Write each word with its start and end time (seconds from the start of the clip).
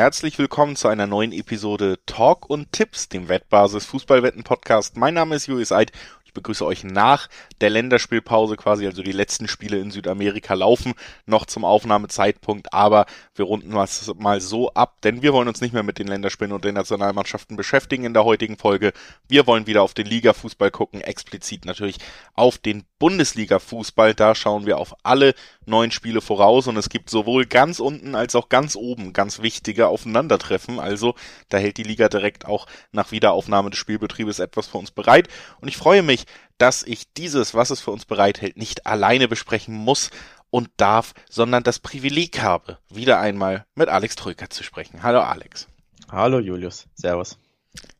herzlich 0.00 0.38
willkommen 0.38 0.76
zu 0.76 0.88
einer 0.88 1.06
neuen 1.06 1.30
Episode 1.30 1.98
Talk 2.06 2.48
und 2.48 2.72
Tipps, 2.72 3.10
dem 3.10 3.28
Wettbasis 3.28 3.84
Fußballwetten 3.84 4.44
Podcast. 4.44 4.96
Mein 4.96 5.12
Name 5.12 5.34
ist 5.34 5.46
Julius 5.46 5.72
Eid 5.72 5.92
begrüße 6.40 6.64
euch 6.64 6.84
nach 6.84 7.28
der 7.60 7.68
Länderspielpause 7.70 8.56
quasi, 8.56 8.86
also 8.86 9.02
die 9.02 9.12
letzten 9.12 9.46
Spiele 9.46 9.78
in 9.78 9.90
Südamerika 9.90 10.54
laufen 10.54 10.94
noch 11.26 11.44
zum 11.44 11.64
Aufnahmezeitpunkt, 11.64 12.72
aber 12.72 13.04
wir 13.34 13.44
runden 13.44 13.74
was 13.74 14.10
mal 14.18 14.40
so 14.40 14.72
ab, 14.72 14.96
denn 15.02 15.20
wir 15.20 15.34
wollen 15.34 15.48
uns 15.48 15.60
nicht 15.60 15.74
mehr 15.74 15.82
mit 15.82 15.98
den 15.98 16.08
Länderspielen 16.08 16.52
und 16.52 16.64
den 16.64 16.74
Nationalmannschaften 16.74 17.56
beschäftigen 17.56 18.04
in 18.04 18.14
der 18.14 18.24
heutigen 18.24 18.56
Folge. 18.56 18.92
Wir 19.28 19.46
wollen 19.46 19.66
wieder 19.66 19.82
auf 19.82 19.92
den 19.92 20.06
Liga-Fußball 20.06 20.70
gucken, 20.70 21.02
explizit 21.02 21.66
natürlich 21.66 21.98
auf 22.34 22.56
den 22.56 22.84
Bundesliga-Fußball. 22.98 24.14
Da 24.14 24.34
schauen 24.34 24.64
wir 24.64 24.78
auf 24.78 24.94
alle 25.02 25.34
neun 25.66 25.90
Spiele 25.90 26.20
voraus 26.20 26.66
und 26.66 26.76
es 26.76 26.88
gibt 26.88 27.10
sowohl 27.10 27.46
ganz 27.46 27.80
unten 27.80 28.14
als 28.14 28.34
auch 28.34 28.48
ganz 28.48 28.76
oben 28.76 29.12
ganz 29.12 29.42
wichtige 29.42 29.88
Aufeinandertreffen. 29.88 30.80
Also 30.80 31.14
da 31.48 31.58
hält 31.58 31.76
die 31.76 31.82
Liga 31.82 32.08
direkt 32.08 32.46
auch 32.46 32.66
nach 32.92 33.12
Wiederaufnahme 33.12 33.70
des 33.70 33.78
Spielbetriebes 33.78 34.38
etwas 34.38 34.66
für 34.66 34.78
uns 34.78 34.90
bereit 34.90 35.28
und 35.60 35.68
ich 35.68 35.76
freue 35.76 36.02
mich, 36.02 36.24
dass 36.58 36.82
ich 36.82 37.12
dieses, 37.14 37.54
was 37.54 37.70
es 37.70 37.80
für 37.80 37.90
uns 37.90 38.04
bereithält, 38.04 38.56
nicht 38.56 38.86
alleine 38.86 39.28
besprechen 39.28 39.74
muss 39.74 40.10
und 40.50 40.68
darf, 40.76 41.14
sondern 41.28 41.62
das 41.62 41.78
Privileg 41.78 42.42
habe, 42.42 42.78
wieder 42.90 43.18
einmal 43.20 43.64
mit 43.74 43.88
Alex 43.88 44.16
Troika 44.16 44.50
zu 44.50 44.62
sprechen. 44.62 45.02
Hallo 45.02 45.20
Alex. 45.20 45.68
Hallo 46.10 46.38
Julius. 46.38 46.86
Servus. 46.94 47.38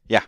Ja, 0.09 0.23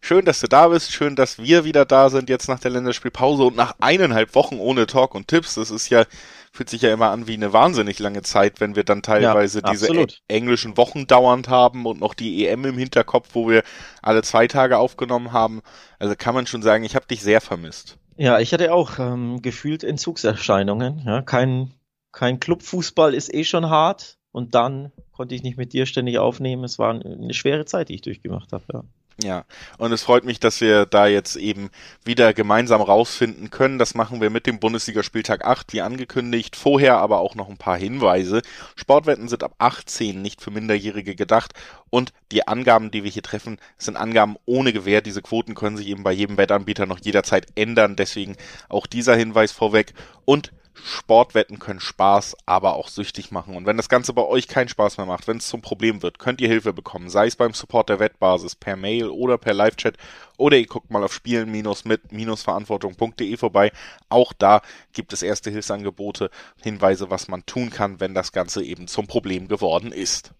schön, 0.00 0.24
dass 0.24 0.40
du 0.40 0.48
da 0.48 0.66
bist. 0.66 0.92
Schön, 0.92 1.14
dass 1.14 1.38
wir 1.38 1.64
wieder 1.64 1.84
da 1.84 2.10
sind 2.10 2.28
jetzt 2.28 2.48
nach 2.48 2.58
der 2.58 2.72
Länderspielpause 2.72 3.44
und 3.44 3.54
nach 3.56 3.76
eineinhalb 3.78 4.34
Wochen 4.34 4.58
ohne 4.58 4.86
Talk 4.86 5.14
und 5.14 5.28
Tipps. 5.28 5.54
Das 5.54 5.70
ist 5.70 5.88
ja, 5.90 6.04
fühlt 6.52 6.70
sich 6.70 6.82
ja 6.82 6.92
immer 6.92 7.10
an 7.10 7.26
wie 7.26 7.34
eine 7.34 7.52
wahnsinnig 7.52 7.98
lange 7.98 8.22
Zeit, 8.22 8.60
wenn 8.60 8.76
wir 8.76 8.84
dann 8.84 9.02
teilweise 9.02 9.60
ja, 9.60 9.70
diese 9.70 9.88
englischen 10.28 10.76
Wochen 10.76 11.06
dauernd 11.06 11.48
haben 11.48 11.86
und 11.86 12.00
noch 12.00 12.14
die 12.14 12.46
EM 12.46 12.64
im 12.64 12.78
Hinterkopf, 12.78 13.30
wo 13.32 13.48
wir 13.48 13.62
alle 14.02 14.22
zwei 14.22 14.46
Tage 14.46 14.78
aufgenommen 14.78 15.32
haben. 15.32 15.62
Also 15.98 16.14
kann 16.16 16.34
man 16.34 16.46
schon 16.46 16.62
sagen, 16.62 16.84
ich 16.84 16.94
habe 16.94 17.06
dich 17.06 17.22
sehr 17.22 17.40
vermisst. 17.40 17.98
Ja, 18.16 18.40
ich 18.40 18.52
hatte 18.52 18.72
auch 18.72 18.98
ähm, 18.98 19.42
gefühlt 19.42 19.84
Entzugserscheinungen. 19.84 21.02
Ja, 21.04 21.22
kein, 21.22 21.72
kein 22.12 22.40
Clubfußball 22.40 23.14
ist 23.14 23.32
eh 23.32 23.44
schon 23.44 23.70
hart 23.70 24.18
und 24.32 24.54
dann 24.54 24.92
konnte 25.12 25.34
ich 25.34 25.42
nicht 25.42 25.56
mit 25.56 25.72
dir 25.72 25.86
ständig 25.86 26.18
aufnehmen. 26.18 26.64
Es 26.64 26.78
war 26.78 26.90
eine 26.90 27.34
schwere 27.34 27.64
Zeit, 27.64 27.88
die 27.88 27.94
ich 27.94 28.02
durchgemacht 28.02 28.52
habe. 28.52 28.64
Ja. 28.72 28.84
Ja, 29.20 29.44
und 29.78 29.90
es 29.90 30.04
freut 30.04 30.22
mich, 30.22 30.38
dass 30.38 30.60
wir 30.60 30.86
da 30.86 31.08
jetzt 31.08 31.34
eben 31.34 31.70
wieder 32.04 32.32
gemeinsam 32.32 32.80
rausfinden 32.80 33.50
können. 33.50 33.76
Das 33.76 33.96
machen 33.96 34.20
wir 34.20 34.30
mit 34.30 34.46
dem 34.46 34.60
Bundesligaspieltag 34.60 35.44
8, 35.44 35.72
wie 35.72 35.80
angekündigt. 35.80 36.54
Vorher 36.54 36.98
aber 36.98 37.18
auch 37.18 37.34
noch 37.34 37.48
ein 37.48 37.56
paar 37.56 37.76
Hinweise. 37.76 38.42
Sportwetten 38.76 39.26
sind 39.26 39.42
ab 39.42 39.56
18 39.58 40.22
nicht 40.22 40.40
für 40.40 40.52
Minderjährige 40.52 41.16
gedacht 41.16 41.52
und 41.90 42.12
die 42.30 42.46
Angaben, 42.46 42.92
die 42.92 43.02
wir 43.02 43.10
hier 43.10 43.24
treffen, 43.24 43.58
sind 43.76 43.96
Angaben 43.96 44.36
ohne 44.46 44.72
Gewähr. 44.72 45.00
Diese 45.00 45.20
Quoten 45.20 45.56
können 45.56 45.76
sich 45.76 45.88
eben 45.88 46.04
bei 46.04 46.12
jedem 46.12 46.36
Wettanbieter 46.36 46.86
noch 46.86 47.00
jederzeit 47.00 47.48
ändern. 47.56 47.96
Deswegen 47.96 48.36
auch 48.68 48.86
dieser 48.86 49.16
Hinweis 49.16 49.50
vorweg. 49.50 49.94
Und 50.26 50.52
Sportwetten 50.84 51.58
können 51.58 51.80
Spaß, 51.80 52.36
aber 52.46 52.74
auch 52.74 52.88
süchtig 52.88 53.30
machen. 53.30 53.56
Und 53.56 53.66
wenn 53.66 53.76
das 53.76 53.88
Ganze 53.88 54.12
bei 54.12 54.22
euch 54.22 54.48
keinen 54.48 54.68
Spaß 54.68 54.96
mehr 54.96 55.06
macht, 55.06 55.28
wenn 55.28 55.36
es 55.38 55.48
zum 55.48 55.60
Problem 55.60 56.02
wird, 56.02 56.18
könnt 56.18 56.40
ihr 56.40 56.48
Hilfe 56.48 56.72
bekommen. 56.72 57.08
Sei 57.10 57.26
es 57.26 57.36
beim 57.36 57.54
Support 57.54 57.88
der 57.88 58.00
Wettbasis, 58.00 58.56
per 58.56 58.76
Mail 58.76 59.08
oder 59.08 59.38
per 59.38 59.54
Live-Chat. 59.54 59.96
Oder 60.36 60.58
ihr 60.58 60.66
guckt 60.66 60.90
mal 60.90 61.04
auf 61.04 61.12
spielen-mit-verantwortung.de 61.12 63.36
vorbei. 63.36 63.72
Auch 64.08 64.32
da 64.32 64.62
gibt 64.92 65.12
es 65.12 65.22
erste 65.22 65.50
Hilfsangebote, 65.50 66.30
Hinweise, 66.62 67.10
was 67.10 67.28
man 67.28 67.44
tun 67.46 67.70
kann, 67.70 68.00
wenn 68.00 68.14
das 68.14 68.32
Ganze 68.32 68.62
eben 68.62 68.88
zum 68.88 69.06
Problem 69.06 69.48
geworden 69.48 69.92
ist. 69.92 70.32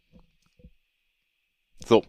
So, 1.87 2.03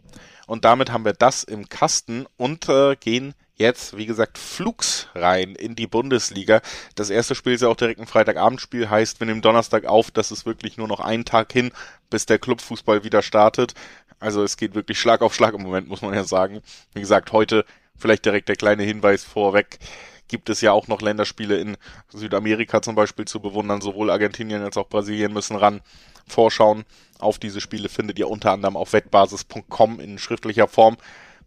und 0.48 0.66
damit 0.66 0.92
haben 0.92 1.06
wir 1.06 1.14
das 1.14 1.44
im 1.44 1.70
Kasten 1.70 2.26
und 2.38 2.68
äh, 2.70 2.96
gehen 2.96 3.36
jetzt, 3.59 3.97
wie 3.97 4.06
gesagt, 4.06 4.38
flugs 4.38 5.08
rein 5.14 5.56
in 5.56 5.75
die 5.75 5.88
Bundesliga. 5.88 6.62
Das 6.96 7.09
erste 7.09 7.36
Spiel 7.36 7.53
ist 7.53 7.62
ja 7.62 7.68
auch 7.68 7.75
direkt 7.75 8.00
ein 8.00 8.08
Freitagabendspiel, 8.08 8.90
heißt, 8.90 9.20
wir 9.20 9.28
nehmen 9.28 9.42
Donnerstag 9.42 9.86
auf, 9.86 10.12
das 10.12 10.31
ist 10.31 10.46
wirklich 10.46 10.78
nur 10.78 10.88
noch 10.88 11.02
ein 11.02 11.25
Tag 11.25 11.52
hin, 11.52 11.72
bis 12.09 12.25
der 12.25 12.40
Clubfußball 12.40 13.03
wieder 13.03 13.22
startet. 13.22 13.74
Also 14.20 14.44
es 14.44 14.58
geht 14.58 14.75
wirklich 14.75 15.00
Schlag 15.00 15.22
auf 15.22 15.36
Schlag 15.36 15.53
im 15.53 15.62
Moment, 15.62 15.88
muss 15.88 16.02
man 16.02 16.14
ja 16.14 16.24
sagen. 16.24 16.62
Wie 16.94 17.02
gesagt, 17.02 17.31
heute 17.31 17.66
vielleicht 17.97 18.25
direkt 18.25 18.50
der 18.50 18.56
kleine 18.56 18.84
Hinweis 18.84 19.24
vorweg 19.24 19.80
gibt 20.28 20.50
es 20.50 20.62
ja 20.62 20.72
auch 20.72 20.88
noch 20.88 21.02
Länderspiele 21.02 21.58
in 21.58 21.76
Südamerika 22.09 22.81
zum 22.81 22.96
Beispiel 22.96 23.26
zu 23.26 23.41
bewundern. 23.41 23.81
Sowohl 23.81 24.12
Argentinien 24.12 24.62
als 24.62 24.78
auch 24.78 24.88
Brasilien 24.88 25.34
müssen 25.34 25.58
ran. 25.58 25.81
Vorschauen 26.28 26.86
auf 27.18 27.40
diese 27.40 27.59
Spiele 27.59 27.90
findet 27.90 28.20
ihr 28.20 28.30
unter 28.30 28.52
anderem 28.52 28.78
auf 28.78 28.94
wettbasis.com 28.94 30.00
in 30.00 30.20
schriftlicher 30.20 30.68
Form. 30.68 30.97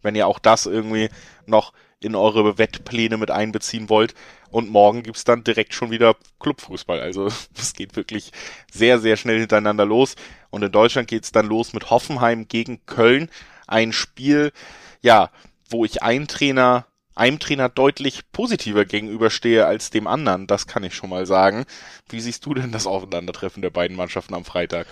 Wenn 0.03 0.17
ihr 0.17 0.27
auch 0.27 0.41
das 0.41 0.67
irgendwie 0.67 1.09
noch 1.47 1.73
in 2.05 2.15
eure 2.15 2.59
Wettpläne 2.59 3.17
mit 3.17 3.31
einbeziehen 3.31 3.89
wollt. 3.89 4.15
Und 4.51 4.71
morgen 4.71 5.03
gibt's 5.03 5.25
dann 5.25 5.45
direkt 5.45 5.75
schon 5.75 5.91
wieder 5.91 6.17
Clubfußball. 6.41 7.01
Also 7.01 7.27
es 7.59 7.73
geht 7.75 7.97
wirklich 7.97 8.33
sehr, 8.71 8.99
sehr 8.99 9.17
schnell 9.17 9.39
hintereinander 9.41 9.87
los. 9.87 10.15
Und 10.51 10.63
in 10.63 10.73
Deutschland 10.73 11.09
geht's 11.09 11.33
dann 11.33 11.47
los 11.47 11.73
mit 11.73 11.91
Hoffenheim 11.91 12.49
gegen 12.49 12.85
Köln. 12.87 13.31
Ein 13.67 13.93
Spiel, 13.93 14.53
ja, 15.01 15.31
wo 15.69 15.85
ich 15.85 16.03
einen 16.03 16.29
Trainer 16.29 16.87
einem 17.15 17.39
Trainer 17.39 17.69
deutlich 17.69 18.21
positiver 18.33 18.85
gegenüberstehe 18.85 19.67
als 19.67 19.91
dem 19.91 20.07
anderen, 20.07 20.47
das 20.47 20.67
kann 20.67 20.83
ich 20.83 20.95
schon 20.95 21.11
mal 21.11 21.27
sagen. 21.27 21.67
Wie 22.09 22.21
siehst 22.21 22.47
du 22.47 22.55
denn 22.55 22.73
das 22.73 22.87
Aufeinandertreffen 22.87 23.63
der 23.63 23.71
beiden 23.71 23.97
Mannschaften 23.97 24.35
am 24.35 24.45
Freitag? 24.45 24.87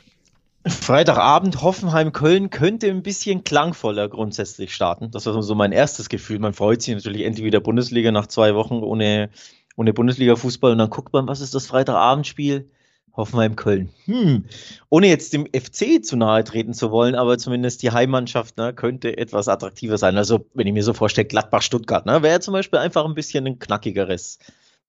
Freitagabend 0.66 1.62
Hoffenheim-Köln 1.62 2.50
könnte 2.50 2.88
ein 2.88 3.02
bisschen 3.02 3.44
klangvoller 3.44 4.08
grundsätzlich 4.08 4.74
starten. 4.74 5.10
Das 5.10 5.24
war 5.24 5.42
so 5.42 5.54
mein 5.54 5.72
erstes 5.72 6.10
Gefühl. 6.10 6.38
Man 6.38 6.52
freut 6.52 6.82
sich 6.82 6.94
natürlich 6.94 7.24
endlich 7.24 7.46
wieder 7.46 7.60
Bundesliga 7.60 8.12
nach 8.12 8.26
zwei 8.26 8.54
Wochen 8.54 8.82
ohne, 8.82 9.30
ohne 9.76 9.94
Bundesliga-Fußball 9.94 10.72
und 10.72 10.78
dann 10.78 10.90
guckt 10.90 11.14
man, 11.14 11.26
was 11.26 11.40
ist 11.40 11.54
das 11.54 11.66
Freitagabendspiel? 11.66 12.70
Hoffenheim-Köln. 13.16 13.90
Hm. 14.04 14.44
Ohne 14.88 15.08
jetzt 15.08 15.32
dem 15.32 15.46
FC 15.46 16.04
zu 16.04 16.16
nahe 16.16 16.44
treten 16.44 16.74
zu 16.74 16.90
wollen, 16.90 17.14
aber 17.14 17.38
zumindest 17.38 17.82
die 17.82 17.90
Heimmannschaft 17.90 18.56
ne, 18.56 18.72
könnte 18.72 19.16
etwas 19.16 19.48
attraktiver 19.48 19.98
sein. 19.98 20.16
Also, 20.16 20.46
wenn 20.54 20.66
ich 20.66 20.72
mir 20.72 20.84
so 20.84 20.92
vorstelle, 20.92 21.26
Gladbach-Stuttgart, 21.26 22.06
ne, 22.06 22.22
wäre 22.22 22.40
zum 22.40 22.52
Beispiel 22.52 22.78
einfach 22.78 23.04
ein 23.04 23.14
bisschen 23.14 23.46
ein 23.46 23.58
knackigeres 23.58 24.38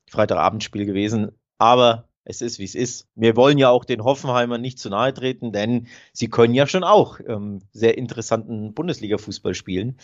Freitagabendspiel 0.08 0.86
gewesen. 0.86 1.31
Aber 1.58 2.10
es 2.24 2.42
ist, 2.42 2.59
wie 2.59 2.66
es 2.66 2.76
ist. 2.76 3.08
Wir 3.16 3.36
wollen 3.36 3.58
ja 3.58 3.70
auch 3.70 3.84
den 3.84 4.04
Hoffenheimern 4.04 4.62
nicht 4.62 4.80
zu 4.80 4.90
nahe 4.90 5.14
treten, 5.14 5.52
denn 5.52 5.88
sie 6.14 6.30
können 6.30 6.54
ja 6.54 6.68
schon 6.68 6.84
auch 6.84 7.20
ähm, 7.26 7.62
sehr 7.74 7.98
interessanten 7.98 8.74
Bundesliga-Fußball 8.74 9.56
spielen. 9.56 9.98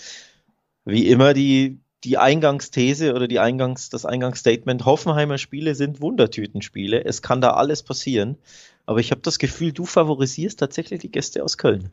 Wie 0.84 1.08
immer 1.08 1.34
die, 1.34 1.80
die 2.04 2.18
Eingangsthese 2.18 3.14
oder 3.14 3.28
die 3.28 3.40
Eingangs, 3.40 3.90
das 3.90 4.06
Eingangsstatement, 4.06 4.86
Hoffenheimer 4.86 5.38
Spiele 5.38 5.76
sind 5.76 6.02
Wundertütenspiele. 6.02 7.04
Es 7.04 7.22
kann 7.22 7.42
da 7.42 7.52
alles 7.52 7.84
passieren. 7.84 8.38
Aber 8.86 9.00
ich 9.00 9.12
habe 9.12 9.22
das 9.22 9.38
Gefühl, 9.38 9.74
du 9.74 9.86
favorisierst 9.86 10.60
tatsächlich 10.60 11.02
die 11.02 11.12
Gäste 11.12 11.44
aus 11.44 11.58
Köln. 11.58 11.92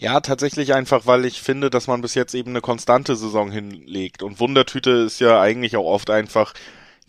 Ja, 0.00 0.20
tatsächlich 0.20 0.74
einfach, 0.74 1.06
weil 1.06 1.24
ich 1.24 1.42
finde, 1.42 1.70
dass 1.70 1.88
man 1.88 2.02
bis 2.02 2.14
jetzt 2.14 2.32
eben 2.34 2.50
eine 2.50 2.60
konstante 2.60 3.16
Saison 3.16 3.50
hinlegt. 3.50 4.22
Und 4.22 4.38
Wundertüte 4.38 4.90
ist 4.90 5.18
ja 5.18 5.40
eigentlich 5.40 5.76
auch 5.76 5.86
oft 5.86 6.08
einfach 6.08 6.54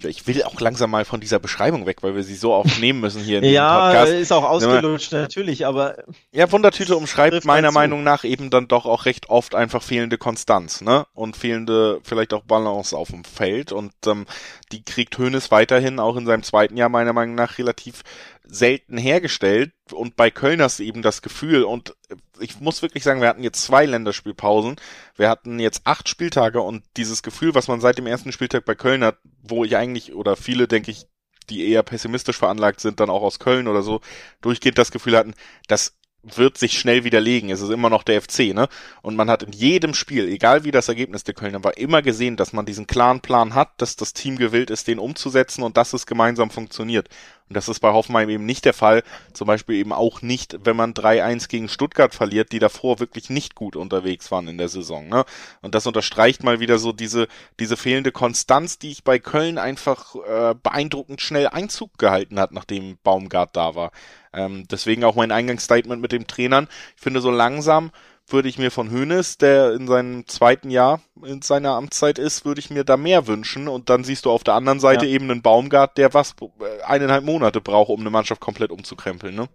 ich 0.04 0.28
will 0.28 0.44
auch 0.44 0.60
langsam 0.60 0.92
mal 0.92 1.06
von 1.06 1.20
dieser 1.20 1.40
Beschreibung 1.40 1.86
weg, 1.86 1.98
weil 2.02 2.16
wir 2.16 2.24
sie 2.24 2.36
so 2.36 2.54
oft 2.54 2.80
nehmen 2.80 3.00
müssen 3.00 3.22
hier 3.22 3.40
in 3.40 3.44
ja, 3.52 3.88
Podcast. 3.88 4.12
Ja, 4.12 4.20
ist 4.20 4.32
auch 4.32 4.44
ausgelutscht, 4.44 5.12
natürlich, 5.12 5.66
aber. 5.66 5.98
Ja, 6.32 6.52
Wundertüte 6.52 6.96
umschreibt 6.96 7.46
meiner 7.46 7.72
Meinung 7.72 8.04
nach 8.04 8.24
eben 8.24 8.50
dann 8.50 8.68
doch 8.68 8.86
auch 8.86 9.06
recht 9.06 9.30
oft 9.30 9.56
einfach 9.56 9.84
fehlende 9.84 10.18
Konstanz, 10.18 10.82
ne? 10.82 11.06
Und 11.14 11.36
fehlende, 11.36 12.00
vielleicht 12.04 12.34
auch 12.34 12.44
Balance 12.44 12.96
auf 12.96 13.10
dem 13.10 13.24
Feld. 13.24 13.72
Und 13.72 13.94
ähm, 14.06 14.26
die 14.72 14.84
kriegt 14.84 15.18
Hönes 15.18 15.52
weiterhin 15.52 16.00
auch 16.00 16.16
in 16.16 16.26
seinem 16.26 16.44
zweiten 16.44 16.78
Jahr 16.78 16.90
meiner 16.90 17.14
Meinung 17.14 17.36
nach 17.36 17.58
relativ 17.58 18.04
selten 18.50 18.98
hergestellt. 18.98 19.72
Und 19.92 20.16
bei 20.16 20.32
Köln 20.32 20.62
hast 20.62 20.80
du 20.80 20.84
eben 20.84 21.02
das 21.02 21.22
Gefühl, 21.22 21.64
und 21.64 21.96
ich 22.40 22.60
muss 22.60 22.82
wirklich 22.82 23.04
sagen, 23.04 23.22
wir 23.22 23.28
hatten 23.28 23.44
jetzt 23.44 23.64
zwei 23.64 23.86
Länderspielpausen. 23.86 24.78
Wir 25.16 25.30
hatten 25.30 25.60
jetzt 25.60 25.82
acht 25.86 26.10
Spieltage 26.10 26.62
und 26.62 26.84
dieses 26.98 27.24
Gefühl, 27.24 27.56
was 27.56 27.68
man 27.68 27.82
seit 27.82 27.98
dem 27.98 28.08
ersten 28.08 28.32
Spieltag 28.32 28.66
bei 28.66 28.76
Köln 28.76 29.04
hat, 29.04 29.18
wo 29.44 29.64
ich 29.64 29.78
eigentlich, 29.78 30.14
oder 30.14 30.36
viele, 30.36 30.68
denke 30.68 30.92
ich, 30.92 31.06
die 31.50 31.68
eher 31.68 31.84
pessimistisch 31.84 32.38
veranlagt 32.38 32.80
sind, 32.80 33.00
dann 33.00 33.10
auch 33.10 33.24
aus 33.24 33.40
Köln 33.40 33.68
oder 33.68 33.82
so, 33.82 34.02
durchgehend 34.42 34.78
das 34.78 34.92
Gefühl 34.92 35.18
hatten, 35.18 35.34
das 35.68 35.96
wird 36.22 36.58
sich 36.58 36.78
schnell 36.78 37.04
widerlegen. 37.04 37.50
Es 37.50 37.62
ist 37.62 37.70
immer 37.70 37.90
noch 37.90 38.04
der 38.04 38.22
FC, 38.22 38.54
ne? 38.54 38.68
Und 39.02 39.16
man 39.16 39.30
hat 39.30 39.44
in 39.44 39.54
jedem 39.54 39.94
Spiel, 39.94 40.28
egal 40.28 40.64
wie 40.64 40.72
das 40.72 40.90
Ergebnis 40.90 41.24
der 41.24 41.34
Kölner 41.34 41.64
war, 41.64 41.78
immer 41.78 42.02
gesehen, 42.02 42.36
dass 42.36 42.52
man 42.52 42.66
diesen 42.66 42.88
klaren 42.88 43.22
Plan 43.22 43.56
hat, 43.56 43.82
dass 43.82 43.96
das 43.96 44.14
Team 44.14 44.38
gewillt 44.38 44.70
ist, 44.70 44.88
den 44.88 45.00
umzusetzen 45.00 45.64
und 45.64 45.78
dass 45.78 45.94
es 45.94 46.06
gemeinsam 46.06 46.50
funktioniert. 46.50 47.08
Und 47.50 47.56
das 47.56 47.68
ist 47.68 47.80
bei 47.80 47.92
Hoffenheim 47.92 48.30
eben 48.30 48.46
nicht 48.46 48.64
der 48.64 48.76
Fall. 48.76 49.04
Zum 49.34 49.48
Beispiel 49.48 49.76
eben 49.76 49.92
auch 49.92 50.22
nicht, 50.22 50.58
wenn 50.64 50.76
man 50.76 50.94
3-1 50.94 51.50
gegen 51.50 51.68
Stuttgart 51.68 52.14
verliert, 52.14 52.52
die 52.52 52.60
davor 52.60 53.00
wirklich 53.00 53.32
nicht 53.32 53.56
gut 53.56 53.76
unterwegs 53.76 54.32
waren 54.32 54.48
in 54.48 54.60
der 54.60 54.70
Saison. 54.70 55.10
Ne? 55.10 55.26
Und 55.62 55.74
das 55.74 55.88
unterstreicht 55.88 56.44
mal 56.44 56.60
wieder 56.60 56.78
so 56.78 56.92
diese, 56.92 57.28
diese 57.60 57.76
fehlende 57.76 58.12
Konstanz, 58.12 58.78
die 58.78 58.92
ich 58.92 59.04
bei 59.04 59.18
Köln 59.18 59.58
einfach 59.58 60.16
äh, 60.16 60.54
beeindruckend 60.62 61.22
schnell 61.22 61.48
Einzug 61.48 61.98
gehalten 61.98 62.40
hat, 62.40 62.52
nachdem 62.52 63.00
Baumgart 63.04 63.56
da 63.56 63.74
war. 63.74 63.92
Ähm, 64.32 64.66
deswegen 64.70 65.04
auch 65.04 65.16
mein 65.16 65.32
Eingangsstatement 65.32 66.02
mit 66.02 66.12
dem 66.12 66.28
Trainern. 66.28 66.68
Ich 66.96 67.02
finde 67.02 67.20
so 67.20 67.32
langsam 67.32 67.92
würde 68.32 68.50
ich 68.50 68.58
mir 68.58 68.72
von 68.72 68.90
Hönes, 68.90 69.38
der 69.38 69.74
in 69.74 69.88
seinem 69.88 70.28
zweiten 70.28 70.70
Jahr 70.70 71.02
in 71.26 71.42
seiner 71.42 71.72
Amtszeit 71.72 72.20
ist, 72.20 72.46
würde 72.46 72.60
ich 72.60 72.70
mir 72.70 72.84
da 72.84 72.98
mehr 72.98 73.28
wünschen. 73.28 73.68
Und 73.68 73.90
dann 73.90 74.04
siehst 74.04 74.26
du 74.26 74.32
auf 74.32 74.44
der 74.44 74.54
anderen 74.54 74.80
Seite 74.80 75.06
ja. 75.06 75.12
eben 75.12 75.30
einen 75.30 75.42
Baumgart, 75.42 75.98
der 75.98 76.14
was 76.14 76.36
äh, 76.42 76.84
eineinhalb 76.84 77.24
Monate 77.24 77.62
braucht, 77.62 77.90
um 77.90 78.00
eine 78.00 78.10
Mannschaft 78.10 78.42
komplett 78.42 78.72
umzukrempeln, 78.72 79.36
ne? 79.36 79.48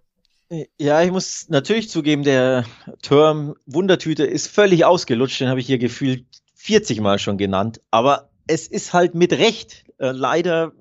Ja, 0.79 1.03
ich 1.03 1.11
muss 1.11 1.49
natürlich 1.49 1.89
zugeben, 1.89 2.23
der 2.23 2.65
Term 3.03 3.55
Wundertüte 3.67 4.25
ist 4.25 4.49
völlig 4.49 4.85
ausgelutscht. 4.85 5.41
Den 5.41 5.49
habe 5.49 5.61
ich 5.61 5.67
hier 5.67 5.79
gefühlt 5.79 6.27
40 6.55 7.01
Mal 7.01 7.19
schon 7.19 7.39
genannt. 7.39 7.81
Aber 7.91 8.31
es 8.47 8.69
ist 8.69 8.93
halt 8.93 9.15
mit 9.15 9.33
Recht 9.33 9.85
äh, 9.99 10.11
leider, 10.11 10.73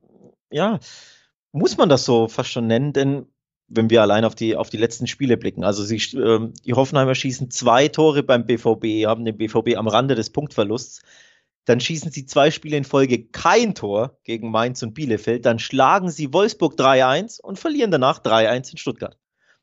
ja, 0.52 0.80
muss 1.52 1.78
man 1.78 1.90
das 1.90 2.04
so 2.04 2.28
fast 2.28 2.50
schon 2.50 2.68
nennen, 2.68 2.94
denn 2.94 3.28
wenn 3.68 3.90
wir 3.90 4.02
allein 4.02 4.26
auf 4.26 4.36
die, 4.36 4.56
auf 4.56 4.70
die 4.70 4.78
letzten 4.78 5.08
Spiele 5.08 5.38
blicken. 5.38 5.64
Also 5.64 5.84
sie, 5.84 5.98
äh, 6.18 6.52
die 6.66 6.74
Hoffenheimer 6.74 7.16
schießen 7.16 7.50
zwei 7.52 7.88
Tore 7.88 8.24
beim 8.24 8.46
BVB, 8.46 9.06
haben 9.06 9.26
den 9.26 9.38
BVB 9.38 9.78
am 9.78 9.88
Rande 9.88 10.16
des 10.16 10.32
Punktverlusts. 10.32 11.02
Dann 11.66 11.80
schießen 11.80 12.12
sie 12.12 12.26
zwei 12.26 12.52
Spiele 12.52 12.76
in 12.76 12.84
Folge 12.84 13.26
kein 13.26 13.74
Tor 13.74 14.18
gegen 14.26 14.52
Mainz 14.52 14.84
und 14.84 14.94
Bielefeld. 14.94 15.46
Dann 15.46 15.60
schlagen 15.60 16.10
sie 16.10 16.34
Wolfsburg 16.34 16.76
3-1 16.76 17.42
und 17.42 17.58
verlieren 17.58 17.92
danach 17.92 18.22
3-1 18.22 18.72
in 18.72 18.78
Stuttgart. 18.78 19.18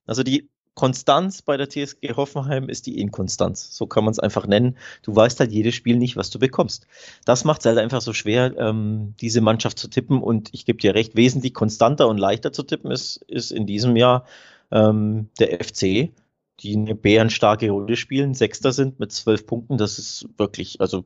Also 0.06 0.23
die 0.23 0.50
Konstanz 0.75 1.43
bei 1.43 1.56
der 1.56 1.69
TSG 1.69 2.17
Hoffenheim 2.17 2.69
ist 2.69 2.87
die 2.87 2.99
Inkonstanz. 3.00 3.76
So 3.76 3.87
kann 3.87 4.05
man 4.05 4.12
es 4.12 4.19
einfach 4.19 4.46
nennen. 4.46 4.76
Du 5.02 5.14
weißt 5.14 5.40
halt 5.40 5.52
jedes 5.52 5.75
Spiel 5.75 5.96
nicht, 5.96 6.17
was 6.17 6.31
du 6.31 6.38
bekommst. 6.38 6.87
Das 7.25 7.44
macht 7.44 7.61
es 7.61 7.67
halt 7.67 7.78
einfach 7.78 8.00
so 8.00 8.12
schwer, 8.12 8.56
ähm, 8.56 9.14
diese 9.20 9.40
Mannschaft 9.40 9.78
zu 9.78 9.88
tippen. 9.88 10.22
Und 10.22 10.49
ich 10.52 10.64
gebe 10.64 10.78
dir 10.78 10.94
recht, 10.94 11.17
wesentlich 11.17 11.55
konstanter 11.55 12.08
und 12.08 12.19
leichter 12.19 12.52
zu 12.52 12.62
tippen 12.62 12.90
ist, 12.90 13.17
ist 13.28 13.50
in 13.50 13.67
diesem 13.67 13.96
Jahr 13.96 14.25
ähm, 14.70 15.28
der 15.38 15.62
FC, 15.62 16.12
die 16.61 16.76
eine 16.76 16.94
bärenstarke 16.94 17.70
Runde 17.70 17.96
spielen, 17.96 18.34
Sechster 18.34 18.72
sind 18.72 19.00
mit 19.00 19.12
zwölf 19.12 19.46
Punkten. 19.46 19.78
Das 19.78 19.99
ist 19.99 20.28
wirklich, 20.37 20.81
also 20.81 21.05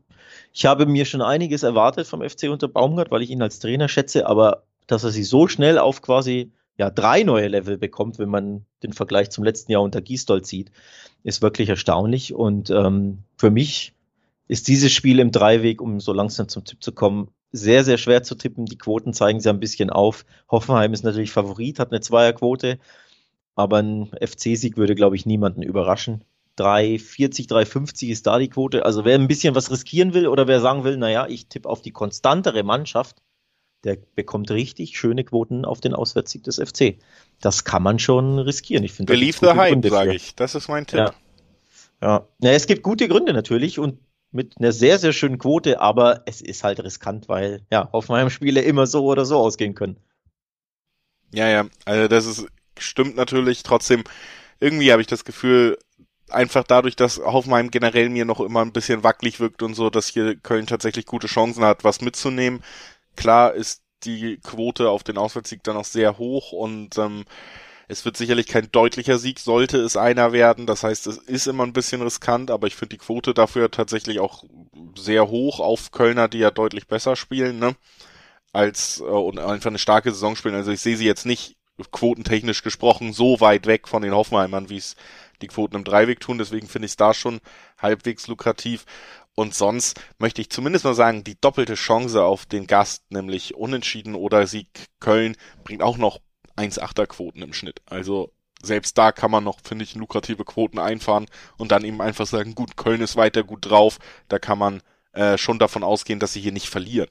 ich 0.52 0.66
habe 0.66 0.86
mir 0.86 1.04
schon 1.04 1.22
einiges 1.22 1.62
erwartet 1.62 2.06
vom 2.06 2.28
FC 2.28 2.48
unter 2.50 2.68
Baumgart, 2.68 3.10
weil 3.10 3.22
ich 3.22 3.30
ihn 3.30 3.42
als 3.42 3.60
Trainer 3.60 3.88
schätze, 3.88 4.26
aber 4.26 4.64
dass 4.86 5.04
er 5.04 5.10
sie 5.10 5.24
so 5.24 5.48
schnell 5.48 5.78
auf 5.78 6.02
quasi 6.02 6.52
ja, 6.76 6.90
drei 6.90 7.22
neue 7.22 7.48
Level 7.48 7.78
bekommt, 7.78 8.18
wenn 8.18 8.28
man 8.28 8.64
den 8.82 8.92
Vergleich 8.92 9.30
zum 9.30 9.44
letzten 9.44 9.72
Jahr 9.72 9.82
unter 9.82 10.00
Gisdol 10.00 10.42
zieht, 10.42 10.70
ist 11.22 11.42
wirklich 11.42 11.68
erstaunlich. 11.68 12.34
Und 12.34 12.70
ähm, 12.70 13.18
für 13.36 13.50
mich 13.50 13.94
ist 14.48 14.68
dieses 14.68 14.92
Spiel 14.92 15.20
im 15.20 15.30
Dreiweg, 15.30 15.80
um 15.80 16.00
so 16.00 16.12
langsam 16.12 16.48
zum 16.48 16.64
Tipp 16.64 16.82
zu 16.82 16.92
kommen, 16.92 17.28
sehr, 17.52 17.84
sehr 17.84 17.98
schwer 17.98 18.24
zu 18.24 18.34
tippen. 18.34 18.66
Die 18.66 18.78
Quoten 18.78 19.12
zeigen 19.12 19.40
sie 19.40 19.48
ein 19.48 19.60
bisschen 19.60 19.90
auf. 19.90 20.24
Hoffenheim 20.50 20.92
ist 20.92 21.04
natürlich 21.04 21.30
Favorit, 21.30 21.78
hat 21.78 21.92
eine 21.92 22.00
Zweierquote, 22.00 22.78
aber 23.54 23.78
ein 23.78 24.10
FC-Sieg 24.20 24.76
würde, 24.76 24.96
glaube 24.96 25.14
ich, 25.16 25.24
niemanden 25.24 25.62
überraschen. 25.62 26.24
3,40, 26.58 27.48
3,50 27.48 28.08
ist 28.08 28.26
da 28.26 28.38
die 28.38 28.48
Quote. 28.48 28.84
Also 28.84 29.04
wer 29.04 29.16
ein 29.16 29.28
bisschen 29.28 29.54
was 29.54 29.70
riskieren 29.70 30.14
will 30.14 30.26
oder 30.26 30.46
wer 30.48 30.60
sagen 30.60 30.84
will, 30.84 30.96
naja, 30.96 31.26
ich 31.28 31.48
tippe 31.48 31.68
auf 31.68 31.82
die 31.82 31.90
konstantere 31.92 32.62
Mannschaft, 32.62 33.22
der 33.84 33.98
bekommt 34.14 34.50
richtig 34.50 34.98
schöne 34.98 35.24
Quoten 35.24 35.64
auf 35.64 35.80
den 35.80 35.94
Auswärtssieg 35.94 36.42
des 36.44 36.56
FC. 36.56 36.98
Das 37.40 37.64
kann 37.64 37.82
man 37.82 37.98
schon 37.98 38.38
riskieren. 38.38 38.84
Ich 38.84 38.92
finde, 38.92 39.12
Believe 39.12 39.38
the 39.40 39.58
hype, 39.58 39.86
sage 39.86 40.14
ich. 40.14 40.34
Das 40.34 40.54
ist 40.54 40.68
mein 40.68 40.86
Tipp. 40.86 40.98
Ja. 40.98 41.14
ja. 42.02 42.28
ja, 42.40 42.50
es 42.50 42.66
gibt 42.66 42.82
gute 42.82 43.08
Gründe 43.08 43.32
natürlich 43.32 43.78
und 43.78 43.98
mit 44.32 44.54
einer 44.58 44.72
sehr, 44.72 44.98
sehr 44.98 45.12
schönen 45.12 45.38
Quote, 45.38 45.80
aber 45.80 46.22
es 46.26 46.40
ist 46.40 46.64
halt 46.64 46.82
riskant, 46.82 47.28
weil 47.28 47.62
ja, 47.70 47.88
Hoffenheim-Spiele 47.92 48.62
immer 48.62 48.86
so 48.86 49.04
oder 49.04 49.24
so 49.24 49.38
ausgehen 49.38 49.74
können. 49.74 49.96
Ja, 51.32 51.48
ja, 51.48 51.66
also 51.84 52.08
das 52.08 52.26
ist, 52.26 52.46
stimmt 52.78 53.16
natürlich. 53.16 53.62
Trotzdem, 53.62 54.02
irgendwie 54.58 54.90
habe 54.90 55.02
ich 55.02 55.08
das 55.08 55.24
Gefühl, 55.24 55.78
einfach 56.30 56.64
dadurch, 56.64 56.96
dass 56.96 57.18
Hoffenheim 57.18 57.70
generell 57.70 58.08
mir 58.08 58.24
noch 58.24 58.40
immer 58.40 58.62
ein 58.62 58.72
bisschen 58.72 59.02
wackelig 59.02 59.40
wirkt 59.40 59.62
und 59.62 59.74
so, 59.74 59.90
dass 59.90 60.08
hier 60.08 60.36
Köln 60.36 60.66
tatsächlich 60.66 61.06
gute 61.06 61.26
Chancen 61.26 61.64
hat, 61.64 61.84
was 61.84 62.00
mitzunehmen. 62.00 62.62
Klar 63.16 63.54
ist 63.54 63.82
die 64.04 64.38
Quote 64.38 64.90
auf 64.90 65.02
den 65.02 65.18
Auswärtssieg 65.18 65.62
dann 65.62 65.76
auch 65.76 65.84
sehr 65.84 66.18
hoch 66.18 66.52
und 66.52 66.98
ähm, 66.98 67.24
es 67.88 68.04
wird 68.04 68.16
sicherlich 68.16 68.46
kein 68.46 68.70
deutlicher 68.72 69.18
Sieg, 69.18 69.38
sollte 69.38 69.78
es 69.78 69.96
einer 69.96 70.32
werden. 70.32 70.66
Das 70.66 70.82
heißt, 70.84 71.06
es 71.06 71.18
ist 71.18 71.46
immer 71.46 71.64
ein 71.64 71.72
bisschen 71.72 72.02
riskant, 72.02 72.50
aber 72.50 72.66
ich 72.66 72.76
finde 72.76 72.96
die 72.96 73.04
Quote 73.04 73.34
dafür 73.34 73.70
tatsächlich 73.70 74.20
auch 74.20 74.44
sehr 74.96 75.28
hoch 75.28 75.60
auf 75.60 75.90
Kölner, 75.90 76.28
die 76.28 76.38
ja 76.38 76.50
deutlich 76.50 76.86
besser 76.86 77.16
spielen, 77.16 77.58
ne? 77.58 77.76
Als 78.52 79.00
äh, 79.00 79.04
und 79.04 79.38
einfach 79.38 79.68
eine 79.70 79.78
starke 79.78 80.12
Saison 80.12 80.36
spielen. 80.36 80.54
Also 80.54 80.70
ich 80.72 80.80
sehe 80.80 80.96
sie 80.96 81.06
jetzt 81.06 81.26
nicht 81.26 81.56
quotentechnisch 81.90 82.62
gesprochen 82.62 83.12
so 83.12 83.40
weit 83.40 83.66
weg 83.66 83.88
von 83.88 84.02
den 84.02 84.14
Hoffenheimern, 84.14 84.70
wie 84.70 84.76
es 84.76 84.96
die 85.42 85.48
Quoten 85.48 85.76
im 85.76 85.84
Dreiweg 85.84 86.20
tun. 86.20 86.38
Deswegen 86.38 86.68
finde 86.68 86.86
ich 86.86 86.92
es 86.92 86.96
da 86.96 87.14
schon 87.14 87.40
halbwegs 87.78 88.28
lukrativ. 88.28 88.86
Und 89.34 89.54
sonst 89.54 90.00
möchte 90.18 90.40
ich 90.40 90.50
zumindest 90.50 90.84
mal 90.84 90.94
sagen, 90.94 91.24
die 91.24 91.40
doppelte 91.40 91.74
Chance 91.74 92.22
auf 92.22 92.46
den 92.46 92.66
Gast, 92.66 93.10
nämlich 93.10 93.54
Unentschieden 93.54 94.14
oder 94.14 94.46
Sieg 94.46 94.68
Köln, 95.00 95.36
bringt 95.64 95.82
auch 95.82 95.96
noch 95.96 96.20
1,8er 96.56 97.06
Quoten 97.06 97.42
im 97.42 97.52
Schnitt. 97.52 97.80
Also 97.86 98.32
selbst 98.62 98.96
da 98.96 99.12
kann 99.12 99.30
man 99.30 99.44
noch, 99.44 99.58
finde 99.62 99.84
ich, 99.84 99.94
lukrative 99.94 100.44
Quoten 100.44 100.78
einfahren 100.78 101.26
und 101.58 101.72
dann 101.72 101.84
eben 101.84 102.00
einfach 102.00 102.26
sagen, 102.26 102.54
gut, 102.54 102.76
Köln 102.76 103.00
ist 103.00 103.16
weiter 103.16 103.42
gut 103.42 103.66
drauf. 103.68 103.98
Da 104.28 104.38
kann 104.38 104.58
man 104.58 104.82
äh, 105.12 105.36
schon 105.36 105.58
davon 105.58 105.82
ausgehen, 105.82 106.20
dass 106.20 106.32
sie 106.32 106.40
hier 106.40 106.52
nicht 106.52 106.68
verlieren. 106.68 107.10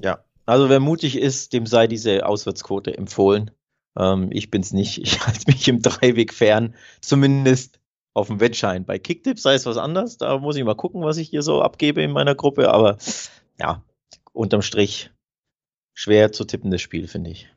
Ja, 0.00 0.24
also 0.44 0.68
wer 0.68 0.80
mutig 0.80 1.16
ist, 1.16 1.52
dem 1.52 1.66
sei 1.66 1.86
diese 1.86 2.26
Auswärtsquote 2.26 2.96
empfohlen. 2.96 3.50
Ähm, 3.98 4.30
ich 4.32 4.50
bin's 4.50 4.72
nicht. 4.72 4.98
Ich 4.98 5.20
halte 5.26 5.44
mich 5.46 5.66
im 5.68 5.80
Dreiweg 5.80 6.34
fern. 6.34 6.74
Zumindest 7.00 7.78
auf 8.16 8.28
dem 8.28 8.40
Wettschein. 8.40 8.86
Bei 8.86 8.98
Kicktips 8.98 9.42
sei 9.42 9.54
es 9.54 9.66
was 9.66 9.76
anderes. 9.76 10.16
Da 10.16 10.38
muss 10.38 10.56
ich 10.56 10.64
mal 10.64 10.74
gucken, 10.74 11.02
was 11.02 11.18
ich 11.18 11.28
hier 11.28 11.42
so 11.42 11.60
abgebe 11.60 12.02
in 12.02 12.12
meiner 12.12 12.34
Gruppe. 12.34 12.70
Aber 12.70 12.96
ja, 13.60 13.82
unterm 14.32 14.62
Strich 14.62 15.10
schwer 15.92 16.32
zu 16.32 16.46
tippendes 16.46 16.80
Spiel, 16.80 17.08
finde 17.08 17.30
ich. 17.30 17.52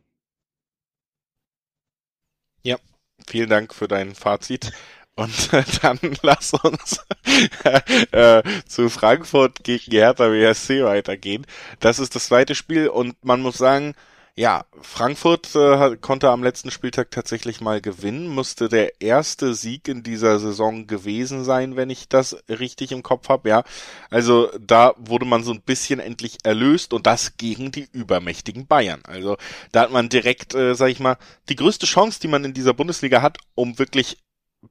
Ja, 2.61 2.77
vielen 3.25 3.49
Dank 3.49 3.73
für 3.73 3.87
dein 3.87 4.15
Fazit. 4.15 4.73
Und 5.15 5.53
äh, 5.53 5.63
dann 5.81 5.97
lass 6.21 6.53
uns 6.53 7.05
äh, 8.11 8.43
zu 8.67 8.89
Frankfurt 8.89 9.63
gegen 9.63 9.91
Hertha 9.91 10.27
BSC 10.27 10.83
weitergehen. 10.83 11.47
Das 11.79 11.99
ist 11.99 12.15
das 12.15 12.25
zweite 12.25 12.53
Spiel 12.53 12.89
und 12.89 13.15
man 13.23 13.41
muss 13.41 13.57
sagen, 13.57 13.95
ja, 14.39 14.63
Frankfurt 14.81 15.53
äh, 15.53 15.97
konnte 15.97 16.29
am 16.29 16.43
letzten 16.43 16.71
Spieltag 16.71 17.11
tatsächlich 17.11 17.59
mal 17.59 17.81
gewinnen, 17.81 18.29
musste 18.29 18.69
der 18.69 19.01
erste 19.01 19.53
Sieg 19.53 19.89
in 19.89 20.01
dieser 20.01 20.39
Saison 20.39 20.87
gewesen 20.87 21.43
sein, 21.43 21.75
wenn 21.75 21.89
ich 21.89 22.07
das 22.07 22.37
richtig 22.47 22.93
im 22.93 23.03
Kopf 23.03 23.27
habe, 23.27 23.49
ja. 23.49 23.65
Also 24.09 24.49
da 24.57 24.93
wurde 24.97 25.25
man 25.25 25.43
so 25.43 25.51
ein 25.51 25.59
bisschen 25.59 25.99
endlich 25.99 26.37
erlöst 26.43 26.93
und 26.93 27.05
das 27.05 27.35
gegen 27.35 27.73
die 27.73 27.89
übermächtigen 27.91 28.65
Bayern. 28.65 29.01
Also 29.03 29.35
da 29.73 29.81
hat 29.81 29.91
man 29.91 30.07
direkt, 30.07 30.55
äh, 30.55 30.73
sag 30.73 30.87
ich 30.87 31.01
mal, 31.01 31.17
die 31.49 31.57
größte 31.57 31.85
Chance, 31.85 32.21
die 32.21 32.29
man 32.29 32.45
in 32.45 32.53
dieser 32.53 32.73
Bundesliga 32.73 33.21
hat, 33.21 33.39
um 33.55 33.77
wirklich 33.77 34.19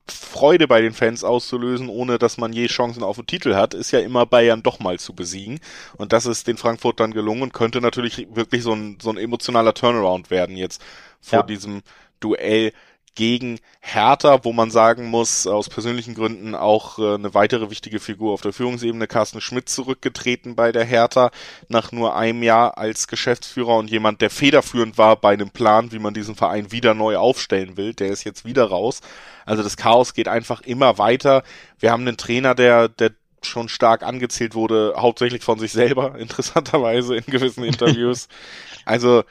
Freude 0.07 0.69
bei 0.69 0.81
den 0.81 0.93
Fans 0.93 1.25
auszulösen, 1.25 1.89
ohne 1.89 2.19
dass 2.19 2.37
man 2.37 2.53
je 2.53 2.67
Chancen 2.67 3.03
auf 3.03 3.17
den 3.17 3.27
Titel 3.27 3.55
hat, 3.55 3.73
ist 3.75 3.91
ja 3.91 4.01
immer 4.01 4.27
Bayern 4.27 4.63
doch 4.63 4.81
mal 4.81 4.99
zu 4.99 5.15
besiegen. 5.15 5.61
Und 5.97 6.13
das 6.13 6.27
ist 6.27 6.47
den 6.47 6.59
Frankfurtern 6.59 7.13
gelungen 7.13 7.43
und 7.43 7.55
könnte 7.55 7.81
natürlich 7.81 8.29
wirklich 8.31 8.63
so 8.63 8.73
ein, 8.73 8.99
so 9.01 9.11
ein 9.11 9.17
emotionaler 9.17 9.75
Turnaround 9.75 10.31
werden 10.31 10.57
jetzt 10.57 10.83
vor 11.21 11.41
ja. 11.41 11.43
diesem 11.43 11.83
Duell 12.21 12.73
gegen 13.15 13.59
Hertha, 13.81 14.45
wo 14.45 14.53
man 14.53 14.71
sagen 14.71 15.07
muss, 15.07 15.47
aus 15.47 15.69
persönlichen 15.69 16.15
Gründen 16.15 16.55
auch 16.55 16.99
äh, 16.99 17.15
eine 17.15 17.35
weitere 17.35 17.71
wichtige 17.71 18.01
Figur 18.01 18.33
auf 18.33 18.43
der 18.43 18.53
Führungsebene, 18.53 19.07
Carsten 19.07 19.41
Schmidt, 19.41 19.69
zurückgetreten 19.69 20.55
bei 20.55 20.73
der 20.73 20.85
Hertha 20.85 21.31
nach 21.69 21.93
nur 21.93 22.17
einem 22.17 22.43
Jahr 22.43 22.79
als 22.79 23.09
Geschäftsführer 23.09 23.77
und 23.77 23.91
jemand, 23.91 24.21
der 24.21 24.31
federführend 24.31 24.99
war 24.99 25.17
bei 25.17 25.33
einem 25.33 25.51
Plan, 25.51 25.93
wie 25.93 25.99
man 25.99 26.15
diesen 26.15 26.35
Verein 26.35 26.71
wieder 26.73 26.95
neu 26.95 27.17
aufstellen 27.17 27.77
will, 27.77 27.95
der 27.95 28.09
ist 28.09 28.25
jetzt 28.25 28.45
wieder 28.45 28.65
raus. 28.65 29.01
Also 29.47 29.63
das 29.63 29.77
Chaos 29.77 30.15
geht 30.15 30.29
einfach 30.29 30.61
immer 30.61 30.99
weiter. 30.99 31.43
Wir 31.79 31.93
haben 31.93 32.07
einen 32.07 32.19
Trainer, 32.19 32.55
der, 32.55 32.89
der 32.89 33.13
schon 33.43 33.69
stark 33.69 34.03
angezählt 34.03 34.55
wurde, 34.55 34.95
hauptsächlich 34.97 35.43
von 35.43 35.59
sich 35.59 35.73
selber, 35.73 36.15
interessanterweise 36.19 37.17
in 37.17 37.25
gewissen 37.27 37.65
Interviews. 37.65 38.29
also 38.85 39.25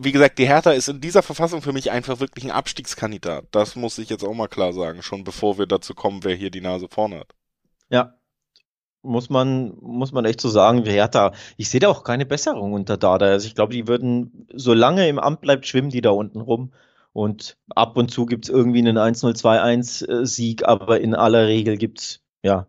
wie 0.00 0.12
gesagt, 0.12 0.38
die 0.38 0.46
Hertha 0.46 0.72
ist 0.72 0.88
in 0.88 1.00
dieser 1.00 1.22
Verfassung 1.22 1.62
für 1.62 1.72
mich 1.72 1.90
einfach 1.90 2.20
wirklich 2.20 2.44
ein 2.44 2.50
Abstiegskandidat. 2.50 3.46
Das 3.50 3.76
muss 3.76 3.98
ich 3.98 4.08
jetzt 4.08 4.24
auch 4.24 4.34
mal 4.34 4.48
klar 4.48 4.72
sagen, 4.72 5.02
schon 5.02 5.24
bevor 5.24 5.58
wir 5.58 5.66
dazu 5.66 5.94
kommen, 5.94 6.24
wer 6.24 6.34
hier 6.34 6.50
die 6.50 6.60
Nase 6.60 6.88
vorne 6.88 7.20
hat. 7.20 7.34
Ja. 7.90 8.14
muss 9.02 9.30
man, 9.30 9.74
muss 9.80 10.12
man 10.12 10.24
echt 10.24 10.40
so 10.40 10.48
sagen, 10.48 10.84
Hertha, 10.84 11.32
ich 11.56 11.68
sehe 11.68 11.80
da 11.80 11.88
auch 11.88 12.04
keine 12.04 12.24
Besserung 12.24 12.72
unter 12.72 12.96
Dada. 12.96 13.26
Also 13.26 13.46
ich 13.46 13.54
glaube, 13.54 13.74
die 13.74 13.88
würden, 13.88 14.46
solange 14.54 15.08
im 15.08 15.18
Amt 15.18 15.40
bleibt, 15.40 15.66
schwimmen 15.66 15.90
die 15.90 16.00
da 16.00 16.10
unten 16.10 16.40
rum. 16.40 16.72
Und 17.12 17.58
ab 17.68 17.96
und 17.96 18.10
zu 18.10 18.24
gibt 18.24 18.46
es 18.46 18.50
irgendwie 18.50 18.78
einen 18.78 18.96
1-0-2-1-Sieg, 18.96 20.66
aber 20.66 21.00
in 21.00 21.14
aller 21.14 21.46
Regel 21.46 21.76
gibt 21.76 21.98
es 22.00 22.20
ja 22.42 22.68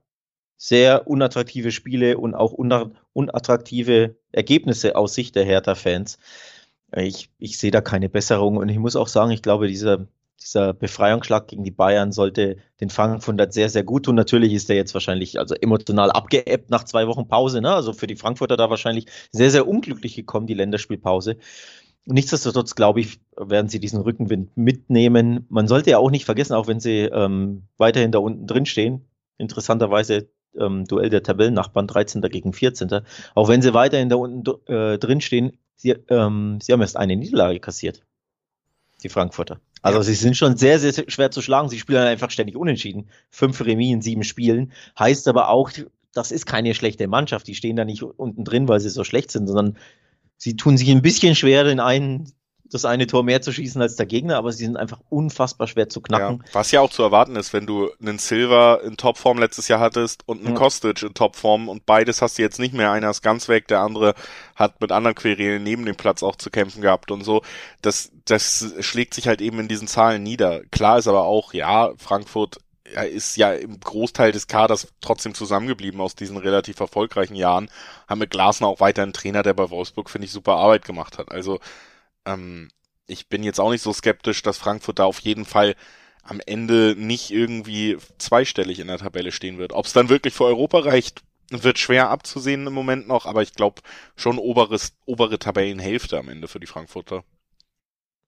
sehr 0.58 1.08
unattraktive 1.08 1.72
Spiele 1.72 2.18
und 2.18 2.36
auch 2.36 2.52
unattraktive 3.14 4.18
Ergebnisse 4.32 4.96
aus 4.96 5.14
Sicht 5.14 5.36
der 5.36 5.46
Hertha-Fans. 5.46 6.18
Ich, 6.96 7.30
ich 7.40 7.58
sehe 7.58 7.72
da 7.72 7.82
keine 7.82 8.10
Besserung 8.10 8.58
und 8.58 8.70
ich 8.70 8.78
muss 8.78 8.96
auch 8.96 9.08
sagen, 9.08 9.32
ich 9.32 9.42
glaube, 9.42 9.68
dieser, 9.68 10.08
dieser 10.40 10.74
Befreiungsschlag 10.74 11.48
gegen 11.48 11.64
die 11.64 11.72
Bayern 11.72 12.12
sollte 12.12 12.58
den 12.82 12.90
Frankfurter 12.90 13.52
sehr, 13.52 13.70
sehr 13.70 13.84
gut 13.84 14.06
tun. 14.06 14.16
Natürlich 14.16 14.54
ist 14.54 14.70
der 14.70 14.76
jetzt 14.76 14.94
wahrscheinlich 14.94 15.40
also 15.40 15.56
emotional 15.56 16.12
abgeebbt 16.12 16.70
nach 16.70 16.84
zwei 16.84 17.08
Wochen 17.08 17.28
Pause. 17.28 17.62
Ne? 17.62 17.74
Also 17.74 17.94
für 17.94 18.08
die 18.08 18.16
Frankfurter 18.16 18.58
da 18.58 18.70
wahrscheinlich 18.70 19.08
sehr, 19.32 19.50
sehr 19.50 19.68
unglücklich 19.68 20.16
gekommen, 20.16 20.46
die 20.46 20.54
Länderspielpause. 20.54 21.38
Nichtsdestotrotz, 22.06 22.76
glaube 22.76 23.00
ich, 23.00 23.22
werden 23.38 23.70
sie 23.70 23.80
diesen 23.80 24.02
Rückenwind 24.02 24.56
mitnehmen. 24.58 25.46
Man 25.50 25.68
sollte 25.68 25.92
ja 25.92 25.98
auch 25.98 26.12
nicht 26.12 26.26
vergessen, 26.26 26.54
auch 26.54 26.68
wenn 26.68 26.82
sie 26.82 27.04
ähm, 27.04 27.64
weiterhin 27.78 28.12
da 28.12 28.20
unten 28.20 28.46
drin 28.46 28.66
stehen, 28.66 29.06
interessanterweise 29.38 30.28
ähm, 30.60 30.86
Duell 30.86 31.10
der 31.10 31.24
Tabellennachbarn, 31.24 31.88
13. 31.88 32.22
gegen 32.24 32.54
14. 32.54 33.02
Auch 33.36 33.48
wenn 33.48 33.62
sie 33.62 33.74
weiterhin 33.74 34.10
da 34.10 34.18
unten 34.18 34.44
äh, 34.72 34.98
drin 35.00 35.22
stehen, 35.22 35.58
sie, 35.84 35.92
ähm, 36.10 36.60
sie 36.62 36.74
haben 36.74 36.82
erst 36.82 36.98
eine 36.98 37.16
Niederlage 37.16 37.60
kassiert, 37.60 38.04
die 39.04 39.10
Frankfurter. 39.10 39.60
Also 39.82 40.00
ja. 40.00 40.04
sie 40.04 40.16
sind 40.16 40.38
schon 40.38 40.56
sehr, 40.56 40.80
sehr 40.80 40.94
schwer 41.10 41.30
zu 41.30 41.42
schlagen. 41.42 41.70
Sie 41.70 41.78
spielen 41.78 42.00
einfach 42.00 42.32
ständig 42.32 42.56
unentschieden. 42.56 43.10
Fünf 43.30 43.64
Remis 43.64 43.92
in 43.92 44.02
sieben 44.02 44.24
Spielen. 44.24 44.72
Heißt 44.98 45.28
aber 45.28 45.50
auch, 45.50 45.70
das 46.14 46.32
ist 46.32 46.46
keine 46.46 46.74
schlechte 46.74 47.08
Mannschaft. 47.08 47.48
Die 47.48 47.56
stehen 47.56 47.76
da 47.76 47.84
nicht 47.84 48.02
unten 48.02 48.46
drin, 48.46 48.70
weil 48.70 48.80
sie 48.80 48.90
so 48.90 49.04
schlecht 49.04 49.30
sind, 49.30 49.48
sondern 49.48 49.78
sie 50.38 50.56
tun 50.56 50.78
sich 50.78 50.90
ein 50.90 51.02
bisschen 51.02 51.36
schwer, 51.36 51.66
den 51.66 51.82
einen 51.82 52.32
das 52.74 52.86
eine 52.86 53.08
Tor 53.08 53.24
mehr 53.24 53.42
zu 53.42 53.52
schießen 53.52 53.82
als 53.82 53.96
der 53.96 54.06
Gegner, 54.06 54.38
aber 54.38 54.52
sie 54.52 54.66
sind 54.66 54.78
einfach 54.78 55.00
unfassbar 55.10 55.68
schwer 55.68 55.90
zu 55.90 56.02
knacken. 56.02 56.44
Ja, 56.46 56.54
was 56.54 56.72
ja 56.72 56.82
auch 56.82 56.90
zu 56.90 57.04
erwarten 57.04 57.36
ist, 57.36 57.54
wenn 57.54 57.66
du 57.66 57.90
einen 58.02 58.20
Silver 58.20 58.82
in 58.84 58.98
Topform 58.98 59.38
letztes 59.40 59.68
Jahr 59.68 59.80
hattest 59.80 60.28
und 60.28 60.40
einen 60.40 60.54
ja. 60.54 60.60
Kostic 60.60 61.04
in 61.04 61.14
Topform 61.14 61.70
und 61.70 61.86
beides 61.86 62.22
hast 62.22 62.38
du 62.38 62.42
jetzt 62.42 62.60
nicht 62.60 62.74
mehr. 62.74 62.92
Einer 62.92 63.10
ist 63.10 63.22
ganz 63.22 63.48
weg, 63.48 63.68
der 63.68 63.82
andere 63.82 64.16
hat 64.56 64.82
mit 64.82 64.92
anderen 64.92 65.16
Querelen 65.16 65.64
neben 65.64 65.86
dem 65.86 65.96
Platz 65.96 66.24
auch 66.24 66.36
zu 66.36 66.50
kämpfen 66.50 66.82
gehabt 66.82 67.12
und 67.12 67.24
so. 67.24 67.42
Das, 67.82 68.12
das 68.26 68.74
schlägt 68.80 69.14
sich 69.14 69.28
halt 69.28 69.42
eben 69.42 69.60
in 69.60 69.68
diesen 69.68 69.88
Zahlen 69.88 70.24
nieder. 70.24 70.62
Klar 70.72 70.98
ist 70.98 71.08
aber 71.08 71.24
auch, 71.24 71.54
ja, 71.54 71.92
Frankfurt 71.98 72.58
ist 73.12 73.38
ja 73.38 73.54
im 73.54 73.80
Großteil 73.80 74.32
des 74.32 74.48
Kaders 74.48 74.88
trotzdem 75.02 75.34
zusammengeblieben 75.34 76.02
aus 76.02 76.16
diesen 76.16 76.38
relativ 76.38 76.80
erfolgreichen 76.80 77.36
Jahren. 77.36 77.70
Haben 78.08 78.20
mit 78.20 78.30
Glasner 78.30 78.68
auch 78.68 78.80
weiter 78.80 79.04
einen 79.04 79.14
Trainer, 79.14 79.44
der 79.44 79.54
bei 79.54 79.70
Wolfsburg, 79.70 80.10
finde 80.10 80.26
ich, 80.26 80.32
super 80.32 80.54
Arbeit 80.54 80.86
gemacht 80.86 81.18
hat. 81.18 81.32
Also 81.32 81.60
ähm, 82.26 82.70
ich 83.08 83.28
bin 83.30 83.44
jetzt 83.44 83.60
auch 83.60 83.72
nicht 83.72 83.82
so 83.82 83.94
skeptisch, 83.94 84.42
dass 84.42 84.58
Frankfurt 84.58 85.00
da 85.00 85.06
auf 85.06 85.20
jeden 85.20 85.46
Fall 85.46 85.76
am 86.24 86.40
Ende 86.46 86.96
nicht 86.98 87.32
irgendwie 87.32 87.98
zweistellig 88.18 88.80
in 88.80 88.88
der 88.88 88.98
Tabelle 88.98 89.32
stehen 89.32 89.58
wird. 89.58 89.74
Ob 89.74 89.86
es 89.86 89.94
dann 89.94 90.10
wirklich 90.10 90.34
für 90.34 90.46
Europa 90.46 90.80
reicht, 90.80 91.22
wird 91.50 91.78
schwer 91.78 92.10
abzusehen 92.10 92.66
im 92.66 92.74
Moment 92.74 93.08
noch, 93.08 93.26
aber 93.26 93.42
ich 93.42 93.54
glaube 93.54 93.82
schon 94.16 94.38
oberes, 94.38 94.94
obere 95.06 95.38
Tabellenhälfte 95.38 96.18
am 96.18 96.30
Ende 96.30 96.48
für 96.48 96.60
die 96.60 96.68
Frankfurter. 96.68 97.24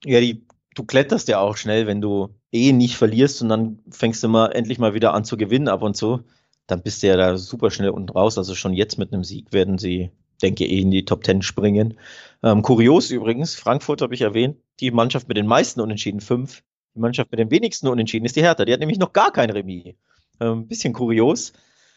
Ja, 0.03 0.19
die, 0.19 0.45
du 0.75 0.83
kletterst 0.83 1.29
ja 1.29 1.39
auch 1.39 1.57
schnell, 1.57 1.87
wenn 1.87 2.01
du 2.01 2.35
eh 2.51 2.73
nicht 2.73 2.97
verlierst 2.97 3.41
und 3.41 3.49
dann 3.49 3.79
fängst 3.89 4.23
du 4.23 4.27
mal 4.27 4.47
endlich 4.51 4.77
mal 4.77 4.93
wieder 4.93 5.13
an 5.13 5.25
zu 5.25 5.37
gewinnen 5.37 5.69
ab 5.69 5.81
und 5.81 5.95
zu. 5.95 6.23
Dann 6.67 6.83
bist 6.83 7.01
du 7.01 7.07
ja 7.07 7.15
da 7.15 7.37
super 7.37 7.71
schnell 7.71 7.91
unten 7.91 8.09
raus. 8.09 8.37
Also 8.37 8.55
schon 8.55 8.73
jetzt 8.73 8.97
mit 8.97 9.13
einem 9.13 9.23
Sieg 9.23 9.53
werden 9.53 9.77
sie 9.77 10.11
denke 10.45 10.65
eh 10.65 10.79
in 10.81 10.91
die 10.91 11.05
Top 11.05 11.23
Ten 11.23 11.41
springen. 11.41 11.97
Ähm, 12.43 12.61
kurios 12.61 13.11
übrigens, 13.11 13.55
Frankfurt 13.55 14.01
habe 14.01 14.13
ich 14.13 14.21
erwähnt, 14.21 14.57
die 14.79 14.91
Mannschaft 14.91 15.27
mit 15.27 15.37
den 15.37 15.47
meisten 15.47 15.81
Unentschieden, 15.81 16.21
fünf. 16.21 16.63
Die 16.93 16.99
Mannschaft 16.99 17.31
mit 17.31 17.39
den 17.39 17.51
wenigsten 17.51 17.87
Unentschieden 17.87 18.25
ist 18.25 18.35
die 18.35 18.41
Hertha. 18.41 18.63
Die 18.63 18.71
hat 18.71 18.79
nämlich 18.79 18.99
noch 18.99 19.13
gar 19.13 19.31
kein 19.31 19.49
Remis. 19.49 19.95
Ähm, 20.39 20.67
bisschen 20.67 20.93
kurios. 20.93 21.53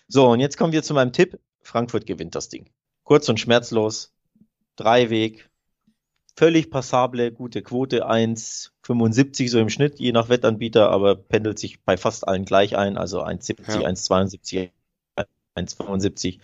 So, 0.08 0.28
und 0.28 0.40
jetzt 0.40 0.56
kommen 0.56 0.72
wir 0.72 0.82
zu 0.82 0.94
meinem 0.94 1.12
Tipp. 1.12 1.38
Frankfurt 1.60 2.06
gewinnt 2.06 2.34
das 2.34 2.48
Ding. 2.48 2.70
Kurz 3.04 3.28
und 3.28 3.38
schmerzlos. 3.38 4.12
Dreiweg. 4.76 5.48
Völlig 6.36 6.70
passable, 6.70 7.32
gute 7.32 7.62
Quote. 7.62 8.08
1,75 8.08 9.50
so 9.50 9.58
im 9.58 9.68
Schnitt, 9.68 9.98
je 9.98 10.12
nach 10.12 10.28
Wettanbieter, 10.28 10.88
aber 10.90 11.16
pendelt 11.16 11.58
sich 11.58 11.82
bei 11.82 11.96
fast 11.96 12.26
allen 12.26 12.44
gleich 12.44 12.76
ein. 12.76 12.96
Also 12.96 13.22
1,70, 13.22 13.80
ja. 13.82 13.88
1,72, 13.88 14.70
1,75. 15.56 16.38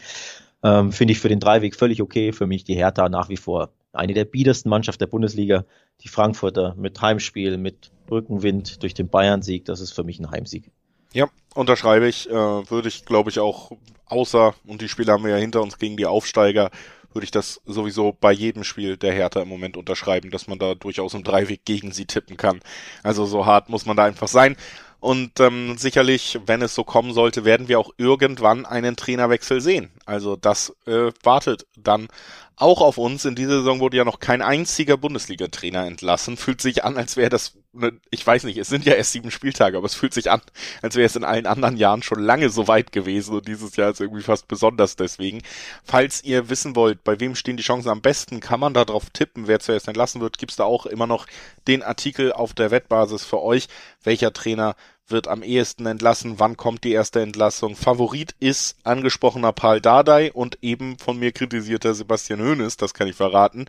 Ähm, 0.64 0.90
Finde 0.90 1.12
ich 1.12 1.21
für 1.21 1.28
den 1.28 1.40
Dreiweg 1.40 1.76
völlig 1.76 2.02
okay. 2.02 2.33
Für 2.33 2.47
mich 2.47 2.64
die 2.64 2.75
Hertha 2.75 3.09
nach 3.09 3.28
wie 3.28 3.37
vor 3.37 3.71
eine 3.92 4.14
der 4.14 4.25
biedersten 4.25 4.71
Mannschaften 4.71 5.00
der 5.00 5.06
Bundesliga. 5.09 5.64
Die 6.00 6.09
Frankfurter 6.09 6.75
mit 6.76 7.00
Heimspiel, 7.00 7.59
mit 7.59 7.92
Rückenwind 8.11 8.83
durch 8.83 8.94
den 8.94 9.09
Bayern-Sieg. 9.09 9.66
Das 9.66 9.80
ist 9.80 9.92
für 9.92 10.02
mich 10.02 10.18
ein 10.18 10.30
Heimsieg. 10.30 10.71
Ja, 11.12 11.28
unterschreibe 11.54 12.09
ich. 12.09 12.28
Äh, 12.28 12.33
würde 12.33 12.88
ich, 12.88 13.04
glaube 13.04 13.30
ich, 13.30 13.38
auch 13.38 13.71
außer, 14.06 14.54
und 14.66 14.80
die 14.80 14.88
Spiele 14.88 15.12
haben 15.12 15.25
wir 15.25 15.30
ja 15.30 15.37
hinter 15.37 15.62
uns 15.62 15.78
gegen 15.78 15.97
die 15.97 16.06
Aufsteiger, 16.06 16.71
würde 17.12 17.25
ich 17.25 17.30
das 17.30 17.61
sowieso 17.64 18.12
bei 18.12 18.33
jedem 18.33 18.64
Spiel 18.64 18.97
der 18.97 19.12
Hertha 19.12 19.40
im 19.42 19.49
Moment 19.49 19.76
unterschreiben, 19.76 20.30
dass 20.30 20.49
man 20.49 20.59
da 20.59 20.75
durchaus 20.75 21.14
im 21.14 21.23
Dreiweg 21.23 21.64
gegen 21.64 21.92
sie 21.92 22.06
tippen 22.06 22.37
kann. 22.37 22.61
Also 23.04 23.25
so 23.25 23.47
hart 23.47 23.68
muss 23.68 23.87
man 23.87 23.97
da 23.97 24.04
einfach 24.04 24.26
sein. 24.26 24.56
Und 25.04 25.38
ähm, 25.38 25.76
sicherlich, 25.76 26.40
wenn 26.46 26.62
es 26.62 26.75
so 26.75 26.82
kommen 26.82 27.12
sollte, 27.12 27.44
werden 27.44 27.68
wir 27.68 27.78
auch 27.78 27.90
irgendwann 27.99 28.64
einen 28.64 28.96
Trainerwechsel 28.96 29.61
sehen. 29.61 29.90
Also 30.06 30.34
das 30.34 30.75
äh, 30.87 31.12
wartet 31.23 31.66
dann 31.76 32.08
auch 32.56 32.80
auf 32.80 32.99
uns. 32.99 33.25
In 33.25 33.34
dieser 33.34 33.58
Saison 33.58 33.80
wurde 33.80 33.96
ja 33.96 34.04
noch 34.04 34.20
kein 34.20 34.40
einziger 34.40 34.96
Bundesliga-Trainer 34.96 35.87
entlassen. 35.87 36.37
Fühlt 36.37 36.61
sich 36.61 36.84
an, 36.84 36.96
als 36.96 37.16
wäre 37.16 37.28
das, 37.28 37.52
ne, 37.73 37.92
ich 38.11 38.26
weiß 38.26 38.44
nicht, 38.44 38.56
es 38.58 38.68
sind 38.68 38.87
ja 38.87 38.94
erst 38.94 39.12
sieben 39.12 39.30
Spieltage, 39.30 39.76
aber 39.76 39.87
es 39.87 39.94
fühlt 39.94 40.14
sich 40.14 40.30
an, 40.30 40.40
als 40.80 40.94
wäre 40.94 41.06
es 41.06 41.16
in 41.16 41.25
allen 41.25 41.46
anderen 41.46 41.76
Jahren 41.76 42.02
schon 42.02 42.23
lange 42.23 42.49
so 42.50 42.68
weit 42.68 42.92
gewesen 42.92 43.34
und 43.34 43.49
dieses 43.49 43.76
Jahr 43.76 43.90
ist 43.90 44.00
irgendwie 44.00 44.23
fast 44.23 44.46
besonders 44.46 44.96
deswegen. 44.96 45.42
Falls 45.82 46.23
ihr 46.23 46.49
wissen 46.49 46.76
wollt, 46.76 47.02
bei 47.02 47.18
wem 47.18 47.34
stehen 47.34 47.56
die 47.56 47.62
Chancen 47.62 47.88
am 47.90 48.00
besten, 48.02 48.40
kann 48.40 48.61
man 48.61 48.73
da 48.73 48.84
drauf 48.84 49.11
tippen, 49.12 49.49
wer 49.49 49.61
zuerst 49.61 49.88
entlassen 49.88 50.20
wird, 50.20 50.38
gibt's 50.38 50.56
da 50.56 50.64
auch 50.64 50.87
immer 50.87 51.08
noch 51.08 51.26
den 51.66 51.82
Artikel 51.82 52.32
auf 52.32 52.54
der 52.54 52.70
Wettbasis 52.70 53.25
für 53.25 53.42
euch, 53.42 53.66
welcher 54.04 54.32
Trainer 54.32 54.76
wird 55.08 55.28
am 55.28 55.42
ehesten 55.42 55.87
entlassen, 55.87 56.38
wann 56.38 56.56
kommt 56.56 56.84
die 56.84 56.92
erste 56.92 57.20
Entlassung. 57.20 57.76
Favorit 57.76 58.34
ist 58.40 58.76
angesprochener 58.84 59.52
Paul 59.52 59.80
Dardai 59.80 60.32
und 60.32 60.58
eben 60.62 60.99
von 60.99 61.18
mir 61.18 61.32
kritisierter 61.32 61.94
Sebastian 61.94 62.40
Hoeneß, 62.40 62.76
das 62.76 62.94
kann 62.94 63.08
ich 63.08 63.16
verraten. 63.16 63.66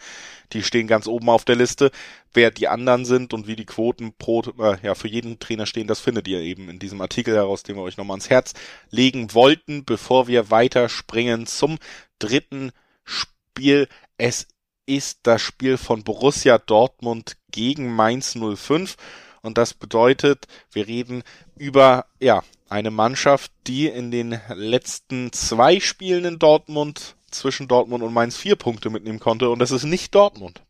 Die 0.53 0.63
stehen 0.63 0.87
ganz 0.87 1.07
oben 1.07 1.29
auf 1.29 1.43
der 1.43 1.57
Liste. 1.57 1.91
Wer 2.33 2.51
die 2.51 2.67
anderen 2.67 3.05
sind 3.05 3.33
und 3.33 3.47
wie 3.47 3.55
die 3.55 3.65
Quoten 3.65 4.13
pro, 4.17 4.43
äh, 4.59 4.77
ja, 4.81 4.95
für 4.95 5.07
jeden 5.07 5.39
Trainer 5.39 5.65
stehen, 5.65 5.87
das 5.87 5.99
findet 5.99 6.27
ihr 6.27 6.39
eben 6.39 6.69
in 6.69 6.79
diesem 6.79 7.01
Artikel 7.01 7.35
heraus, 7.35 7.63
den 7.63 7.75
wir 7.75 7.83
euch 7.83 7.97
nochmal 7.97 8.15
ans 8.15 8.29
Herz 8.29 8.53
legen 8.89 9.33
wollten, 9.33 9.83
bevor 9.83 10.27
wir 10.27 10.51
weiter 10.51 10.87
springen 10.87 11.47
zum 11.47 11.77
dritten 12.19 12.71
Spiel. 13.03 13.89
Es 14.17 14.47
ist 14.85 15.19
das 15.23 15.41
Spiel 15.41 15.77
von 15.77 16.03
Borussia 16.03 16.59
Dortmund 16.59 17.37
gegen 17.51 17.93
Mainz 17.93 18.37
05 18.37 18.95
und 19.45 19.57
das 19.57 19.73
bedeutet, 19.73 20.47
wir 20.71 20.87
reden 20.87 21.23
über, 21.57 22.05
ja, 22.19 22.43
eine 22.69 22.91
Mannschaft, 22.91 23.51
die 23.67 23.87
in 23.87 24.11
den 24.11 24.39
letzten 24.53 25.31
zwei 25.31 25.79
Spielen 25.79 26.25
in 26.25 26.39
Dortmund 26.39 27.15
zwischen 27.29 27.67
Dortmund 27.67 28.03
und 28.03 28.13
Mainz 28.13 28.37
vier 28.37 28.55
Punkte 28.55 28.89
mitnehmen 28.89 29.19
konnte. 29.19 29.49
Und 29.49 29.59
das 29.59 29.71
ist 29.71 29.83
nicht 29.83 30.15
Dortmund. 30.15 30.61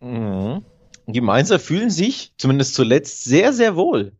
Mhm. 0.00 0.64
Die 1.06 1.20
Mainzer 1.20 1.60
fühlen 1.60 1.90
sich 1.90 2.32
zumindest 2.36 2.74
zuletzt 2.74 3.24
sehr, 3.24 3.52
sehr 3.52 3.76
wohl 3.76 4.12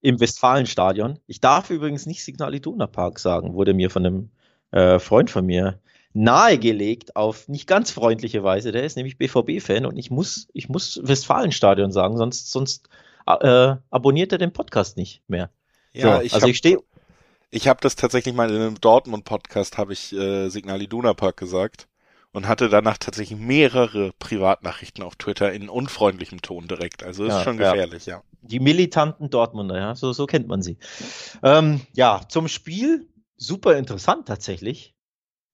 im 0.00 0.20
Westfalenstadion. 0.20 1.18
Ich 1.26 1.40
darf 1.40 1.70
übrigens 1.70 2.06
nicht 2.06 2.24
Signal 2.24 2.54
Iduna 2.54 2.86
Park 2.86 3.18
sagen, 3.18 3.54
wurde 3.54 3.74
mir 3.74 3.90
von 3.90 4.06
einem 4.06 4.30
äh, 4.70 4.98
Freund 4.98 5.30
von 5.30 5.46
mir 5.46 5.80
nahegelegt 6.12 7.16
auf 7.16 7.48
nicht 7.48 7.66
ganz 7.66 7.90
freundliche 7.90 8.44
Weise. 8.44 8.70
Der 8.70 8.84
ist 8.84 8.96
nämlich 8.96 9.18
BVB-Fan 9.18 9.86
und 9.86 9.96
ich 9.96 10.10
muss, 10.10 10.48
ich 10.52 10.68
muss 10.68 11.00
Westfalenstadion 11.02 11.90
sagen, 11.90 12.16
sonst, 12.16 12.52
sonst 12.52 12.88
äh, 13.26 13.76
abonniert 13.90 14.32
er 14.32 14.38
den 14.38 14.52
Podcast 14.52 14.96
nicht 14.96 15.22
mehr. 15.28 15.50
Ja, 15.92 16.16
so, 16.16 16.22
ich 16.22 16.34
also 16.34 16.44
hab, 16.44 16.50
ich 16.50 16.56
stehe. 16.56 16.78
Ich 17.50 17.68
habe 17.68 17.80
das 17.80 17.94
tatsächlich 17.94 18.34
mal 18.34 18.50
in 18.50 18.56
einem 18.56 18.80
Dortmund-Podcast, 18.80 19.78
habe 19.78 19.92
ich 19.92 20.12
äh, 20.12 20.48
Signal 20.48 20.82
Iduna 20.82 21.14
Park 21.14 21.36
gesagt 21.36 21.86
und 22.32 22.48
hatte 22.48 22.68
danach 22.68 22.98
tatsächlich 22.98 23.38
mehrere 23.38 24.10
Privatnachrichten 24.18 25.04
auf 25.04 25.14
Twitter 25.14 25.52
in 25.52 25.68
unfreundlichem 25.68 26.42
Ton 26.42 26.66
direkt. 26.66 27.04
Also 27.04 27.24
ist 27.24 27.30
ja, 27.30 27.44
schon 27.44 27.58
gefährlich, 27.58 28.06
ja. 28.06 28.16
ja. 28.16 28.22
Die 28.42 28.58
militanten 28.58 29.30
Dortmunder, 29.30 29.78
ja, 29.78 29.94
so, 29.94 30.12
so 30.12 30.26
kennt 30.26 30.48
man 30.48 30.60
sie. 30.60 30.78
Ähm, 31.44 31.80
ja, 31.92 32.22
zum 32.28 32.48
Spiel 32.48 33.08
super 33.36 33.76
interessant 33.76 34.26
tatsächlich. 34.26 34.94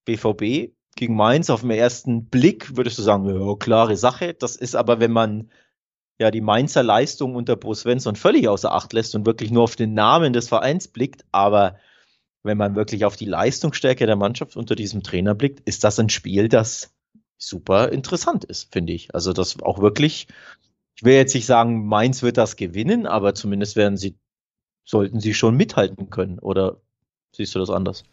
BVB 0.05 0.73
gegen 0.95 1.15
Mainz 1.15 1.51
auf 1.51 1.61
den 1.61 1.69
ersten 1.69 2.25
Blick 2.25 2.75
würdest 2.75 2.97
du 2.97 3.03
sagen, 3.03 3.29
ja, 3.29 3.55
klare 3.55 3.95
Sache. 3.95 4.33
Das 4.33 4.55
ist 4.55 4.75
aber, 4.75 4.99
wenn 4.99 5.11
man 5.11 5.51
ja 6.21 6.31
die 6.31 6.41
Mainzer 6.41 6.83
Leistung 6.83 7.35
unter 7.35 7.55
Bo 7.55 7.73
Svensson 7.73 8.15
völlig 8.15 8.47
außer 8.47 8.71
Acht 8.71 8.93
lässt 8.93 9.15
und 9.15 9.25
wirklich 9.25 9.51
nur 9.51 9.63
auf 9.63 9.75
den 9.75 9.93
Namen 9.93 10.33
des 10.33 10.47
Vereins 10.47 10.87
blickt, 10.87 11.25
aber 11.31 11.77
wenn 12.43 12.57
man 12.57 12.75
wirklich 12.75 13.05
auf 13.05 13.15
die 13.15 13.25
Leistungsstärke 13.25 14.05
der 14.05 14.15
Mannschaft 14.15 14.55
unter 14.55 14.75
diesem 14.75 15.03
Trainer 15.03 15.35
blickt, 15.35 15.59
ist 15.67 15.83
das 15.83 15.99
ein 15.99 16.09
Spiel, 16.09 16.47
das 16.47 16.93
super 17.37 17.91
interessant 17.91 18.45
ist, 18.45 18.71
finde 18.71 18.93
ich. 18.93 19.13
Also 19.13 19.33
das 19.33 19.61
auch 19.61 19.79
wirklich, 19.79 20.27
ich 20.95 21.03
will 21.03 21.13
jetzt 21.13 21.35
nicht 21.35 21.45
sagen, 21.45 21.85
Mainz 21.85 22.23
wird 22.23 22.37
das 22.37 22.55
gewinnen, 22.55 23.05
aber 23.05 23.35
zumindest 23.35 23.75
werden 23.75 23.97
sie, 23.97 24.15
sollten 24.85 25.19
sie 25.19 25.33
schon 25.33 25.55
mithalten 25.55 26.09
können. 26.09 26.39
Oder 26.39 26.77
siehst 27.31 27.53
du 27.55 27.59
das 27.59 27.69
anders? 27.69 28.03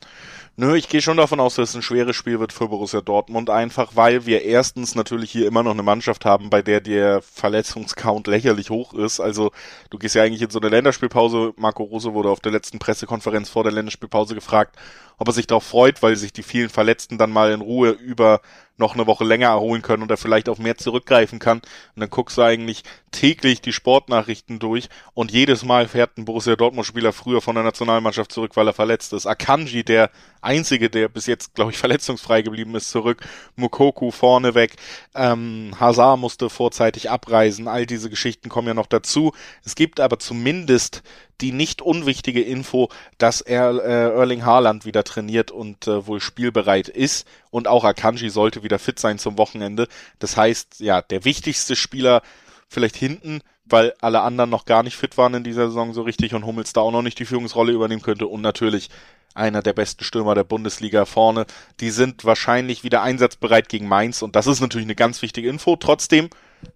Nö, 0.60 0.74
ich 0.74 0.88
gehe 0.88 1.00
schon 1.00 1.18
davon 1.18 1.38
aus, 1.38 1.54
dass 1.54 1.68
es 1.68 1.76
ein 1.76 1.82
schweres 1.82 2.16
Spiel 2.16 2.40
wird 2.40 2.52
für 2.52 2.66
Borussia 2.66 3.00
Dortmund, 3.00 3.48
einfach 3.48 3.94
weil 3.94 4.26
wir 4.26 4.42
erstens 4.42 4.96
natürlich 4.96 5.30
hier 5.30 5.46
immer 5.46 5.62
noch 5.62 5.70
eine 5.70 5.84
Mannschaft 5.84 6.24
haben, 6.24 6.50
bei 6.50 6.62
der 6.62 6.80
der 6.80 7.22
Verletzungscount 7.22 8.26
lächerlich 8.26 8.68
hoch 8.68 8.92
ist. 8.92 9.20
Also 9.20 9.52
du 9.90 9.98
gehst 9.98 10.16
ja 10.16 10.24
eigentlich 10.24 10.42
in 10.42 10.50
so 10.50 10.58
eine 10.58 10.68
Länderspielpause. 10.68 11.52
Marco 11.56 11.84
Rose 11.84 12.12
wurde 12.12 12.30
auf 12.30 12.40
der 12.40 12.50
letzten 12.50 12.80
Pressekonferenz 12.80 13.48
vor 13.48 13.62
der 13.62 13.72
Länderspielpause 13.72 14.34
gefragt, 14.34 14.74
ob 15.18 15.28
er 15.28 15.34
sich 15.34 15.46
darauf 15.46 15.64
freut, 15.64 16.02
weil 16.02 16.16
sich 16.16 16.32
die 16.32 16.42
vielen 16.42 16.70
Verletzten 16.70 17.18
dann 17.18 17.30
mal 17.30 17.52
in 17.52 17.60
Ruhe 17.60 17.90
über 17.90 18.40
noch 18.78 18.94
eine 18.94 19.06
Woche 19.06 19.24
länger 19.24 19.48
erholen 19.48 19.82
können 19.82 20.02
und 20.04 20.10
er 20.10 20.16
vielleicht 20.16 20.48
auf 20.48 20.58
mehr 20.58 20.76
zurückgreifen 20.76 21.40
kann. 21.40 21.58
Und 21.58 22.00
dann 22.00 22.10
guckst 22.10 22.38
du 22.38 22.42
eigentlich 22.42 22.84
täglich 23.10 23.60
die 23.60 23.72
Sportnachrichten 23.72 24.60
durch 24.60 24.88
und 25.14 25.32
jedes 25.32 25.64
Mal 25.64 25.88
fährt 25.88 26.16
ein 26.16 26.24
Borussia 26.24 26.54
Dortmund-Spieler 26.54 27.12
früher 27.12 27.42
von 27.42 27.56
der 27.56 27.64
Nationalmannschaft 27.64 28.30
zurück, 28.30 28.52
weil 28.54 28.68
er 28.68 28.72
verletzt 28.72 29.12
ist. 29.12 29.26
Akanji, 29.26 29.82
der 29.82 30.10
einzige, 30.40 30.88
der 30.88 31.08
bis 31.08 31.26
jetzt, 31.26 31.54
glaube 31.54 31.72
ich, 31.72 31.78
verletzungsfrei 31.78 32.42
geblieben 32.42 32.74
ist, 32.76 32.90
zurück. 32.90 33.26
Mukoku 33.56 34.12
vorne 34.12 34.54
weg. 34.54 34.76
Ähm, 35.14 35.72
Hazard 35.78 36.20
musste 36.20 36.48
vorzeitig 36.48 37.10
abreisen. 37.10 37.66
All 37.66 37.84
diese 37.84 38.10
Geschichten 38.10 38.48
kommen 38.48 38.68
ja 38.68 38.74
noch 38.74 38.86
dazu. 38.86 39.32
Es 39.64 39.74
gibt 39.74 39.98
aber 39.98 40.20
zumindest 40.20 41.02
die 41.40 41.52
nicht 41.52 41.82
unwichtige 41.82 42.42
Info, 42.42 42.88
dass 43.18 43.40
er 43.40 43.70
äh, 43.70 44.18
Erling 44.18 44.44
Haaland 44.44 44.84
wieder 44.84 45.04
trainiert 45.04 45.50
und 45.50 45.86
äh, 45.86 46.06
wohl 46.06 46.20
spielbereit 46.20 46.88
ist 46.88 47.26
und 47.50 47.68
auch 47.68 47.84
Akanji 47.84 48.30
sollte 48.30 48.62
wieder 48.62 48.78
fit 48.78 48.98
sein 48.98 49.18
zum 49.18 49.38
Wochenende. 49.38 49.88
Das 50.18 50.36
heißt, 50.36 50.80
ja, 50.80 51.02
der 51.02 51.24
wichtigste 51.24 51.76
Spieler 51.76 52.22
vielleicht 52.68 52.96
hinten, 52.96 53.40
weil 53.64 53.94
alle 54.00 54.20
anderen 54.20 54.50
noch 54.50 54.64
gar 54.64 54.82
nicht 54.82 54.96
fit 54.96 55.16
waren 55.16 55.34
in 55.34 55.44
dieser 55.44 55.68
Saison 55.68 55.92
so 55.94 56.02
richtig 56.02 56.34
und 56.34 56.44
Hummels 56.44 56.72
da 56.72 56.80
auch 56.80 56.92
noch 56.92 57.02
nicht 57.02 57.18
die 57.18 57.26
Führungsrolle 57.26 57.72
übernehmen 57.72 58.02
könnte 58.02 58.26
und 58.26 58.40
natürlich 58.40 58.90
einer 59.34 59.62
der 59.62 59.72
besten 59.72 60.04
Stürmer 60.04 60.34
der 60.34 60.44
Bundesliga 60.44 61.04
vorne. 61.04 61.46
Die 61.80 61.90
sind 61.90 62.24
wahrscheinlich 62.24 62.82
wieder 62.82 63.02
einsatzbereit 63.02 63.68
gegen 63.68 63.86
Mainz 63.86 64.22
und 64.22 64.36
das 64.36 64.46
ist 64.46 64.60
natürlich 64.60 64.86
eine 64.86 64.94
ganz 64.94 65.22
wichtige 65.22 65.48
Info. 65.48 65.76
Trotzdem 65.76 66.28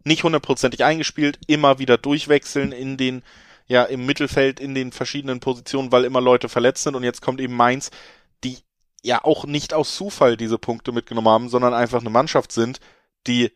nicht 0.05 0.23
hundertprozentig 0.23 0.85
eingespielt, 0.85 1.39
immer 1.47 1.79
wieder 1.79 1.99
durchwechseln 1.99 2.73
in 2.73 2.97
den 2.97 3.23
ja 3.67 3.85
im 3.85 4.07
Mittelfeld 4.07 4.61
in 4.61 4.75
den 4.75 4.93
verschiedenen 4.93 5.41
Positionen, 5.41 5.93
weil 5.93 6.05
immer 6.05 6.21
Leute 6.21 6.49
verletzt 6.49 6.83
sind 6.83 6.95
und 6.95 7.05
jetzt 7.05 7.23
kommt 7.23 7.41
eben 7.41 7.55
Mainz, 7.55 7.91
die 8.45 8.59
ja 9.03 9.25
auch 9.25 9.45
nicht 9.45 9.75
aus 9.75 9.97
Zufall 9.97 10.37
diese 10.37 10.59
Punkte 10.59 10.93
mitgenommen 10.93 11.29
haben, 11.29 11.49
sondern 11.49 11.75
einfach 11.75 12.01
eine 12.01 12.11
Mannschaft 12.11 12.53
sind, 12.53 12.81
die 13.27 13.51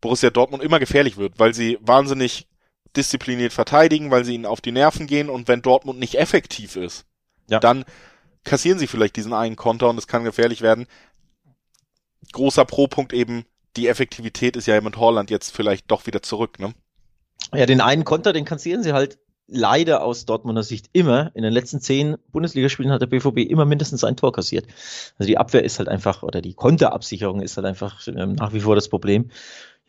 Borussia 0.00 0.30
Dortmund 0.30 0.62
immer 0.62 0.78
gefährlich 0.78 1.16
wird, 1.16 1.38
weil 1.38 1.54
sie 1.54 1.78
wahnsinnig 1.80 2.48
diszipliniert 2.96 3.52
verteidigen, 3.52 4.10
weil 4.10 4.24
sie 4.24 4.34
ihnen 4.34 4.46
auf 4.46 4.60
die 4.60 4.72
Nerven 4.72 5.06
gehen 5.06 5.30
und 5.30 5.48
wenn 5.48 5.62
Dortmund 5.62 5.98
nicht 5.98 6.16
effektiv 6.16 6.76
ist, 6.76 7.04
ja. 7.48 7.58
dann 7.58 7.84
kassieren 8.44 8.78
sie 8.78 8.86
vielleicht 8.86 9.16
diesen 9.16 9.32
einen 9.32 9.56
Konter 9.56 9.88
und 9.88 9.98
es 9.98 10.06
kann 10.06 10.24
gefährlich 10.24 10.62
werden. 10.62 10.86
Großer 12.32 12.64
Pro-Punkt 12.64 13.12
eben, 13.12 13.44
die 13.76 13.88
Effektivität 13.88 14.56
ist 14.56 14.66
ja 14.66 14.80
mit 14.80 14.96
Holland 14.96 15.30
jetzt 15.30 15.54
vielleicht 15.54 15.90
doch 15.90 16.06
wieder 16.06 16.22
zurück, 16.22 16.58
ne? 16.58 16.74
Ja, 17.54 17.66
den 17.66 17.80
einen 17.80 18.04
Konter, 18.04 18.32
den 18.32 18.44
kassieren 18.44 18.82
sie 18.82 18.92
halt 18.92 19.18
leider 19.48 20.04
aus 20.04 20.26
Dortmunder 20.26 20.62
Sicht 20.62 20.90
immer. 20.92 21.34
In 21.34 21.42
den 21.42 21.52
letzten 21.52 21.80
zehn 21.80 22.16
Bundesligaspielen 22.30 22.92
hat 22.92 23.02
der 23.02 23.06
BVB 23.06 23.38
immer 23.38 23.64
mindestens 23.64 24.04
ein 24.04 24.16
Tor 24.16 24.32
kassiert. 24.32 24.66
Also 25.18 25.26
die 25.26 25.38
Abwehr 25.38 25.64
ist 25.64 25.78
halt 25.78 25.88
einfach, 25.88 26.22
oder 26.22 26.40
die 26.40 26.54
Konterabsicherung 26.54 27.40
ist 27.40 27.56
halt 27.56 27.66
einfach 27.66 28.06
ähm, 28.06 28.34
nach 28.34 28.52
wie 28.52 28.60
vor 28.60 28.74
das 28.74 28.88
Problem. 28.88 29.30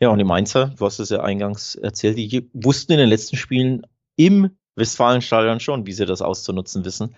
Ja, 0.00 0.08
und 0.08 0.18
die 0.18 0.24
Mainzer, 0.24 0.72
du 0.78 0.86
hast 0.86 0.98
es 0.98 1.10
ja 1.10 1.20
eingangs 1.22 1.74
erzählt, 1.74 2.16
die 2.16 2.48
wussten 2.54 2.92
in 2.92 2.98
den 2.98 3.08
letzten 3.08 3.36
Spielen 3.36 3.86
im 4.16 4.50
Westfalenstadion 4.76 5.60
schon, 5.60 5.86
wie 5.86 5.92
sie 5.92 6.06
das 6.06 6.22
auszunutzen 6.22 6.84
wissen. 6.84 7.14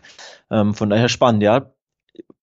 Ähm, 0.50 0.74
von 0.74 0.90
daher 0.90 1.08
spannend, 1.08 1.42
ja. 1.44 1.72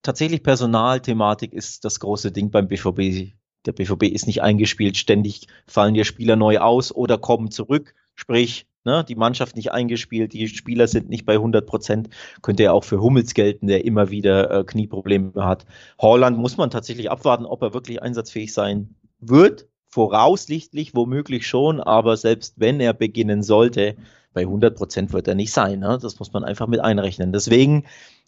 Tatsächlich 0.01 0.43
Personalthematik 0.43 1.53
ist 1.53 1.83
das 1.83 1.99
große 1.99 2.31
Ding 2.31 2.51
beim 2.51 2.69
BVB. 2.69 3.33
Der 3.65 3.73
BVB 3.73 4.03
ist 4.03 4.27
nicht 4.27 4.41
eingespielt, 4.41 4.95
ständig 4.95 5.47
fallen 5.67 5.93
dir 5.93 6.05
Spieler 6.05 6.37
neu 6.37 6.59
aus 6.59 6.95
oder 6.95 7.17
kommen 7.17 7.51
zurück. 7.51 7.93
Sprich, 8.15 8.65
ne, 8.89 9.03
die 9.03 9.15
Mannschaft 9.15 9.55
nicht 9.55 9.71
eingespielt, 9.71 10.33
die 10.33 10.47
Spieler 10.47 10.87
sind 10.87 11.09
nicht 11.09 11.25
bei 11.25 11.33
100 11.33 11.65
Prozent, 11.65 12.09
könnte 12.41 12.63
ja 12.63 12.71
auch 12.71 12.83
für 12.83 13.01
Hummels 13.01 13.33
gelten, 13.33 13.67
der 13.67 13.85
immer 13.85 14.09
wieder 14.09 14.51
äh, 14.51 14.63
Knieprobleme 14.63 15.33
hat. 15.35 15.65
Holland 15.99 16.37
muss 16.37 16.57
man 16.57 16.71
tatsächlich 16.71 17.11
abwarten, 17.11 17.45
ob 17.45 17.61
er 17.61 17.73
wirklich 17.73 18.01
einsatzfähig 18.01 18.53
sein 18.53 18.95
wird. 19.19 19.67
Voraussichtlich 19.91 20.95
womöglich 20.95 21.47
schon, 21.47 21.79
aber 21.79 22.15
selbst 22.17 22.55
wenn 22.57 22.79
er 22.79 22.93
beginnen 22.93 23.41
sollte, 23.41 23.95
bei 24.33 24.41
100 24.41 24.75
Prozent 24.75 25.13
wird 25.13 25.27
er 25.27 25.35
nicht 25.35 25.51
sein. 25.51 25.79
Ne? 25.79 25.97
Das 26.01 26.19
muss 26.19 26.33
man 26.33 26.43
einfach 26.43 26.67
mit 26.67 26.79
einrechnen. 26.79 27.31
Deswegen 27.31 27.85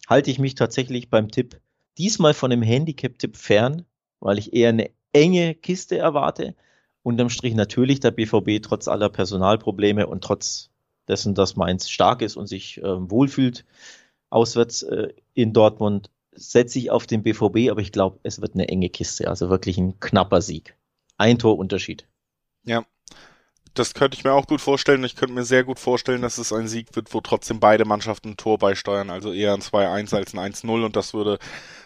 halte 0.08 0.30
ich 0.30 0.38
mich 0.38 0.56
tatsächlich 0.56 1.08
beim 1.08 1.30
Tipp 1.30 1.60
diesmal 1.98 2.34
von 2.34 2.50
dem 2.50 2.62
Handicap-Tipp 2.62 3.36
fern, 3.36 3.84
weil 4.18 4.38
ich 4.38 4.52
eher 4.52 4.70
eine 4.70 4.90
enge 5.12 5.54
Kiste 5.54 5.98
erwarte 5.98 6.54
unterm 7.02 7.30
Strich 7.30 7.54
natürlich 7.54 8.00
der 8.00 8.10
BVB 8.10 8.62
trotz 8.62 8.88
aller 8.88 9.08
Personalprobleme 9.08 10.06
und 10.06 10.22
trotz 10.22 10.70
dessen, 11.08 11.34
dass 11.34 11.56
Mainz 11.56 11.88
stark 11.90 12.22
ist 12.22 12.36
und 12.36 12.46
sich 12.46 12.78
äh, 12.78 13.10
wohlfühlt 13.10 13.64
auswärts 14.30 14.82
äh, 14.82 15.08
in 15.34 15.52
Dortmund, 15.52 16.10
setze 16.32 16.78
ich 16.78 16.90
auf 16.90 17.06
den 17.06 17.22
BVB, 17.22 17.70
aber 17.70 17.80
ich 17.80 17.92
glaube, 17.92 18.18
es 18.22 18.40
wird 18.40 18.54
eine 18.54 18.68
enge 18.68 18.88
Kiste, 18.88 19.28
also 19.28 19.50
wirklich 19.50 19.78
ein 19.78 20.00
knapper 20.00 20.40
Sieg. 20.40 20.76
Ein 21.18 21.38
Torunterschied. 21.38 22.08
Ja, 22.64 22.86
das 23.74 23.94
könnte 23.94 24.16
ich 24.16 24.24
mir 24.24 24.32
auch 24.32 24.46
gut 24.46 24.60
vorstellen. 24.60 25.04
Ich 25.04 25.16
könnte 25.16 25.34
mir 25.34 25.44
sehr 25.44 25.64
gut 25.64 25.78
vorstellen, 25.78 26.22
dass 26.22 26.38
es 26.38 26.52
ein 26.52 26.68
Sieg 26.68 26.94
wird, 26.94 27.12
wo 27.14 27.20
trotzdem 27.20 27.60
beide 27.60 27.84
Mannschaften 27.84 28.30
ein 28.30 28.36
Tor 28.36 28.58
beisteuern. 28.58 29.10
Also 29.10 29.32
eher 29.32 29.54
ein 29.54 29.62
2-1 29.62 30.14
als 30.14 30.34
ein 30.34 30.52
1-0 30.52 30.84
und 30.84 30.96
das 30.96 31.14
würde 31.14 31.38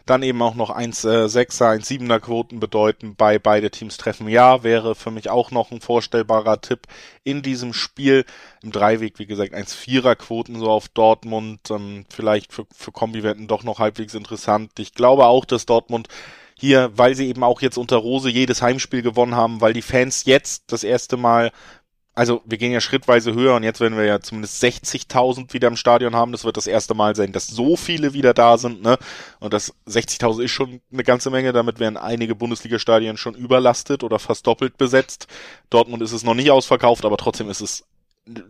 dann 0.05 0.23
eben 0.23 0.41
auch 0.43 0.55
noch 0.55 0.71
1-6er, 0.71 1.79
1-7er 1.79 2.21
Quoten 2.21 2.61
bedeuten 2.61 3.15
bei 3.17 3.39
beide 3.39 3.71
Teams 3.71 3.97
treffen. 3.97 4.29
Ja, 4.29 4.63
wäre 4.63 4.95
für 4.95 5.11
mich 5.11 5.31
auch 5.31 5.51
noch 5.51 5.71
ein 5.71 5.81
vorstellbarer 5.81 6.61
Tipp 6.61 6.87
in 7.25 7.43
diesem 7.43 7.73
Spiel. 7.73 8.25
Im 8.63 8.73
Dreiweg, 8.73 9.19
wie 9.19 9.27
gesagt, 9.27 9.55
1-4er 9.55 10.17
Quoten 10.17 10.59
so 10.59 10.71
auf 10.71 10.89
Dortmund. 10.89 11.71
Ähm, 11.71 12.05
vielleicht 12.09 12.53
für, 12.53 12.67
für 12.75 12.93
Kombi-Wetten 12.93 13.49
doch 13.49 13.65
noch 13.65 13.79
halbwegs 13.79 14.15
interessant. 14.15 14.73
Ich 14.79 14.95
glaube 14.95 15.27
auch, 15.27 15.45
dass 15.45 15.67
Dortmund 15.67 16.09
hier, 16.59 16.91
weil 16.97 17.15
sie 17.15 17.29
eben 17.29 17.43
auch 17.43 17.61
jetzt 17.61 17.77
unter 17.77 17.97
Rose 17.97 18.31
jedes 18.31 18.63
Heimspiel 18.63 19.03
gewonnen 19.03 19.35
haben, 19.35 19.61
weil 19.61 19.75
die 19.75 19.83
Fans 19.83 20.25
jetzt 20.25 20.73
das 20.73 20.85
erste 20.85 21.17
Mal 21.17 21.53
also 22.17 22.41
wir 22.47 22.57
gehen 22.57 22.73
ja 22.73 22.81
schrittweise 22.81 23.35
höher 23.35 23.55
und 23.55 23.63
jetzt 23.63 23.79
werden 23.79 23.99
wir 23.99 24.07
ja 24.07 24.21
zumindest 24.21 24.65
60.000 24.65 25.53
wieder 25.53 25.69
im 25.69 25.77
Stadion 25.77 26.17
haben. 26.17 26.33
Das 26.33 26.47
wird 26.47 26.57
das 26.57 26.67
erste 26.67 26.95
Mal 26.95 27.15
sein, 27.15 27.31
dass 27.31 27.47
so 27.47 27.77
viele 27.77 28.15
wieder 28.15 28.33
da 28.33 28.57
sind. 28.57 28.83
Ne? 28.83 28.97
Und 29.39 29.53
das 29.53 29.75
60.000 29.87 30.45
ist 30.45 30.51
schon 30.51 30.81
eine 30.91 31.05
ganze 31.05 31.29
Menge. 31.29 31.53
Damit 31.53 31.79
werden 31.79 31.99
einige 31.99 32.35
Bundesliga-Stadien 32.35 33.19
schon 33.19 33.35
überlastet 33.35 34.03
oder 34.03 34.19
fast 34.19 34.47
doppelt 34.47 34.79
besetzt. 34.79 35.27
Dortmund 35.69 36.03
ist 36.03 36.13
es 36.13 36.25
noch 36.25 36.35
nicht 36.35 36.51
ausverkauft, 36.51 37.05
aber 37.05 37.19
trotzdem 37.19 37.51
ist 37.51 37.61
es 37.61 37.85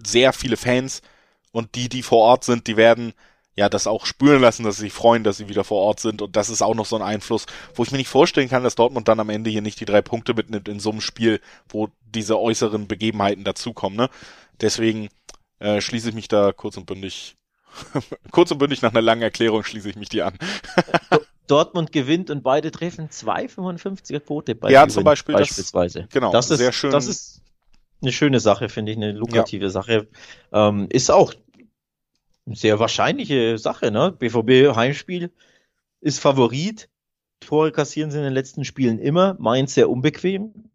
sehr 0.07 0.33
viele 0.33 0.57
Fans. 0.57 1.03
Und 1.51 1.75
die, 1.75 1.89
die 1.89 2.05
vor 2.05 2.21
Ort 2.21 2.45
sind, 2.45 2.69
die 2.69 2.77
werden 2.77 3.15
ja, 3.57 3.71
das 3.71 3.87
auch 3.87 4.05
spüren 4.05 4.43
lassen, 4.43 4.65
dass 4.65 4.77
sie 4.77 4.83
sich 4.83 4.93
freuen, 4.93 5.25
dass 5.25 5.39
sie 5.39 5.49
wieder 5.49 5.65
vor 5.65 5.81
Ort 5.81 6.01
sind. 6.01 6.21
Und 6.21 6.37
das 6.37 6.51
ist 6.51 6.61
auch 6.61 6.75
noch 6.75 6.85
so 6.85 6.97
ein 6.97 7.03
Einfluss, 7.03 7.47
wo 7.75 7.83
ich 7.83 7.91
mir 7.91 7.97
nicht 7.97 8.09
vorstellen 8.09 8.51
kann, 8.51 8.63
dass 8.63 8.75
Dortmund 8.75 9.09
dann 9.09 9.19
am 9.19 9.31
Ende 9.31 9.49
hier 9.49 9.63
nicht 9.63 9.81
die 9.81 9.87
drei 9.87 10.03
Punkte 10.03 10.35
mitnimmt 10.35 10.69
in 10.69 10.79
so 10.79 10.91
einem 10.91 11.01
Spiel, 11.01 11.41
wo 11.69 11.89
diese 12.05 12.39
äußeren 12.39 12.87
Begebenheiten 12.87 13.45
dazukommen. 13.45 13.97
Ne? 13.97 14.11
Deswegen 14.61 15.09
äh, 15.59 15.81
schließe 15.81 16.11
ich 16.11 16.15
mich 16.15 16.29
da 16.29 16.53
kurz 16.53 16.77
und 16.77 16.85
bündig, 16.85 17.37
kurz 18.31 18.51
und 18.51 18.59
bündig 18.59 18.83
nach 18.83 18.91
einer 18.91 19.03
langen 19.03 19.23
Erklärung 19.23 19.65
schließe 19.65 19.89
ich 19.89 19.97
mich 19.97 20.11
die 20.11 20.21
an. 20.21 20.35
Dortmund 21.47 21.93
gewinnt 21.93 22.29
und 22.29 22.43
beide 22.43 22.71
treffen 22.71 23.09
2,55er 23.09 24.21
Quote 24.21 24.55
bei 24.55 24.71
Ja, 24.71 24.87
zum 24.87 25.05
Beispiel 25.05 25.35
beispielsweise. 25.35 26.03
Das, 26.03 26.11
genau, 26.11 26.33
das 26.33 26.51
ist 26.51 26.59
sehr 26.59 26.73
schön. 26.73 26.91
Das 26.91 27.07
ist 27.07 27.41
eine 28.03 28.13
schöne 28.13 28.41
Sache, 28.41 28.69
finde 28.69 28.93
ich, 28.93 28.99
eine 28.99 29.13
lukrative 29.13 29.65
ja. 29.65 29.71
Sache. 29.71 30.09
Ähm, 30.53 30.89
ist 30.91 31.11
auch 31.11 31.33
sehr 32.47 32.79
wahrscheinliche 32.79 33.59
Sache, 33.59 33.91
ne? 33.91 34.13
BVB 34.13 34.75
Heimspiel 34.77 35.33
ist 36.01 36.21
Favorit. 36.21 36.89
Tore 37.41 37.73
kassieren 37.73 38.11
sie 38.11 38.19
in 38.19 38.25
den 38.25 38.33
letzten 38.33 38.65
Spielen 38.65 38.99
immer. 38.99 39.37
Mainz 39.39 39.75
sehr 39.75 39.91
unbequem. 39.91 40.71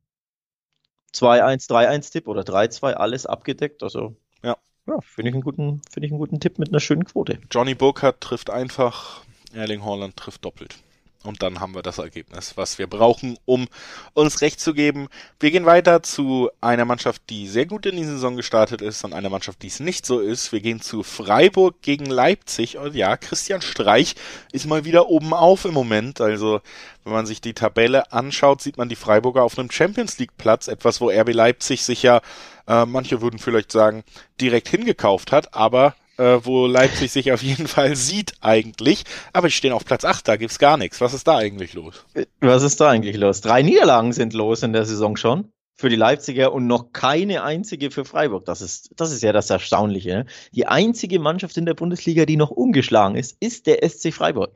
2-1, 1.13 1.69
3-1 1.69 2.11
Tipp 2.11 2.27
oder 2.27 2.41
3-2, 2.41 2.93
alles 2.93 3.25
abgedeckt. 3.25 3.83
Also, 3.83 4.15
ja, 4.43 4.57
ja 4.87 5.01
finde 5.01 5.29
ich, 5.29 5.35
einen 5.35 5.43
guten, 5.43 5.81
ich 5.95 6.11
einen 6.11 6.19
guten 6.19 6.39
Tipp 6.39 6.59
mit 6.59 6.69
einer 6.69 6.79
schönen 6.79 7.05
Quote. 7.05 7.39
Johnny 7.49 7.75
Burkhardt 7.75 8.21
trifft 8.21 8.49
einfach, 8.49 9.23
Erling 9.53 9.83
Haaland 9.83 10.15
trifft 10.15 10.45
doppelt. 10.45 10.77
Und 11.23 11.43
dann 11.43 11.59
haben 11.59 11.75
wir 11.75 11.81
das 11.81 11.97
Ergebnis, 11.97 12.53
was 12.55 12.77
wir 12.79 12.87
brauchen, 12.87 13.37
um 13.45 13.67
uns 14.13 14.41
recht 14.41 14.59
zu 14.59 14.73
geben. 14.73 15.07
Wir 15.39 15.51
gehen 15.51 15.65
weiter 15.65 16.01
zu 16.01 16.49
einer 16.61 16.85
Mannschaft, 16.85 17.21
die 17.29 17.47
sehr 17.47 17.65
gut 17.65 17.85
in 17.85 17.95
die 17.95 18.03
Saison 18.03 18.35
gestartet 18.35 18.81
ist 18.81 19.03
und 19.03 19.13
einer 19.13 19.29
Mannschaft, 19.29 19.61
die 19.61 19.67
es 19.67 19.79
nicht 19.79 20.05
so 20.05 20.19
ist. 20.19 20.51
Wir 20.51 20.61
gehen 20.61 20.81
zu 20.81 21.03
Freiburg 21.03 21.81
gegen 21.81 22.05
Leipzig 22.05 22.77
und 22.77 22.95
ja, 22.95 23.17
Christian 23.17 23.61
Streich 23.61 24.15
ist 24.51 24.65
mal 24.65 24.85
wieder 24.85 25.09
oben 25.09 25.33
auf 25.33 25.65
im 25.65 25.73
Moment. 25.73 26.21
Also, 26.21 26.61
wenn 27.03 27.13
man 27.13 27.25
sich 27.25 27.41
die 27.41 27.53
Tabelle 27.53 28.11
anschaut, 28.11 28.61
sieht 28.61 28.77
man 28.77 28.89
die 28.89 28.95
Freiburger 28.95 29.43
auf 29.43 29.57
einem 29.57 29.71
Champions 29.71 30.17
League 30.19 30.37
Platz, 30.37 30.67
etwas, 30.67 31.01
wo 31.01 31.09
RB 31.09 31.33
Leipzig 31.33 31.83
sich 31.83 32.03
ja, 32.03 32.21
äh, 32.67 32.85
manche 32.85 33.21
würden 33.21 33.39
vielleicht 33.39 33.71
sagen, 33.71 34.03
direkt 34.39 34.69
hingekauft 34.69 35.31
hat, 35.31 35.53
aber 35.53 35.95
äh, 36.17 36.39
wo 36.43 36.67
Leipzig 36.67 37.11
sich 37.11 37.31
auf 37.31 37.41
jeden 37.41 37.67
Fall 37.67 37.95
sieht 37.95 38.33
eigentlich. 38.41 39.03
Aber 39.33 39.47
die 39.47 39.53
stehen 39.53 39.73
auf 39.73 39.85
Platz 39.85 40.05
8, 40.05 40.27
da 40.27 40.35
gibt's 40.35 40.59
gar 40.59 40.77
nichts. 40.77 41.01
Was 41.01 41.13
ist 41.13 41.27
da 41.27 41.37
eigentlich 41.37 41.73
los? 41.73 42.05
Was 42.39 42.63
ist 42.63 42.79
da 42.81 42.89
eigentlich 42.89 43.17
los? 43.17 43.41
Drei 43.41 43.61
Niederlagen 43.61 44.13
sind 44.13 44.33
los 44.33 44.63
in 44.63 44.73
der 44.73 44.85
Saison 44.85 45.17
schon 45.17 45.51
für 45.81 45.89
die 45.89 45.95
Leipziger 45.95 46.53
und 46.53 46.67
noch 46.67 46.93
keine 46.93 47.43
einzige 47.43 47.89
für 47.89 48.05
Freiburg. 48.05 48.45
Das 48.45 48.61
ist, 48.61 48.91
das 48.95 49.11
ist 49.11 49.23
ja 49.23 49.33
das 49.33 49.49
Erstaunliche. 49.49 50.09
Ne? 50.09 50.25
Die 50.53 50.67
einzige 50.67 51.19
Mannschaft 51.19 51.57
in 51.57 51.65
der 51.65 51.73
Bundesliga, 51.73 52.25
die 52.25 52.37
noch 52.37 52.51
ungeschlagen 52.51 53.15
ist, 53.15 53.35
ist 53.39 53.65
der 53.65 53.87
SC 53.87 54.13
Freiburg. 54.13 54.53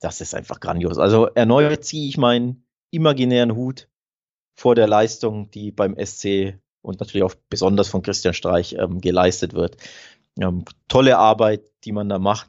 Das 0.00 0.20
ist 0.20 0.34
einfach 0.34 0.60
grandios. 0.60 0.98
Also 0.98 1.26
erneut 1.26 1.84
ziehe 1.84 2.08
ich 2.08 2.16
meinen 2.16 2.64
imaginären 2.92 3.56
Hut 3.56 3.88
vor 4.54 4.76
der 4.76 4.86
Leistung, 4.86 5.50
die 5.50 5.72
beim 5.72 5.96
SC 5.98 6.58
und 6.80 7.00
natürlich 7.00 7.24
auch 7.24 7.34
besonders 7.50 7.88
von 7.88 8.02
Christian 8.02 8.34
Streich 8.34 8.74
ähm, 8.78 9.00
geleistet 9.00 9.54
wird. 9.54 9.76
Ähm, 10.40 10.64
tolle 10.88 11.18
Arbeit, 11.18 11.62
die 11.84 11.92
man 11.92 12.08
da 12.08 12.18
macht. 12.18 12.48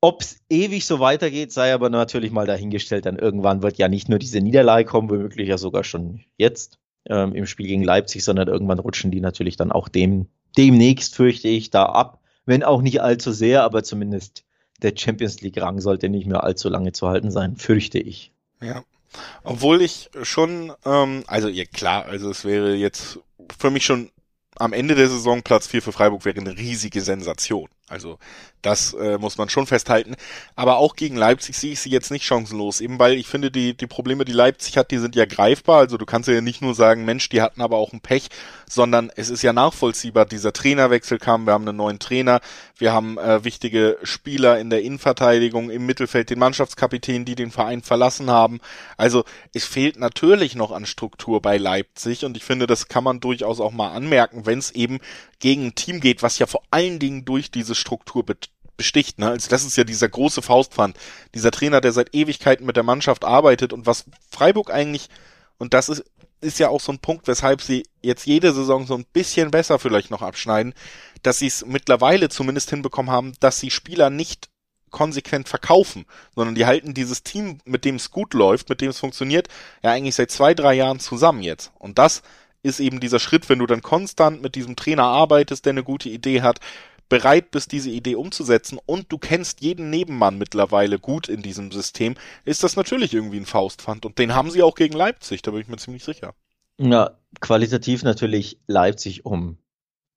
Ob 0.00 0.20
es 0.20 0.40
ewig 0.48 0.84
so 0.84 0.98
weitergeht, 0.98 1.52
sei 1.52 1.72
aber 1.72 1.88
natürlich 1.88 2.32
mal 2.32 2.46
dahingestellt. 2.46 3.06
Dann 3.06 3.18
irgendwann 3.18 3.62
wird 3.62 3.78
ja 3.78 3.88
nicht 3.88 4.08
nur 4.08 4.18
diese 4.18 4.40
Niederlage 4.40 4.84
kommen, 4.84 5.10
womöglich 5.10 5.48
ja 5.48 5.58
sogar 5.58 5.84
schon 5.84 6.20
jetzt 6.36 6.78
ähm, 7.08 7.34
im 7.34 7.46
Spiel 7.46 7.66
gegen 7.66 7.84
Leipzig, 7.84 8.24
sondern 8.24 8.48
irgendwann 8.48 8.78
rutschen 8.78 9.10
die 9.10 9.20
natürlich 9.20 9.56
dann 9.56 9.72
auch 9.72 9.88
dem, 9.88 10.26
demnächst, 10.56 11.14
fürchte 11.14 11.48
ich, 11.48 11.70
da 11.70 11.86
ab. 11.86 12.20
Wenn 12.46 12.64
auch 12.64 12.82
nicht 12.82 13.00
allzu 13.00 13.30
sehr, 13.32 13.62
aber 13.62 13.84
zumindest 13.84 14.44
der 14.82 14.92
Champions 14.96 15.40
League-Rang 15.40 15.80
sollte 15.80 16.08
nicht 16.08 16.26
mehr 16.26 16.42
allzu 16.42 16.68
lange 16.68 16.92
zu 16.92 17.08
halten 17.08 17.30
sein, 17.30 17.56
fürchte 17.56 17.98
ich. 17.98 18.32
Ja. 18.60 18.82
Obwohl 19.44 19.82
ich 19.82 20.10
schon, 20.22 20.72
ähm, 20.84 21.24
also 21.26 21.48
ja 21.48 21.64
klar, 21.64 22.06
also 22.06 22.30
es 22.30 22.44
wäre 22.44 22.74
jetzt 22.74 23.20
für 23.56 23.70
mich 23.70 23.84
schon 23.84 24.10
am 24.56 24.72
Ende 24.72 24.94
der 24.94 25.08
Saison 25.08 25.42
Platz 25.42 25.66
4 25.66 25.82
für 25.82 25.92
Freiburg 25.92 26.24
wäre 26.24 26.40
eine 26.40 26.56
riesige 26.56 27.00
Sensation. 27.00 27.68
Also 27.92 28.18
das 28.62 28.94
äh, 28.94 29.18
muss 29.18 29.36
man 29.36 29.48
schon 29.48 29.66
festhalten. 29.66 30.14
Aber 30.56 30.78
auch 30.78 30.96
gegen 30.96 31.16
Leipzig 31.16 31.58
sehe 31.58 31.72
ich 31.72 31.80
sie 31.80 31.90
jetzt 31.90 32.10
nicht 32.10 32.24
chancenlos, 32.24 32.80
eben 32.80 32.98
weil 32.98 33.14
ich 33.14 33.26
finde, 33.26 33.50
die, 33.50 33.76
die 33.76 33.86
Probleme, 33.86 34.24
die 34.24 34.32
Leipzig 34.32 34.78
hat, 34.78 34.90
die 34.90 34.98
sind 34.98 35.14
ja 35.14 35.26
greifbar. 35.26 35.80
Also 35.80 35.98
du 35.98 36.06
kannst 36.06 36.28
ja 36.28 36.40
nicht 36.40 36.62
nur 36.62 36.74
sagen, 36.74 37.04
Mensch, 37.04 37.28
die 37.28 37.42
hatten 37.42 37.60
aber 37.60 37.76
auch 37.76 37.92
ein 37.92 38.00
Pech, 38.00 38.28
sondern 38.68 39.10
es 39.14 39.28
ist 39.28 39.42
ja 39.42 39.52
nachvollziehbar. 39.52 40.24
Dieser 40.24 40.52
Trainerwechsel 40.52 41.18
kam, 41.18 41.44
wir 41.44 41.52
haben 41.52 41.68
einen 41.68 41.76
neuen 41.76 41.98
Trainer, 41.98 42.40
wir 42.78 42.92
haben 42.92 43.18
äh, 43.18 43.44
wichtige 43.44 43.98
Spieler 44.04 44.58
in 44.58 44.70
der 44.70 44.82
Innenverteidigung, 44.82 45.68
im 45.68 45.84
Mittelfeld 45.84 46.30
den 46.30 46.38
Mannschaftskapitän, 46.38 47.24
die 47.24 47.34
den 47.34 47.50
Verein 47.50 47.82
verlassen 47.82 48.30
haben. 48.30 48.60
Also 48.96 49.24
es 49.52 49.66
fehlt 49.66 49.98
natürlich 49.98 50.54
noch 50.54 50.70
an 50.70 50.86
Struktur 50.86 51.42
bei 51.42 51.58
Leipzig 51.58 52.24
und 52.24 52.36
ich 52.36 52.44
finde, 52.44 52.66
das 52.66 52.88
kann 52.88 53.04
man 53.04 53.20
durchaus 53.20 53.60
auch 53.60 53.72
mal 53.72 53.90
anmerken, 53.90 54.46
wenn 54.46 54.60
es 54.60 54.70
eben 54.70 55.00
gegen 55.42 55.66
ein 55.66 55.74
Team 55.74 56.00
geht, 56.00 56.22
was 56.22 56.38
ja 56.38 56.46
vor 56.46 56.62
allen 56.70 57.00
Dingen 57.00 57.24
durch 57.24 57.50
diese 57.50 57.74
Struktur 57.82 58.24
besticht. 58.76 59.18
Ne? 59.18 59.28
Also 59.28 59.48
das 59.48 59.64
ist 59.64 59.76
ja 59.76 59.84
dieser 59.84 60.08
große 60.08 60.42
Faustpfand. 60.42 60.96
Dieser 61.34 61.50
Trainer, 61.50 61.80
der 61.80 61.92
seit 61.92 62.14
Ewigkeiten 62.14 62.66
mit 62.66 62.76
der 62.76 62.82
Mannschaft 62.82 63.24
arbeitet 63.24 63.72
und 63.72 63.86
was 63.86 64.06
Freiburg 64.30 64.72
eigentlich, 64.72 65.08
und 65.58 65.74
das 65.74 65.88
ist, 65.88 66.04
ist 66.40 66.58
ja 66.58 66.68
auch 66.68 66.80
so 66.80 66.92
ein 66.92 66.98
Punkt, 66.98 67.28
weshalb 67.28 67.62
sie 67.62 67.84
jetzt 68.02 68.26
jede 68.26 68.52
Saison 68.52 68.86
so 68.86 68.94
ein 68.94 69.06
bisschen 69.12 69.50
besser 69.50 69.78
vielleicht 69.78 70.10
noch 70.10 70.22
abschneiden, 70.22 70.74
dass 71.22 71.38
sie 71.38 71.46
es 71.46 71.64
mittlerweile 71.64 72.28
zumindest 72.28 72.70
hinbekommen 72.70 73.12
haben, 73.12 73.34
dass 73.40 73.60
sie 73.60 73.70
Spieler 73.70 74.10
nicht 74.10 74.48
konsequent 74.90 75.48
verkaufen, 75.48 76.04
sondern 76.34 76.54
die 76.54 76.66
halten 76.66 76.94
dieses 76.94 77.22
Team, 77.22 77.58
mit 77.64 77.84
dem 77.84 77.96
es 77.96 78.10
gut 78.10 78.34
läuft, 78.34 78.68
mit 78.68 78.80
dem 78.80 78.90
es 78.90 78.98
funktioniert, 78.98 79.48
ja 79.82 79.90
eigentlich 79.90 80.16
seit 80.16 80.30
zwei, 80.30 80.52
drei 80.52 80.74
Jahren 80.74 81.00
zusammen 81.00 81.42
jetzt. 81.42 81.72
Und 81.78 81.98
das 81.98 82.22
ist 82.62 82.78
eben 82.78 83.00
dieser 83.00 83.18
Schritt, 83.18 83.48
wenn 83.48 83.58
du 83.58 83.66
dann 83.66 83.82
konstant 83.82 84.42
mit 84.42 84.54
diesem 84.54 84.76
Trainer 84.76 85.04
arbeitest, 85.04 85.64
der 85.64 85.72
eine 85.72 85.82
gute 85.82 86.08
Idee 86.08 86.42
hat, 86.42 86.60
bereit 87.12 87.50
bist, 87.50 87.72
diese 87.72 87.90
Idee 87.90 88.14
umzusetzen 88.14 88.78
und 88.86 89.12
du 89.12 89.18
kennst 89.18 89.60
jeden 89.60 89.90
Nebenmann 89.90 90.38
mittlerweile 90.38 90.98
gut 90.98 91.28
in 91.28 91.42
diesem 91.42 91.70
System, 91.70 92.14
ist 92.46 92.64
das 92.64 92.74
natürlich 92.74 93.12
irgendwie 93.12 93.36
ein 93.36 93.44
Faustpfand. 93.44 94.06
Und 94.06 94.18
den 94.18 94.34
haben 94.34 94.50
sie 94.50 94.62
auch 94.62 94.74
gegen 94.74 94.94
Leipzig, 94.94 95.42
da 95.42 95.50
bin 95.50 95.60
ich 95.60 95.68
mir 95.68 95.76
ziemlich 95.76 96.04
sicher. 96.04 96.32
Ja, 96.78 97.18
qualitativ 97.42 98.02
natürlich 98.02 98.60
Leipzig 98.66 99.26
um 99.26 99.58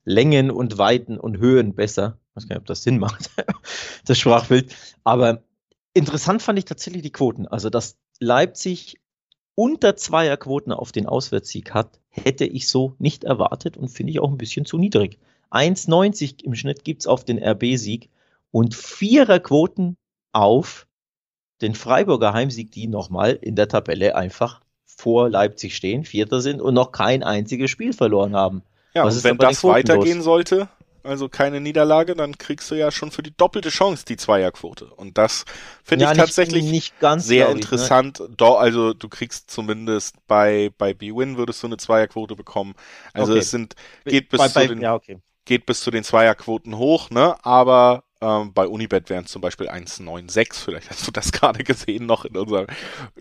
Längen 0.06 0.52
und 0.52 0.78
Weiten 0.78 1.20
und 1.20 1.38
Höhen 1.38 1.76
besser. 1.76 2.18
Ich 2.30 2.38
weiß 2.38 2.48
gar 2.48 2.56
nicht, 2.56 2.62
ob 2.62 2.68
das 2.68 2.84
Sinn 2.84 2.98
macht, 2.98 3.30
das 4.06 4.18
Sprachbild. 4.18 4.74
Aber 5.04 5.44
interessant 5.94 6.42
fand 6.42 6.60
ich 6.60 6.66
tatsächlich 6.66 7.02
die 7.02 7.12
Quoten. 7.12 7.46
Also, 7.46 7.70
dass 7.70 7.98
Leipzig 8.22 9.02
unter 9.54 9.98
Zweierquoten 9.98 10.72
auf 10.72 10.94
den 10.94 11.08
Auswärtssieg 11.08 11.74
hat, 11.74 12.00
hätte 12.08 12.46
ich 12.46 12.70
so 12.70 12.96
nicht 13.00 13.26
erwartet 13.26 13.76
und 13.76 13.90
finde 13.90 14.12
ich 14.12 14.22
auch 14.22 14.32
ein 14.32 14.38
bisschen 14.38 14.66
zu 14.66 14.78
niedrig. 14.78 15.20
1,90 15.52 16.44
im 16.44 16.56
Schnitt 16.56 16.84
gibt 16.84 17.02
es 17.02 17.08
auf 17.08 17.24
den 17.24 17.42
RB-Sieg 17.42 18.10
und 18.52 18.74
Viererquoten 18.74 19.98
auf 20.32 20.88
den 21.62 21.76
Freiburger 21.76 22.34
Heimsieg, 22.34 22.72
die 22.72 22.88
nochmal 22.88 23.38
in 23.42 23.56
der 23.56 23.68
Tabelle 23.68 24.16
einfach 24.16 24.62
vor 24.86 25.30
Leipzig 25.30 25.76
stehen, 25.76 26.06
Vierter 26.06 26.42
sind 26.42 26.62
und 26.62 26.74
noch 26.74 26.92
kein 26.92 27.24
einziges 27.24 27.72
Spiel 27.72 27.94
verloren 27.94 28.36
haben. 28.36 28.64
Ja, 28.94 29.04
Was 29.06 29.18
und 29.18 29.24
wenn 29.26 29.38
das 29.38 29.64
weitergehen 29.64 30.18
los? 30.18 30.26
sollte, 30.26 30.70
also 31.04 31.30
keine 31.30 31.62
Niederlage, 31.62 32.16
dann 32.16 32.38
kriegst 32.38 32.72
du 32.72 32.76
ja 32.76 32.92
schon 32.92 33.12
für 33.12 33.22
die 33.22 33.36
doppelte 33.36 33.70
Chance 33.70 34.06
die 34.06 34.18
Zweierquote. 34.18 34.86
Und 34.86 35.18
das 35.18 35.46
finde 35.84 36.06
ja, 36.06 36.12
ich 36.12 36.18
tatsächlich 36.18 36.64
nicht 36.66 37.00
ganz, 37.00 37.28
sehr 37.28 37.50
interessant. 37.50 38.20
Ich, 38.20 38.30
ne? 38.30 38.36
Do, 38.36 38.56
also 38.56 38.94
du 38.94 39.08
kriegst 39.10 39.52
zumindest 39.52 40.16
bei, 40.28 40.72
bei 40.78 40.94
B-Win 40.94 41.38
würdest 41.38 41.62
du 41.62 41.68
eine 41.68 41.78
Zweierquote 41.78 42.36
bekommen. 42.36 42.74
Also 43.14 43.34
okay. 43.34 43.42
es 43.42 43.52
sind, 43.52 43.76
geht 44.06 44.30
bis 44.30 44.40
bei, 44.40 44.48
zu 44.48 44.68
den, 44.68 44.82
ja, 44.82 44.96
okay 44.96 45.20
geht 45.46 45.66
bis 45.66 45.82
zu 45.82 45.92
den 45.92 46.04
Zweierquoten 46.04 46.78
hoch, 46.78 47.10
ne? 47.10 47.36
Aber 47.44 48.04
ähm, 48.22 48.54
bei 48.54 48.68
Unibet 48.68 49.10
wären 49.10 49.26
es 49.26 49.32
zum 49.32 49.42
Beispiel 49.42 49.70
1,96, 49.70 50.54
vielleicht 50.54 50.90
hast 50.90 51.08
du 51.08 51.12
das 51.12 51.32
gerade 51.34 51.64
gesehen 51.64 52.06
noch 52.06 52.26
in 52.26 52.36
unserem 52.38 52.68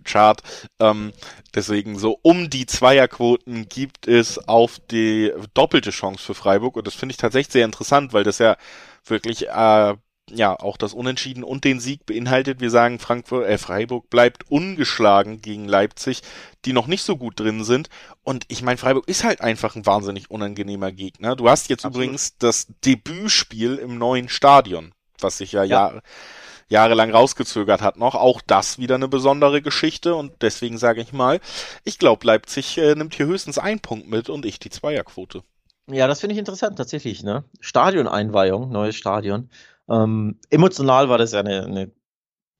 Chart. 0.05 0.43
Ähm, 0.81 1.13
deswegen 1.55 1.99
so 1.99 2.19
um 2.23 2.51
die 2.51 2.67
Zweierquoten 2.67 3.69
gibt 3.69 4.09
es 4.09 4.39
auf 4.49 4.81
die 4.91 5.33
doppelte 5.55 5.91
Chance 5.91 6.25
für 6.25 6.35
Freiburg 6.35 6.77
und 6.77 6.87
das 6.87 6.95
finde 6.95 7.13
ich 7.13 7.19
tatsächlich 7.19 7.53
sehr 7.53 7.65
interessant, 7.65 8.13
weil 8.13 8.25
das 8.25 8.39
ja 8.39 8.57
wirklich 9.05 9.49
äh, 9.49 9.95
ja 10.31 10.59
auch 10.59 10.77
das 10.77 10.95
Unentschieden 10.95 11.45
und 11.45 11.65
den 11.65 11.81
Sieg 11.81 12.07
beinhaltet. 12.07 12.61
Wir 12.61 12.71
sagen, 12.71 12.99
Frankfurt, 12.99 13.47
äh, 13.47 13.59
Freiburg 13.59 14.09
bleibt 14.11 14.51
ungeschlagen 14.51 15.43
gegen 15.43 15.67
Leipzig, 15.67 16.23
die 16.65 16.73
noch 16.73 16.87
nicht 16.87 17.03
so 17.03 17.17
gut 17.17 17.39
drin 17.39 17.65
sind. 17.65 17.89
Und 18.23 18.45
ich 18.49 18.63
meine, 18.63 18.79
Freiburg 18.79 19.07
ist 19.09 19.25
halt 19.25 19.41
einfach 19.41 19.77
ein 19.77 19.87
wahnsinnig 19.87 20.31
unangenehmer 20.31 20.93
Gegner. 20.93 21.37
Du 21.37 21.49
hast 21.49 21.69
jetzt 21.69 21.85
Absolut. 21.85 22.07
übrigens 22.07 22.39
das 22.39 22.69
Debütspiel 22.85 23.77
im 23.77 23.99
neuen 23.99 24.29
Stadion, 24.29 24.93
was 25.21 25.39
sich 25.39 25.53
ja, 25.53 25.65
ja. 25.65 25.77
Jahre, 25.77 26.03
jahrelang 26.69 27.11
rausgezögert 27.11 27.83
hat 27.83 27.99
noch. 27.99 28.15
Auch 28.15 28.41
das 28.41 28.79
wieder 28.79 28.95
eine 28.95 29.09
besondere 29.09 29.61
Geschichte 29.61 30.15
und 30.15 30.33
deswegen 30.41 30.79
sage 30.79 31.03
ich 31.03 31.13
mal, 31.13 31.41
ich 31.85 31.99
glaube, 31.99 32.27
Leipzig 32.27 32.79
äh, 32.79 32.95
nimmt 32.95 33.15
hier 33.15 33.27
höchstens 33.27 33.59
einen 33.59 33.81
Punkt 33.81 34.09
mit 34.09 34.31
und 34.31 34.47
ich 34.47 34.59
die 34.59 34.71
Zweierquote. 34.71 35.43
Ja, 35.87 36.07
das 36.07 36.21
finde 36.21 36.33
ich 36.33 36.39
interessant 36.39 36.79
tatsächlich, 36.79 37.23
ne? 37.23 37.45
Stadioneinweihung, 37.61 38.71
neues 38.71 38.97
Stadion. 38.97 39.51
Ähm, 39.89 40.39
emotional 40.51 41.09
war 41.09 41.19
das 41.19 41.33
ja 41.33 41.41
eine, 41.41 41.65
eine 41.65 41.93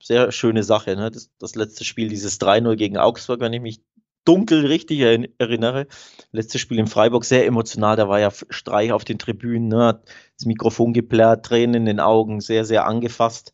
sehr 0.01 0.31
schöne 0.31 0.63
Sache. 0.63 0.95
Ne? 0.95 1.11
Das, 1.11 1.31
das 1.39 1.55
letzte 1.55 1.83
Spiel, 1.83 2.09
dieses 2.09 2.39
3-0 2.39 2.75
gegen 2.75 2.97
Augsburg, 2.97 3.39
wenn 3.39 3.53
ich 3.53 3.61
mich 3.61 3.81
dunkel 4.25 4.65
richtig 4.65 5.01
erinnere. 5.39 5.87
Letztes 6.31 6.61
Spiel 6.61 6.79
in 6.79 6.87
Freiburg, 6.87 7.25
sehr 7.25 7.45
emotional. 7.45 7.95
Da 7.95 8.09
war 8.09 8.19
ja 8.19 8.31
Streich 8.49 8.91
auf 8.91 9.05
den 9.05 9.19
Tribünen, 9.19 9.67
ne? 9.67 10.01
das 10.37 10.45
Mikrofon 10.45 10.93
geplärrt, 10.93 11.45
Tränen 11.45 11.75
in 11.75 11.85
den 11.85 11.99
Augen, 11.99 12.41
sehr, 12.41 12.65
sehr 12.65 12.85
angefasst. 12.85 13.53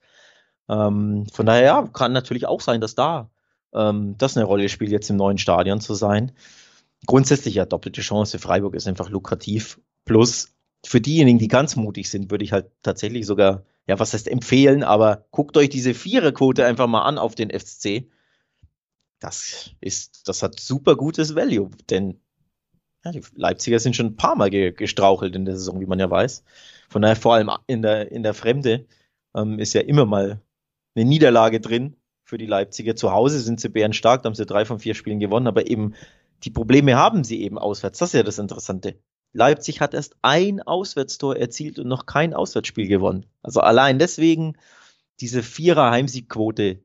Ähm, 0.70 1.26
von 1.32 1.46
daher 1.46 1.64
ja, 1.64 1.88
kann 1.88 2.14
natürlich 2.14 2.48
auch 2.48 2.62
sein, 2.62 2.82
dass 2.82 2.96
da 2.96 3.30
ähm, 3.74 4.16
das 4.18 4.38
eine 4.38 4.46
Rolle 4.46 4.70
spielt, 4.70 4.92
jetzt 4.92 5.10
im 5.10 5.18
neuen 5.18 5.38
Stadion 5.38 5.82
zu 5.82 5.94
sein. 5.94 6.32
Grundsätzlich 7.06 7.56
ja 7.56 7.66
doppelte 7.66 8.02
Chance. 8.02 8.40
Freiburg 8.40 8.76
ist 8.76 8.88
einfach 8.88 9.10
lukrativ. 9.10 9.80
Plus 10.06 10.54
für 10.86 11.02
diejenigen, 11.02 11.40
die 11.40 11.48
ganz 11.48 11.76
mutig 11.76 12.10
sind, 12.10 12.32
würde 12.32 12.44
ich 12.44 12.52
halt 12.52 12.72
tatsächlich 12.82 13.26
sogar, 13.26 13.66
ja, 13.88 14.00
was 14.00 14.14
heißt 14.14 14.28
empfehlen, 14.28 14.84
aber 14.84 15.26
guckt 15.32 15.58
euch 15.58 15.70
diese 15.70 15.94
Viererquote 15.94 16.66
einfach 16.66 16.88
mal 16.88 17.04
an 17.04 17.18
auf 17.18 17.36
den 17.36 17.50
FCC. 17.50 18.10
Das 19.20 19.72
ist, 19.80 20.28
das 20.28 20.42
hat 20.42 20.60
super 20.60 20.96
gutes 20.96 21.36
Value, 21.36 21.70
denn 21.90 22.20
ja, 23.06 23.12
die 23.12 23.22
Leipziger 23.36 23.80
sind 23.80 23.96
schon 23.96 24.08
ein 24.08 24.16
paar 24.16 24.36
Mal 24.36 24.50
ge 24.50 24.72
gestrauchelt 24.72 25.36
in 25.36 25.46
der 25.46 25.58
Saison, 25.58 25.80
wie 25.80 25.86
man 25.86 26.00
ja 26.00 26.10
weiß. 26.10 26.44
Von 26.90 27.02
daher 27.02 27.16
vor 27.16 27.36
allem 27.36 27.52
in 27.68 27.82
der, 27.82 28.12
in 28.12 28.24
der 28.24 28.34
Fremde 28.34 28.86
ähm, 29.36 29.60
ist 29.60 29.74
ja 29.74 29.82
immer 29.82 30.06
mal 30.06 30.42
eine 30.96 31.06
Niederlage 31.06 31.60
drin 31.60 31.96
für 32.24 32.38
die 32.38 32.46
Leipziger. 32.46 32.96
Zu 32.96 33.12
Hause 33.12 33.40
sind 33.40 33.60
sie 33.60 33.70
bärenstark, 33.70 34.24
da 34.24 34.28
haben 34.28 34.36
sie 34.36 34.46
drei 34.46 34.66
von 34.66 34.80
vier 34.80 34.94
Spielen 34.94 35.20
gewonnen, 35.20 35.48
aber 35.48 35.68
eben 35.68 35.94
die 36.44 36.52
Probleme 36.52 36.96
haben 36.96 37.24
sie 37.24 37.42
eben 37.42 37.58
auswärts. 37.58 38.00
Das 38.00 38.10
ist 38.10 38.14
ja 38.14 38.24
das 38.24 38.40
Interessante. 38.40 39.00
Leipzig 39.34 39.80
hat 39.82 39.94
erst 39.94 40.16
ein 40.22 40.62
Auswärtstor 40.62 41.38
erzielt 41.38 41.80
und 41.80 41.88
noch 41.88 42.06
kein 42.06 42.34
Auswärtsspiel 42.34 42.88
gewonnen. 42.88 43.26
Also 43.42 43.62
allein 43.62 44.00
deswegen 44.00 44.58
diese 45.20 45.44
Vierer 45.44 45.92
Heimsiegquote, 45.92 46.84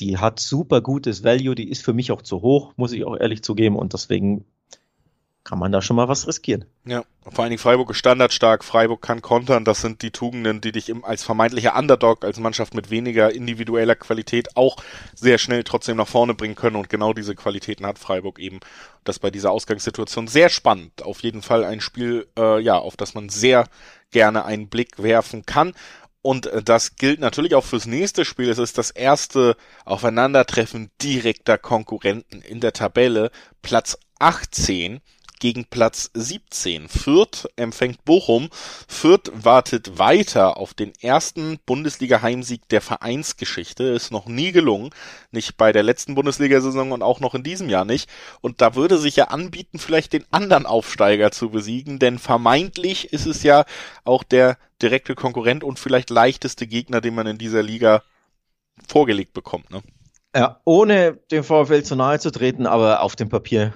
die 0.00 0.18
hat 0.18 0.40
super 0.40 0.80
gutes 0.80 1.22
Value, 1.22 1.54
die 1.54 1.70
ist 1.70 1.84
für 1.84 1.92
mich 1.92 2.10
auch 2.10 2.22
zu 2.22 2.42
hoch, 2.42 2.74
muss 2.76 2.92
ich 2.92 3.04
auch 3.04 3.16
ehrlich 3.16 3.44
zugeben 3.44 3.76
und 3.76 3.92
deswegen 3.92 4.44
kann 5.44 5.58
man 5.58 5.70
da 5.70 5.82
schon 5.82 5.96
mal 5.96 6.08
was 6.08 6.26
riskieren. 6.26 6.64
Ja, 6.86 7.04
vor 7.30 7.44
allen 7.44 7.50
Dingen 7.50 7.60
Freiburg 7.60 7.90
ist 7.90 7.98
standardstark, 7.98 8.64
Freiburg 8.64 9.02
kann 9.02 9.20
kontern, 9.20 9.66
das 9.66 9.82
sind 9.82 10.00
die 10.00 10.10
Tugenden, 10.10 10.62
die 10.62 10.72
dich 10.72 10.92
als 11.04 11.22
vermeintlicher 11.22 11.76
Underdog, 11.76 12.24
als 12.24 12.40
Mannschaft 12.40 12.74
mit 12.74 12.90
weniger 12.90 13.32
individueller 13.32 13.94
Qualität 13.94 14.56
auch 14.56 14.76
sehr 15.14 15.36
schnell 15.36 15.62
trotzdem 15.62 15.98
nach 15.98 16.08
vorne 16.08 16.34
bringen 16.34 16.54
können 16.54 16.76
und 16.76 16.88
genau 16.88 17.12
diese 17.12 17.34
Qualitäten 17.34 17.86
hat 17.86 17.98
Freiburg 17.98 18.38
eben. 18.38 18.60
Das 19.04 19.18
bei 19.18 19.30
dieser 19.30 19.50
Ausgangssituation 19.50 20.28
sehr 20.28 20.48
spannend. 20.48 21.02
Auf 21.02 21.22
jeden 21.22 21.42
Fall 21.42 21.64
ein 21.64 21.82
Spiel, 21.82 22.26
äh, 22.38 22.60
ja, 22.60 22.78
auf 22.78 22.96
das 22.96 23.14
man 23.14 23.28
sehr 23.28 23.66
gerne 24.10 24.46
einen 24.46 24.68
Blick 24.68 25.02
werfen 25.02 25.44
kann. 25.44 25.74
Und 26.22 26.46
äh, 26.46 26.62
das 26.62 26.96
gilt 26.96 27.20
natürlich 27.20 27.54
auch 27.54 27.64
fürs 27.64 27.84
nächste 27.84 28.24
Spiel. 28.24 28.48
Es 28.48 28.56
ist 28.56 28.78
das 28.78 28.90
erste 28.90 29.56
Aufeinandertreffen 29.84 30.90
direkter 31.02 31.58
Konkurrenten 31.58 32.40
in 32.40 32.60
der 32.60 32.72
Tabelle. 32.72 33.30
Platz 33.60 33.98
18 34.20 35.02
gegen 35.44 35.66
Platz 35.66 36.10
17. 36.14 36.88
Fürth 36.88 37.46
empfängt 37.56 38.02
Bochum. 38.06 38.48
Fürth 38.88 39.30
wartet 39.34 39.98
weiter 39.98 40.56
auf 40.56 40.72
den 40.72 40.94
ersten 41.02 41.58
Bundesliga-Heimsieg 41.66 42.66
der 42.70 42.80
Vereinsgeschichte. 42.80 43.84
Ist 43.84 44.10
noch 44.10 44.24
nie 44.24 44.52
gelungen. 44.52 44.88
Nicht 45.32 45.58
bei 45.58 45.70
der 45.70 45.82
letzten 45.82 46.14
Bundesliga-Saison 46.14 46.92
und 46.92 47.02
auch 47.02 47.20
noch 47.20 47.34
in 47.34 47.42
diesem 47.42 47.68
Jahr 47.68 47.84
nicht. 47.84 48.08
Und 48.40 48.62
da 48.62 48.74
würde 48.74 48.96
sich 48.96 49.16
ja 49.16 49.24
anbieten, 49.24 49.78
vielleicht 49.78 50.14
den 50.14 50.24
anderen 50.30 50.64
Aufsteiger 50.64 51.30
zu 51.30 51.50
besiegen, 51.50 51.98
denn 51.98 52.18
vermeintlich 52.18 53.12
ist 53.12 53.26
es 53.26 53.42
ja 53.42 53.66
auch 54.04 54.22
der 54.22 54.56
direkte 54.80 55.14
Konkurrent 55.14 55.62
und 55.62 55.78
vielleicht 55.78 56.08
leichteste 56.08 56.66
Gegner, 56.66 57.02
den 57.02 57.14
man 57.14 57.26
in 57.26 57.36
dieser 57.36 57.62
Liga 57.62 58.02
vorgelegt 58.88 59.34
bekommt. 59.34 59.70
Ne? 59.70 59.82
Ja, 60.34 60.62
ohne 60.64 61.18
dem 61.30 61.44
VfL 61.44 61.82
zu 61.82 61.96
nahe 61.96 62.18
zu 62.18 62.30
treten, 62.30 62.66
aber 62.66 63.02
auf 63.02 63.14
dem 63.14 63.28
Papier 63.28 63.74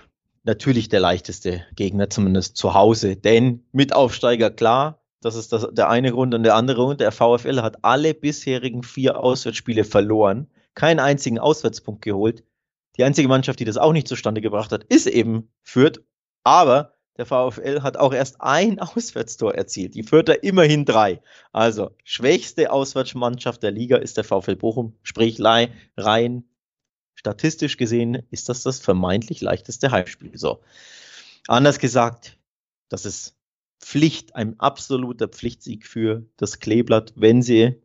natürlich 0.49 0.89
der 0.89 1.01
leichteste 1.01 1.65
Gegner, 1.77 2.11
zumindest 2.11 2.57
zu 2.57 2.75
Hause. 2.75 3.17
Denn 3.17 3.65
mit 3.71 3.95
Aufsteiger 3.95 4.51
klar, 4.51 5.01
das 5.21 5.37
ist 5.37 5.53
das, 5.53 5.69
der 5.73 5.91
eine 5.91 6.11
Grund 6.11 6.35
und 6.35 6.43
der 6.43 6.57
andere 6.57 6.79
Grund. 6.79 7.01
Der 7.01 7.13
VfL 7.13 7.61
hat 7.61 7.85
alle 7.85 8.15
bisherigen 8.15 8.83
vier 8.83 9.21
Auswärtsspiele 9.21 9.85
verloren, 9.85 10.49
keinen 10.75 11.01
einzigen 11.01 11.39
Auswärtspunkt 11.39 12.03
geholt. 12.03 12.45
Die 12.97 13.05
einzige 13.05 13.29
Mannschaft, 13.29 13.61
die 13.61 13.65
das 13.65 13.77
auch 13.77 13.93
nicht 13.93 14.09
zustande 14.09 14.41
gebracht 14.41 14.73
hat, 14.73 14.85
ist 14.85 15.07
eben 15.07 15.51
Fürth. 15.63 16.01
Aber 16.45 16.95
der 17.19 17.27
VfL 17.27 17.83
hat 17.83 17.99
auch 17.99 18.15
erst 18.15 18.41
ein 18.41 18.79
Auswärtstor 18.79 19.55
erzielt. 19.55 19.95
Die 19.95 20.03
Fürther 20.03 20.43
immerhin 20.43 20.87
drei. 20.87 21.21
Also 21.53 21.91
schwächste 22.05 22.73
Auswärtsmannschaft 22.73 23.63
der 23.63 23.73
Liga 23.73 23.99
ist 23.99 24.17
der 24.17 24.25
VfL 24.25 24.57
Bochum. 24.57 24.97
Sprich 25.03 25.39
rein 25.43 26.45
statistisch 27.19 27.77
gesehen 27.77 28.23
ist 28.31 28.49
das 28.49 28.63
das 28.63 28.79
vermeintlich 28.79 29.41
leichteste 29.41 29.91
Heimspiel. 29.91 30.39
So. 30.39 30.61
Anders 31.49 31.81
gesagt, 31.81 32.39
das 32.89 33.05
ist 33.05 33.35
Pflicht, 33.81 34.37
ein 34.37 34.61
absoluter 34.61 35.27
Pflichtsieg 35.27 35.85
für 35.85 36.25
das 36.37 36.61
Kleeblatt, 36.61 37.13
wenn 37.17 37.43
sie 37.43 37.83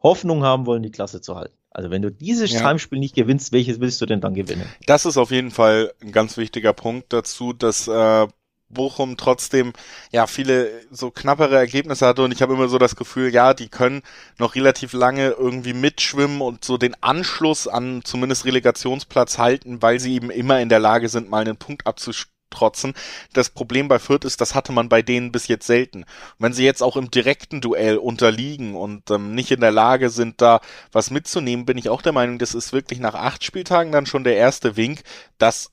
Hoffnung 0.00 0.44
haben 0.44 0.66
wollen, 0.66 0.84
die 0.84 0.92
Klasse 0.92 1.20
zu 1.20 1.34
halten. 1.34 1.56
Also 1.70 1.90
wenn 1.90 2.02
du 2.02 2.12
dieses 2.12 2.52
ja. 2.52 2.62
Heimspiel 2.62 3.00
nicht 3.00 3.16
gewinnst, 3.16 3.50
welches 3.50 3.80
willst 3.80 4.00
du 4.00 4.06
denn 4.06 4.20
dann 4.20 4.34
gewinnen? 4.34 4.66
Das 4.86 5.06
ist 5.06 5.16
auf 5.16 5.32
jeden 5.32 5.50
Fall 5.50 5.92
ein 6.00 6.12
ganz 6.12 6.36
wichtiger 6.36 6.72
Punkt 6.72 7.12
dazu, 7.12 7.52
dass 7.52 7.88
äh, 7.88 8.28
Bochum 8.72 9.16
trotzdem 9.16 9.72
ja 10.10 10.26
viele 10.26 10.70
so 10.90 11.10
knappere 11.10 11.56
Ergebnisse 11.56 12.06
hatte 12.06 12.22
und 12.22 12.32
ich 12.32 12.42
habe 12.42 12.54
immer 12.54 12.68
so 12.68 12.78
das 12.78 12.96
Gefühl, 12.96 13.32
ja, 13.32 13.54
die 13.54 13.68
können 13.68 14.02
noch 14.38 14.54
relativ 14.54 14.92
lange 14.92 15.30
irgendwie 15.30 15.74
mitschwimmen 15.74 16.40
und 16.40 16.64
so 16.64 16.78
den 16.78 16.96
Anschluss 17.02 17.68
an 17.68 18.02
zumindest 18.04 18.44
Relegationsplatz 18.44 19.38
halten, 19.38 19.82
weil 19.82 20.00
sie 20.00 20.14
eben 20.14 20.30
immer 20.30 20.60
in 20.60 20.68
der 20.68 20.80
Lage 20.80 21.08
sind, 21.08 21.30
mal 21.30 21.40
einen 21.40 21.56
Punkt 21.56 21.86
abzutrotzen. 21.86 22.94
Das 23.32 23.50
Problem 23.50 23.88
bei 23.88 23.98
Fürth 23.98 24.24
ist, 24.24 24.40
das 24.40 24.54
hatte 24.54 24.72
man 24.72 24.88
bei 24.88 25.02
denen 25.02 25.32
bis 25.32 25.48
jetzt 25.48 25.66
selten. 25.66 26.02
Und 26.02 26.36
wenn 26.38 26.52
sie 26.52 26.64
jetzt 26.64 26.82
auch 26.82 26.96
im 26.96 27.10
direkten 27.10 27.60
Duell 27.60 27.96
unterliegen 27.96 28.74
und 28.74 29.10
ähm, 29.10 29.34
nicht 29.34 29.50
in 29.50 29.60
der 29.60 29.72
Lage 29.72 30.10
sind, 30.10 30.40
da 30.40 30.60
was 30.92 31.10
mitzunehmen, 31.10 31.66
bin 31.66 31.78
ich 31.78 31.88
auch 31.88 32.02
der 32.02 32.12
Meinung, 32.12 32.38
das 32.38 32.54
ist 32.54 32.72
wirklich 32.72 33.00
nach 33.00 33.14
acht 33.14 33.44
Spieltagen 33.44 33.92
dann 33.92 34.06
schon 34.06 34.24
der 34.24 34.36
erste 34.36 34.76
Wink, 34.76 35.02
dass 35.38 35.70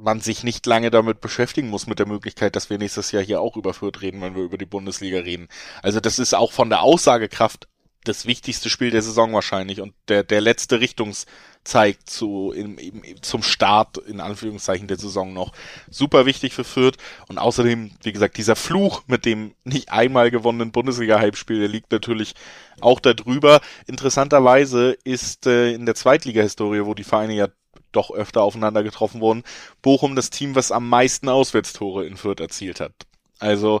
man 0.00 0.20
sich 0.20 0.44
nicht 0.44 0.66
lange 0.66 0.90
damit 0.90 1.20
beschäftigen 1.20 1.68
muss 1.68 1.86
mit 1.86 1.98
der 1.98 2.06
Möglichkeit, 2.06 2.56
dass 2.56 2.70
wir 2.70 2.78
nächstes 2.78 3.12
Jahr 3.12 3.22
hier 3.22 3.40
auch 3.40 3.56
überführt 3.56 4.00
reden, 4.00 4.20
wenn 4.20 4.34
wir 4.34 4.42
über 4.42 4.58
die 4.58 4.66
Bundesliga 4.66 5.20
reden. 5.20 5.48
Also 5.82 6.00
das 6.00 6.18
ist 6.18 6.34
auch 6.34 6.52
von 6.52 6.70
der 6.70 6.82
Aussagekraft 6.82 7.68
das 8.04 8.26
wichtigste 8.26 8.70
Spiel 8.70 8.90
der 8.90 9.02
Saison 9.02 9.34
wahrscheinlich 9.34 9.80
und 9.80 9.92
der, 10.08 10.22
der 10.22 10.40
letzte 10.40 10.80
Richtungszeig 10.80 11.98
zu, 12.08 12.52
im, 12.52 12.78
im, 12.78 13.22
zum 13.22 13.42
Start 13.42 13.98
in 13.98 14.20
Anführungszeichen 14.20 14.88
der 14.88 14.98
Saison 14.98 15.32
noch 15.32 15.52
super 15.90 16.24
wichtig 16.24 16.54
für 16.54 16.64
Fürth 16.64 16.96
und 17.28 17.38
außerdem, 17.38 17.90
wie 18.02 18.12
gesagt, 18.12 18.38
dieser 18.38 18.56
Fluch 18.56 19.02
mit 19.06 19.24
dem 19.24 19.54
nicht 19.64 19.90
einmal 19.90 20.30
gewonnenen 20.30 20.72
Bundesliga-Halbspiel, 20.72 21.58
der 21.58 21.68
liegt 21.68 21.92
natürlich 21.92 22.34
auch 22.80 23.00
da 23.00 23.12
drüber. 23.12 23.60
Interessanterweise 23.86 24.96
ist 25.04 25.46
äh, 25.46 25.72
in 25.72 25.84
der 25.84 25.94
Zweitliga-Historie, 25.94 26.86
wo 26.86 26.94
die 26.94 27.04
Vereine 27.04 27.34
ja 27.34 27.48
doch 27.92 28.10
öfter 28.10 28.42
aufeinander 28.42 28.82
getroffen 28.82 29.20
wurden. 29.20 29.44
Bochum 29.82 30.16
das 30.16 30.30
Team, 30.30 30.54
was 30.54 30.72
am 30.72 30.88
meisten 30.88 31.28
Auswärtstore 31.28 32.06
in 32.06 32.16
Fürth 32.16 32.40
erzielt 32.40 32.80
hat. 32.80 32.92
Also 33.38 33.80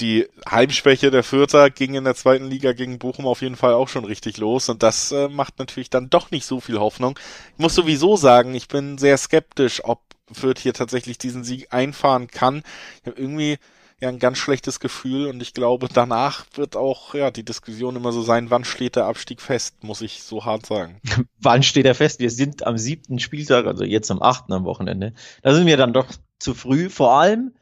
die 0.00 0.26
Heimschwäche 0.48 1.10
der 1.10 1.22
Fürther 1.22 1.70
ging 1.70 1.94
in 1.94 2.04
der 2.04 2.14
zweiten 2.14 2.46
Liga 2.46 2.72
gegen 2.72 2.98
Bochum 2.98 3.26
auf 3.26 3.42
jeden 3.42 3.56
Fall 3.56 3.74
auch 3.74 3.88
schon 3.88 4.04
richtig 4.04 4.38
los 4.38 4.68
und 4.68 4.82
das 4.82 5.12
äh, 5.12 5.28
macht 5.28 5.58
natürlich 5.58 5.90
dann 5.90 6.08
doch 6.08 6.30
nicht 6.30 6.46
so 6.46 6.60
viel 6.60 6.78
Hoffnung. 6.78 7.18
Ich 7.52 7.58
muss 7.58 7.74
sowieso 7.74 8.16
sagen, 8.16 8.54
ich 8.54 8.68
bin 8.68 8.98
sehr 8.98 9.18
skeptisch, 9.18 9.84
ob 9.84 10.00
Fürth 10.32 10.60
hier 10.60 10.72
tatsächlich 10.72 11.18
diesen 11.18 11.44
Sieg 11.44 11.72
einfahren 11.72 12.28
kann. 12.28 12.62
Ich 13.02 13.08
habe 13.08 13.20
irgendwie 13.20 13.58
ja 14.00 14.08
ein 14.08 14.18
ganz 14.18 14.38
schlechtes 14.38 14.80
Gefühl 14.80 15.26
und 15.26 15.42
ich 15.42 15.54
glaube, 15.54 15.88
danach 15.92 16.46
wird 16.54 16.76
auch 16.76 17.14
ja 17.14 17.30
die 17.30 17.44
Diskussion 17.44 17.96
immer 17.96 18.12
so 18.12 18.22
sein, 18.22 18.50
wann 18.50 18.64
steht 18.64 18.96
der 18.96 19.04
Abstieg 19.04 19.40
fest, 19.40 19.84
muss 19.84 20.00
ich 20.00 20.22
so 20.22 20.44
hart 20.44 20.66
sagen. 20.66 21.00
wann 21.38 21.62
steht 21.62 21.86
er 21.86 21.94
fest? 21.94 22.20
Wir 22.20 22.30
sind 22.30 22.66
am 22.66 22.78
siebten 22.78 23.18
Spieltag, 23.18 23.66
also 23.66 23.84
jetzt 23.84 24.10
am 24.10 24.22
achten 24.22 24.52
am 24.52 24.64
Wochenende. 24.64 25.12
Da 25.42 25.54
sind 25.54 25.66
wir 25.66 25.76
dann 25.76 25.92
doch 25.92 26.06
zu 26.38 26.54
früh. 26.54 26.88
Vor 26.88 27.12
allem, 27.12 27.54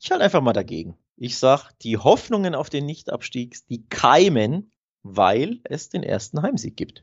ich 0.00 0.10
halte 0.10 0.24
einfach 0.24 0.42
mal 0.42 0.52
dagegen. 0.52 0.96
Ich 1.16 1.38
sag, 1.38 1.72
die 1.80 1.96
Hoffnungen 1.96 2.54
auf 2.54 2.70
den 2.70 2.86
Nichtabstieg, 2.86 3.56
die 3.68 3.84
keimen, 3.88 4.70
weil 5.02 5.60
es 5.64 5.88
den 5.88 6.02
ersten 6.02 6.42
Heimsieg 6.42 6.76
gibt. 6.76 7.02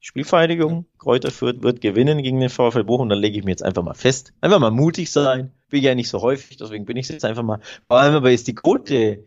Spielvereinigung, 0.00 0.86
Kräuter 0.98 1.30
Fürth 1.30 1.62
wird 1.62 1.80
gewinnen 1.80 2.22
gegen 2.22 2.40
den 2.40 2.50
VfL 2.50 2.84
Bochum, 2.84 3.08
dann 3.08 3.18
lege 3.18 3.38
ich 3.38 3.44
mir 3.44 3.50
jetzt 3.50 3.64
einfach 3.64 3.82
mal 3.82 3.94
fest. 3.94 4.32
Einfach 4.40 4.60
mal 4.60 4.70
mutig 4.70 5.10
sein. 5.10 5.52
Bin 5.68 5.82
ja 5.82 5.94
nicht 5.94 6.08
so 6.08 6.20
häufig, 6.22 6.56
deswegen 6.56 6.84
bin 6.84 6.96
ich 6.96 7.08
jetzt 7.08 7.24
einfach 7.24 7.42
mal. 7.42 7.60
Vor 7.88 7.98
allem 7.98 8.14
aber 8.14 8.30
ist 8.30 8.46
die 8.46 8.54
Quote 8.54 9.24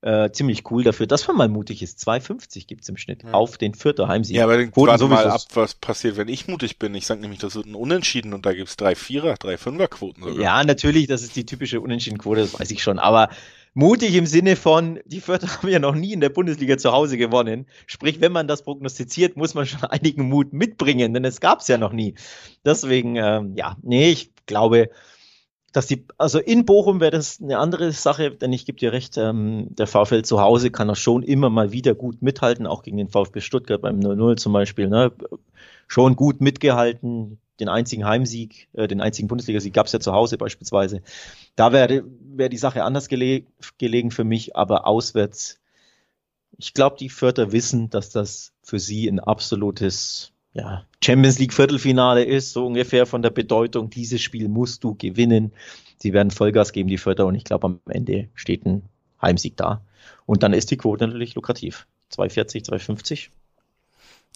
äh, 0.00 0.30
ziemlich 0.32 0.70
cool 0.70 0.82
dafür, 0.82 1.06
dass 1.06 1.28
man 1.28 1.36
mal 1.36 1.48
mutig 1.48 1.82
ist. 1.82 2.00
2,50 2.06 2.66
gibt's 2.66 2.88
im 2.88 2.96
Schnitt 2.96 3.22
ja. 3.22 3.32
auf 3.32 3.56
den 3.56 3.74
vierter 3.74 4.08
Heimsieg. 4.08 4.36
Ja, 4.36 4.44
aber 4.44 4.56
dann 4.56 4.72
warte 4.74 5.06
mal 5.06 5.28
ab, 5.28 5.42
was 5.54 5.74
passiert, 5.74 6.16
wenn 6.16 6.28
ich 6.28 6.48
mutig 6.48 6.78
bin. 6.78 6.94
Ich 6.94 7.06
sage 7.06 7.20
nämlich, 7.20 7.40
das 7.40 7.54
wird 7.54 7.66
ein 7.66 7.74
Unentschieden 7.74 8.34
und 8.34 8.44
da 8.44 8.52
gibt's 8.52 8.76
drei 8.76 8.94
Vierer, 8.94 9.34
drei 9.34 9.56
Fünfer 9.56 9.88
Quoten 9.88 10.22
sogar. 10.22 10.42
Ja, 10.42 10.64
natürlich, 10.64 11.06
das 11.06 11.22
ist 11.22 11.36
die 11.36 11.46
typische 11.46 11.80
Unentschieden-Quote, 11.80 12.40
das 12.40 12.58
weiß 12.58 12.70
ich 12.70 12.82
schon. 12.82 12.98
Aber 12.98 13.28
Mutig 13.74 14.14
im 14.16 14.26
Sinne 14.26 14.56
von, 14.56 15.00
die 15.06 15.20
Fürther 15.20 15.48
haben 15.56 15.68
ja 15.68 15.78
noch 15.78 15.94
nie 15.94 16.12
in 16.12 16.20
der 16.20 16.28
Bundesliga 16.28 16.76
zu 16.76 16.92
Hause 16.92 17.16
gewonnen. 17.16 17.66
Sprich, 17.86 18.20
wenn 18.20 18.32
man 18.32 18.46
das 18.46 18.62
prognostiziert, 18.62 19.36
muss 19.36 19.54
man 19.54 19.66
schon 19.66 19.84
einigen 19.90 20.28
Mut 20.28 20.52
mitbringen, 20.52 21.14
denn 21.14 21.24
es 21.24 21.40
gab 21.40 21.60
es 21.60 21.68
ja 21.68 21.78
noch 21.78 21.92
nie. 21.92 22.14
Deswegen, 22.64 23.16
ähm, 23.16 23.54
ja, 23.56 23.76
nee, 23.82 24.10
ich 24.10 24.32
glaube, 24.46 24.90
dass 25.72 25.86
die, 25.86 26.04
also 26.18 26.38
in 26.38 26.66
Bochum 26.66 27.00
wäre 27.00 27.10
das 27.10 27.40
eine 27.40 27.58
andere 27.58 27.92
Sache, 27.92 28.30
denn 28.30 28.52
ich 28.52 28.66
gebe 28.66 28.78
dir 28.78 28.92
recht, 28.92 29.16
ähm, 29.16 29.68
der 29.70 29.86
VfL 29.86 30.22
zu 30.22 30.40
Hause 30.40 30.70
kann 30.70 30.88
er 30.88 30.96
schon 30.96 31.22
immer 31.22 31.50
mal 31.50 31.72
wieder 31.72 31.94
gut 31.94 32.20
mithalten, 32.22 32.66
auch 32.66 32.82
gegen 32.82 32.98
den 32.98 33.08
VfB 33.08 33.40
Stuttgart 33.40 33.80
beim 33.80 33.98
0-0 33.98 34.36
zum 34.36 34.52
Beispiel, 34.52 34.88
ne? 34.88 35.12
Schon 35.88 36.16
gut 36.16 36.40
mitgehalten, 36.40 37.38
den 37.58 37.68
einzigen 37.68 38.04
Heimsieg, 38.04 38.68
äh, 38.74 38.86
den 38.86 39.00
einzigen 39.00 39.28
Bundesligasieg 39.28 39.72
gab 39.72 39.86
es 39.86 39.92
ja 39.92 40.00
zu 40.00 40.12
Hause 40.12 40.36
beispielsweise. 40.36 41.02
Da 41.56 41.72
wäre 41.72 42.04
wär 42.20 42.48
die 42.48 42.58
Sache 42.58 42.84
anders 42.84 43.08
gele 43.08 43.44
gelegen 43.78 44.10
für 44.10 44.24
mich, 44.24 44.56
aber 44.56 44.86
auswärts, 44.86 45.60
ich 46.58 46.74
glaube, 46.74 46.96
die 46.98 47.08
Vierter 47.08 47.52
wissen, 47.52 47.88
dass 47.88 48.10
das 48.10 48.52
für 48.62 48.78
sie 48.78 49.08
ein 49.08 49.20
absolutes 49.20 50.31
ja, 50.54 50.84
Champions 51.02 51.38
League 51.38 51.52
Viertelfinale 51.52 52.24
ist, 52.24 52.52
so 52.52 52.66
ungefähr 52.66 53.06
von 53.06 53.22
der 53.22 53.30
Bedeutung. 53.30 53.90
Dieses 53.90 54.20
Spiel 54.20 54.48
musst 54.48 54.84
du 54.84 54.94
gewinnen. 54.94 55.52
Sie 55.96 56.12
werden 56.12 56.30
Vollgas 56.30 56.72
geben, 56.72 56.88
die 56.88 56.98
Vierter, 56.98 57.26
und 57.26 57.34
ich 57.34 57.44
glaube, 57.44 57.66
am 57.66 57.80
Ende 57.88 58.28
steht 58.34 58.66
ein 58.66 58.82
Heimsieg 59.20 59.56
da. 59.56 59.84
Und 60.26 60.42
dann 60.42 60.52
ist 60.52 60.70
die 60.70 60.76
Quote 60.76 61.06
natürlich 61.06 61.34
lukrativ. 61.34 61.86
240, 62.10 62.64
250. 62.64 63.30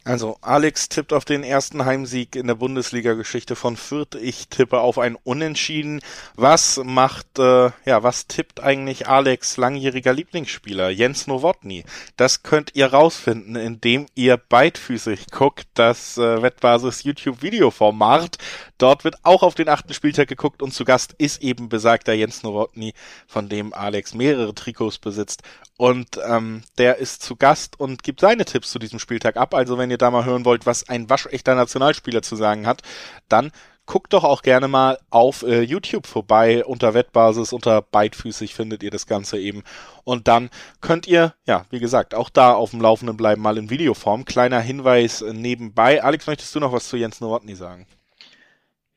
Also 0.07 0.39
Alex 0.41 0.89
tippt 0.89 1.13
auf 1.13 1.25
den 1.25 1.43
ersten 1.43 1.85
Heimsieg 1.85 2.37
in 2.37 2.47
der 2.47 2.55
Bundesliga-Geschichte 2.55 3.57
von 3.57 3.77
Fürth. 3.77 4.15
Ich 4.15 4.47
tippe 4.47 4.79
auf 4.79 5.01
ein 5.01 5.17
Unentschieden. 5.17 6.01
Was 6.37 6.81
macht, 6.85 7.41
äh, 7.41 7.71
ja, 7.85 8.05
was 8.05 8.29
tippt 8.29 8.63
eigentlich 8.63 9.09
Alex 9.09 9.57
langjähriger 9.57 10.13
Lieblingsspieler 10.13 10.91
Jens 10.91 11.27
Nowotny? 11.27 11.83
Das 12.17 12.45
könnt 12.45 12.77
ihr 12.77 12.87
rausfinden, 12.87 13.57
indem 13.57 14.07
ihr 14.15 14.37
beidfüßig 14.37 15.27
guckt, 15.33 15.67
das 15.75 16.17
äh, 16.19 16.41
Wettbasis 16.41 17.03
YouTube-Videoformat. 17.03 18.39
Dort 18.79 19.03
wird 19.03 19.17
auch 19.25 19.43
auf 19.43 19.57
den 19.57 19.69
achten 19.69 19.93
Spieltag 19.93 20.29
geguckt 20.29 20.63
und 20.63 20.73
zu 20.73 20.85
Gast 20.85 21.15
ist 21.19 21.43
eben 21.43 21.69
besagter 21.69 22.13
Jens 22.13 22.45
Nowotny, 22.45 22.95
von 23.27 23.49
dem 23.49 23.75
Alex 23.75 24.15
mehrere 24.15 24.55
Trikots 24.55 24.99
besitzt. 24.99 25.43
Und 25.77 26.19
ähm, 26.27 26.63
der 26.79 26.97
ist 26.97 27.23
zu 27.23 27.37
Gast 27.37 27.79
und 27.79 28.03
gibt 28.03 28.21
seine 28.21 28.47
Tipps 28.47 28.71
zu 28.71 28.79
diesem 28.79 28.99
Spieltag 28.99 29.37
ab. 29.37 29.55
Also 29.55 29.77
wenn 29.77 29.91
ihr 29.91 29.99
da 29.99 30.11
mal 30.11 30.25
hören 30.25 30.45
wollt, 30.45 30.65
was 30.65 30.89
ein 30.89 31.11
waschechter 31.11 31.55
Nationalspieler 31.55 32.23
zu 32.23 32.35
sagen 32.35 32.67
hat, 32.67 32.83
dann 33.29 33.53
guckt 33.87 34.13
doch 34.13 34.25
auch 34.25 34.43
gerne 34.43 34.69
mal 34.69 34.99
auf 35.11 35.43
äh, 35.43 35.63
YouTube 35.63 36.07
vorbei. 36.07 36.65
Unter 36.65 36.95
Wettbasis, 36.95 37.53
unter 37.53 37.83
beidfüßig 37.83 38.55
findet 38.55 38.83
ihr 38.83 38.91
das 38.91 39.07
Ganze 39.07 39.39
eben. 39.39 39.63
Und 40.05 40.29
dann 40.29 40.51
könnt 40.81 41.07
ihr, 41.07 41.35
ja, 41.47 41.67
wie 41.71 41.79
gesagt, 41.79 42.15
auch 42.15 42.31
da 42.31 42.53
auf 42.53 42.71
dem 42.71 42.81
Laufenden 42.81 43.17
bleiben, 43.17 43.43
mal 43.43 43.59
in 43.59 43.71
Videoform. 43.71 44.25
Kleiner 44.25 44.61
Hinweis 44.61 45.23
äh, 45.23 45.33
nebenbei. 45.33 46.03
Alex, 46.03 46.27
möchtest 46.27 46.55
du 46.55 46.61
noch 46.61 46.73
was 46.73 46.89
zu 46.89 46.97
Jens 46.97 47.21
Nowotny 47.21 47.55
sagen? 47.55 47.87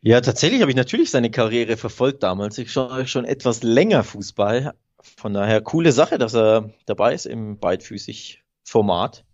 Ja, 0.01 0.21
tatsächlich 0.21 0.61
habe 0.61 0.71
ich 0.71 0.77
natürlich 0.77 1.11
seine 1.11 1.29
Karriere 1.29 1.75
verfolgt 1.75 2.23
damals. 2.23 2.57
Ich 2.57 2.71
schaue 2.71 3.05
schon 3.05 3.25
etwas 3.25 3.63
länger 3.63 4.05
Fußball, 4.05 4.73
von 5.01 5.33
daher 5.33 5.61
coole 5.61 5.91
Sache, 5.91 6.17
dass 6.17 6.35
er 6.35 6.71
dabei 6.85 7.13
ist 7.13 7.25
im 7.25 7.59
beidfüßig 7.59 8.43
Format. 8.63 9.25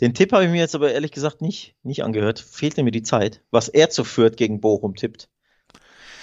Den 0.00 0.14
Tipp 0.14 0.32
habe 0.32 0.44
ich 0.44 0.50
mir 0.50 0.60
jetzt 0.60 0.74
aber 0.74 0.92
ehrlich 0.92 1.12
gesagt 1.12 1.42
nicht, 1.42 1.74
nicht 1.82 2.02
angehört. 2.04 2.38
Fehlte 2.38 2.82
mir 2.82 2.90
die 2.90 3.02
Zeit. 3.02 3.42
Was 3.50 3.68
er 3.68 3.90
zu 3.90 4.04
Fürth 4.04 4.36
gegen 4.36 4.60
Bochum 4.60 4.94
tippt. 4.94 5.28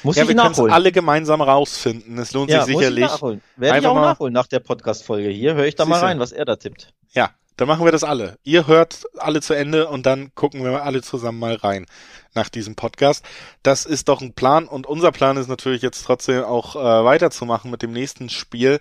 Muss 0.03 0.15
ja, 0.15 0.23
ich 0.23 0.29
wir 0.29 0.35
können 0.35 0.71
alle 0.71 0.91
gemeinsam 0.91 1.41
rausfinden. 1.41 2.17
Es 2.17 2.33
lohnt 2.33 2.49
ja, 2.49 2.63
sich 2.63 2.75
sicherlich. 2.75 3.03
Muss 3.03 3.13
ich 3.13 3.15
nachholen. 3.15 3.41
Werde 3.55 3.79
ich 3.79 3.85
auch 3.85 3.95
nachholen 3.95 4.33
nach 4.33 4.47
der 4.47 4.59
Podcast-Folge 4.59 5.29
hier. 5.29 5.55
Höre 5.55 5.65
ich 5.65 5.75
da 5.75 5.85
mal 5.85 5.99
rein, 5.99 6.19
was 6.19 6.31
er 6.31 6.45
da 6.45 6.55
tippt. 6.55 6.93
Ja, 7.13 7.31
dann 7.58 7.67
machen 7.67 7.84
wir 7.84 7.91
das 7.91 8.04
alle. 8.04 8.38
Ihr 8.43 8.67
hört 8.67 9.06
alle 9.17 9.41
zu 9.41 9.54
Ende 9.54 9.88
und 9.88 10.06
dann 10.06 10.34
gucken 10.36 10.63
wir 10.63 10.84
alle 10.84 11.02
zusammen 11.02 11.39
mal 11.39 11.56
rein 11.56 11.86
nach 12.34 12.50
diesem 12.50 12.76
Podcast. 12.76 13.26
Das 13.63 13.86
ist 13.86 14.08
doch 14.08 14.22
ein 14.22 14.34
Plan 14.34 14.67
und 14.67 14.88
unser 14.88 15.12
Plan 15.12 15.38
ist 15.38 15.50
natürlich 15.50 15.82
jetzt 15.82 16.04
trotzdem 16.04 16.43
auch 16.43 16.76
äh, 16.76 16.80
weiterzumachen 16.80 17.70
mit 17.72 17.82
dem 17.82 17.91
nächsten 17.91 18.30
Spiel. 18.30 18.80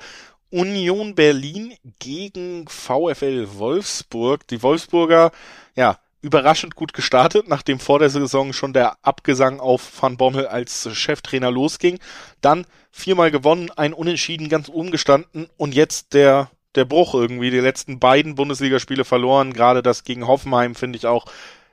Union 0.51 1.15
Berlin 1.15 1.75
gegen 1.99 2.69
VfL 2.69 3.49
Wolfsburg. 3.55 4.47
Die 4.49 4.63
Wolfsburger, 4.63 5.33
ja, 5.75 5.99
überraschend 6.23 6.75
gut 6.75 6.93
gestartet, 6.93 7.49
nachdem 7.49 7.79
vor 7.79 7.99
der 7.99 8.11
Saison 8.11 8.53
schon 8.53 8.73
der 8.73 8.97
Abgesang 9.03 9.61
auf 9.61 10.03
Van 10.03 10.17
Bommel 10.17 10.47
als 10.47 10.89
Cheftrainer 10.93 11.51
losging. 11.51 11.99
Dann 12.41 12.67
viermal 12.91 13.31
gewonnen, 13.31 13.71
ein 13.77 13.93
Unentschieden 13.93 14.49
ganz 14.49 14.69
umgestanden 14.69 15.49
und 15.57 15.75
jetzt 15.75 16.15
der 16.15 16.51
der 16.77 16.85
Bruch 16.85 17.15
irgendwie. 17.15 17.51
Die 17.51 17.61
letzten 17.61 17.99
beiden 17.99 18.35
Bundesligaspiele 18.35 19.05
verloren, 19.05 19.53
gerade 19.53 19.83
das 19.83 20.05
gegen 20.05 20.27
Hoffenheim 20.27 20.75
finde 20.75 20.99
ich 20.99 21.07
auch 21.07 21.27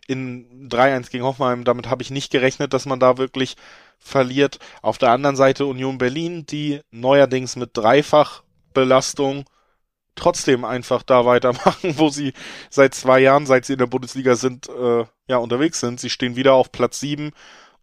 in 0.08 0.70
3-1 0.70 1.12
gegen 1.12 1.24
Hoffenheim. 1.24 1.63
Damit 1.63 1.89
habe 1.89 2.04
ich 2.04 2.12
nicht 2.12 2.32
gerechnet, 2.32 2.74
dass 2.74 2.86
man 2.86 3.00
da 3.00 3.18
wirklich 3.18 3.56
verliert. 4.00 4.60
Auf 4.82 4.98
der 4.98 5.12
anderen 5.12 5.36
Seite 5.36 5.66
Union 5.66 5.98
Berlin, 5.98 6.46
die 6.46 6.82
neuerdings 6.92 7.56
mit 7.56 7.72
Dreifachbelastung 7.74 9.46
trotzdem 10.16 10.66
einfach 10.66 11.04
da 11.04 11.26
weitermachen, 11.26 11.98
wo 11.98 12.10
sie 12.10 12.34
seit 12.70 12.94
zwei 12.94 13.20
Jahren, 13.20 13.46
seit 13.46 13.66
sie 13.66 13.74
in 13.74 13.80
der 13.80 13.88
Bundesliga 13.88 14.36
sind, 14.36 14.70
äh, 14.70 15.06
ja 15.28 15.38
unterwegs 15.38 15.80
sind. 15.80 16.00
Sie 16.00 16.10
stehen 16.10 16.36
wieder 16.36 16.54
auf 16.54 16.72
Platz 16.72 17.00
sieben 17.00 17.32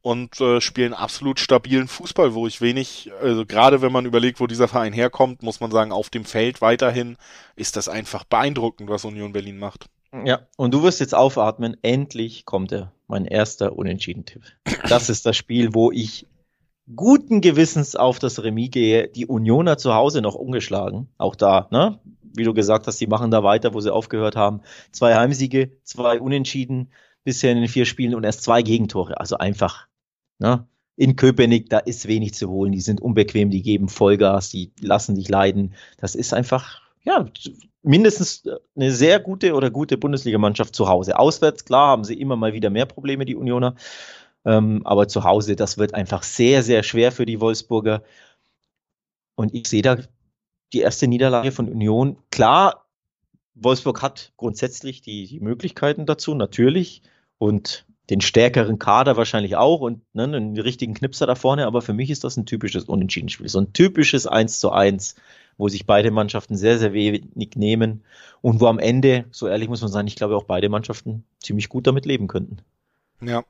und 0.03 0.41
äh, 0.41 0.61
spielen 0.61 0.95
absolut 0.95 1.41
stabilen 1.41 1.89
Fußball, 1.89 2.35
wo 2.35 2.47
ich 2.47 2.61
wenig, 2.61 3.11
also 3.21 3.45
gerade 3.45 3.83
wenn 3.83 3.93
man 3.93 4.07
überlegt, 4.07 4.41
wo 4.41 4.47
dieser 4.47 4.69
Verein 4.69 4.93
herkommt, 4.93 5.43
muss 5.43 5.61
man 5.61 5.71
sagen, 5.71 5.93
auf 5.93 6.11
dem 6.11 6.25
Feld 6.25 6.61
weiterhin 6.61 7.17
ist 7.57 7.77
das 7.77 7.89
einfach 7.89 8.25
beeindruckend, 8.25 8.89
was 8.89 9.05
Union 9.05 9.33
Berlin 9.33 9.59
macht. 9.59 9.87
Ja, 10.25 10.41
und 10.57 10.75
du 10.75 10.83
wirst 10.83 11.01
jetzt 11.01 11.15
aufatmen, 11.15 11.77
endlich 11.83 12.45
kommt 12.45 12.73
er, 12.73 12.93
mein 13.07 13.27
erster 13.27 13.77
Unentschieden-Tipp. 13.77 14.43
Das 14.89 15.09
ist 15.09 15.25
das 15.25 15.37
Spiel, 15.37 15.73
wo 15.73 15.93
ich 15.93 16.27
guten 16.97 17.41
Gewissens 17.41 17.95
auf 17.95 18.19
das 18.19 18.43
Remis 18.43 18.71
gehe. 18.71 19.09
Die 19.09 19.27
Unioner 19.27 19.79
zu 19.79 19.95
Hause 19.95 20.21
noch 20.21 20.35
ungeschlagen, 20.35 21.09
auch 21.19 21.37
da, 21.37 21.69
ne? 21.71 22.01
Wie 22.33 22.45
du 22.45 22.55
gesagt 22.55 22.87
hast, 22.87 23.01
die 23.01 23.09
machen 23.09 23.33
da 23.33 23.43
weiter, 23.43 23.75
wo 23.75 23.81
sie 23.81 23.93
aufgehört 23.93 24.37
haben. 24.37 24.61
Zwei 24.93 25.17
Heimsiege, 25.17 25.73
zwei 25.83 26.21
Unentschieden 26.21 26.93
bisher 27.25 27.53
in 27.53 27.59
den 27.59 27.69
vier 27.69 27.87
Spielen 27.87 28.15
und 28.15 28.25
erst 28.25 28.45
zwei 28.45 28.63
Gegentore. 28.63 29.19
Also 29.19 29.37
einfach 29.37 29.89
Ne? 30.41 30.67
In 30.97 31.17
Köpenick, 31.17 31.71
da 31.71 31.79
ist 31.79 32.09
wenig 32.09 32.35
zu 32.35 32.51
holen. 32.51 32.73
Die 32.73 32.81
sind 32.81 33.01
unbequem, 33.01 33.51
die 33.51 33.63
geben 33.63 33.89
Vollgas, 33.89 34.51
die 34.51 34.73
lassen 34.81 35.15
dich 35.15 35.29
leiden. 35.29 35.75
Das 35.99 36.15
ist 36.15 36.35
einfach, 36.35 36.83
ja, 37.05 37.27
mindestens 37.83 38.45
eine 38.75 38.91
sehr 38.91 39.21
gute 39.21 39.55
oder 39.55 39.71
gute 39.71 39.97
Bundesligamannschaft 39.97 40.75
zu 40.75 40.89
Hause. 40.89 41.19
Auswärts, 41.19 41.65
klar, 41.65 41.89
haben 41.89 42.05
sie 42.05 42.21
immer 42.21 42.37
mal 42.37 42.53
wieder 42.53 42.71
mehr 42.71 42.87
Probleme, 42.87 43.25
die 43.25 43.37
Unioner. 43.37 43.77
Ähm, 44.45 44.83
aber 44.85 45.09
zu 45.09 45.25
Hause, 45.25 45.57
das 45.57 45.79
wird 45.79 45.95
einfach 45.95 46.23
sehr, 46.23 46.63
sehr 46.63 46.83
schwer 46.83 47.13
für 47.13 47.27
die 47.27 47.41
Wolfsburger. 47.41 48.03
Und 49.37 49.55
ich 49.55 49.69
sehe 49.69 49.83
da 49.83 49.99
die 50.73 50.81
erste 50.81 51.09
Niederlage 51.09 51.53
von 51.53 51.69
Union. 51.69 52.19
Klar, 52.31 52.87
Wolfsburg 53.55 54.03
hat 54.03 54.33
grundsätzlich 54.37 55.03
die, 55.03 55.27
die 55.27 55.41
Möglichkeiten 55.41 56.07
dazu, 56.07 56.35
natürlich. 56.35 57.03
Und 57.39 57.87
den 58.11 58.21
stärkeren 58.21 58.79
Kader 58.79 59.17
wahrscheinlich 59.17 59.57
auch 59.57 59.81
und 59.81 60.03
ne, 60.13 60.25
einen 60.25 60.59
richtigen 60.59 60.95
Knipser 60.95 61.27
da 61.27 61.37
vorne, 61.37 61.67
aber 61.67 61.81
für 61.81 61.93
mich 61.93 62.11
ist 62.11 62.25
das 62.25 62.37
ein 62.37 62.45
typisches 62.45 62.85
Unentschieden-Spiel. 62.85 63.49
So 63.49 63.61
ein 63.61 63.73
typisches 63.73 64.27
1 64.27 64.59
zu 64.59 64.73
1, 64.73 65.15
wo 65.57 65.69
sich 65.69 65.87
beide 65.87 66.11
Mannschaften 66.11 66.57
sehr, 66.57 66.79
sehr 66.79 66.93
wenig 66.93 67.55
nehmen 67.55 68.03
und 68.43 68.61
wo 68.61 68.67
am 68.67 68.81
Ende, 68.81 69.27
so 69.31 69.47
ehrlich 69.47 69.69
muss 69.69 69.81
man 69.81 69.93
sagen, 69.93 70.09
ich 70.09 70.17
glaube 70.17 70.37
auch 70.37 70.45
beide 70.45 70.69
Mannschaften 70.69 71.25
ziemlich 71.39 71.69
gut 71.69 71.87
damit 71.87 72.05
leben 72.05 72.27
könnten. 72.27 72.59
Ja. 73.23 73.45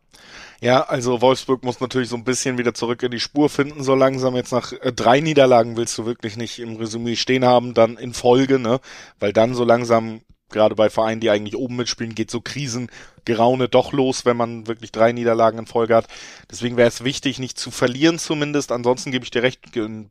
Ja, 0.61 0.83
also 0.83 1.23
Wolfsburg 1.23 1.65
muss 1.65 1.81
natürlich 1.81 2.11
so 2.11 2.17
ein 2.17 2.25
bisschen 2.25 2.59
wieder 2.59 2.75
zurück 2.75 3.03
in 3.03 3.13
die 3.13 3.21
Spur 3.21 3.49
finden, 3.49 3.83
so 3.83 3.95
langsam. 3.95 4.37
Jetzt 4.37 4.53
nach 4.53 4.73
äh, 4.73 4.93
drei 4.93 5.21
Niederlagen 5.21 5.79
willst 5.79 5.97
du 5.97 6.05
wirklich 6.05 6.37
nicht 6.37 6.59
im 6.59 6.77
Resümee 6.77 7.17
stehen 7.17 7.47
haben, 7.47 7.73
dann 7.73 7.97
in 7.97 8.13
Folge, 8.13 8.59
ne? 8.59 8.81
Weil 9.21 9.33
dann 9.33 9.55
so 9.55 9.65
langsam 9.65 10.21
gerade 10.51 10.75
bei 10.75 10.91
Vereinen, 10.91 11.21
die 11.21 11.31
eigentlich 11.31 11.57
oben 11.57 11.77
mitspielen, 11.77 12.15
geht 12.15 12.31
so 12.31 12.41
Krisengeraune 12.41 13.69
doch 13.69 13.93
los, 13.93 14.25
wenn 14.25 14.37
man 14.37 14.67
wirklich 14.67 14.93
drei 14.93 15.13
Niederlagen 15.13 15.59
in 15.59 15.67
Folge 15.67 15.95
hat. 15.95 16.07
Deswegen 16.51 16.77
wäre 16.77 16.89
es 16.89 17.05
wichtig, 17.05 17.39
nicht 17.39 17.59
zu 17.59 17.71
verlieren 17.71 18.19
zumindest. 18.19 18.73
Ansonsten 18.73 19.11
gebe 19.13 19.25
ich 19.25 19.31
dir 19.31 19.43
recht, 19.43 19.61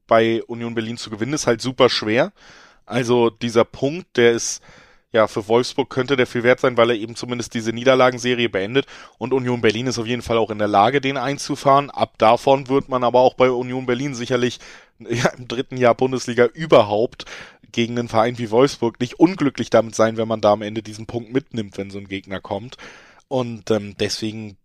bei 0.07 0.43
Union 0.43 0.75
Berlin 0.75 0.97
zu 0.97 1.09
gewinnen 1.09 1.33
ist 1.33 1.47
halt 1.47 1.61
super 1.61 1.89
schwer. 1.89 2.31
Also 2.85 3.29
dieser 3.29 3.65
Punkt, 3.65 4.17
der 4.17 4.31
ist 4.31 4.61
ja 5.11 5.27
für 5.27 5.47
Wolfsburg 5.47 5.89
könnte 5.89 6.15
der 6.15 6.27
viel 6.27 6.43
wert 6.43 6.59
sein, 6.59 6.77
weil 6.77 6.91
er 6.91 6.95
eben 6.95 7.15
zumindest 7.15 7.53
diese 7.53 7.73
Niederlagenserie 7.73 8.49
beendet. 8.49 8.85
Und 9.17 9.33
Union 9.33 9.61
Berlin 9.61 9.87
ist 9.87 9.99
auf 9.99 10.05
jeden 10.05 10.21
Fall 10.21 10.37
auch 10.37 10.51
in 10.51 10.59
der 10.59 10.67
Lage, 10.67 11.01
den 11.01 11.17
einzufahren. 11.17 11.89
Ab 11.89 12.13
davon 12.17 12.67
wird 12.67 12.89
man 12.89 13.03
aber 13.03 13.19
auch 13.19 13.33
bei 13.33 13.49
Union 13.49 13.85
Berlin 13.85 14.13
sicherlich 14.13 14.59
ja, 14.99 15.29
im 15.37 15.47
dritten 15.47 15.77
Jahr 15.77 15.95
Bundesliga 15.95 16.45
überhaupt 16.45 17.25
gegen 17.71 17.97
einen 17.97 18.09
Verein 18.09 18.37
wie 18.37 18.51
Wolfsburg 18.51 18.99
nicht 18.99 19.19
unglücklich 19.19 19.69
damit 19.69 19.95
sein, 19.95 20.17
wenn 20.17 20.27
man 20.27 20.41
da 20.41 20.53
am 20.53 20.61
Ende 20.61 20.83
diesen 20.83 21.05
Punkt 21.05 21.31
mitnimmt, 21.31 21.77
wenn 21.77 21.89
so 21.89 21.97
ein 21.97 22.07
Gegner 22.07 22.39
kommt. 22.39 22.77
Und 23.27 23.69
ähm, 23.71 23.95
deswegen 23.99 24.57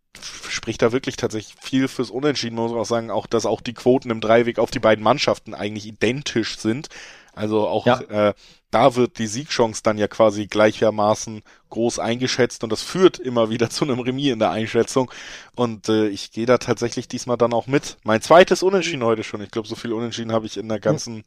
spricht 0.48 0.82
da 0.82 0.92
wirklich 0.92 1.16
tatsächlich 1.16 1.56
viel 1.60 1.88
fürs 1.88 2.10
Unentschieden. 2.10 2.56
Man 2.56 2.66
muss 2.66 2.76
auch 2.76 2.84
sagen, 2.84 3.10
auch 3.10 3.26
dass 3.26 3.46
auch 3.46 3.60
die 3.60 3.74
Quoten 3.74 4.10
im 4.10 4.20
Dreiweg 4.20 4.58
auf 4.58 4.70
die 4.70 4.78
beiden 4.78 5.02
Mannschaften 5.02 5.54
eigentlich 5.54 5.86
identisch 5.86 6.58
sind. 6.58 6.88
Also 7.34 7.66
auch 7.66 7.86
ja. 7.86 8.00
äh, 8.28 8.34
da 8.70 8.94
wird 8.94 9.18
die 9.18 9.26
Siegchance 9.26 9.82
dann 9.82 9.98
ja 9.98 10.08
quasi 10.08 10.46
gleichermaßen 10.46 11.42
groß 11.70 11.98
eingeschätzt 11.98 12.62
und 12.62 12.70
das 12.70 12.82
führt 12.82 13.18
immer 13.18 13.50
wieder 13.50 13.70
zu 13.70 13.84
einem 13.84 14.00
Remis 14.00 14.32
in 14.32 14.38
der 14.38 14.50
Einschätzung. 14.50 15.10
Und 15.54 15.88
äh, 15.88 16.08
ich 16.08 16.32
gehe 16.32 16.46
da 16.46 16.58
tatsächlich 16.58 17.08
diesmal 17.08 17.36
dann 17.36 17.52
auch 17.52 17.66
mit. 17.66 17.96
Mein 18.04 18.22
zweites 18.22 18.62
Unentschieden 18.62 19.04
heute 19.04 19.24
schon. 19.24 19.42
Ich 19.42 19.50
glaube, 19.50 19.68
so 19.68 19.74
viel 19.74 19.92
Unentschieden 19.92 20.32
habe 20.32 20.46
ich 20.46 20.56
in 20.56 20.68
der 20.68 20.80
ganzen 20.80 21.24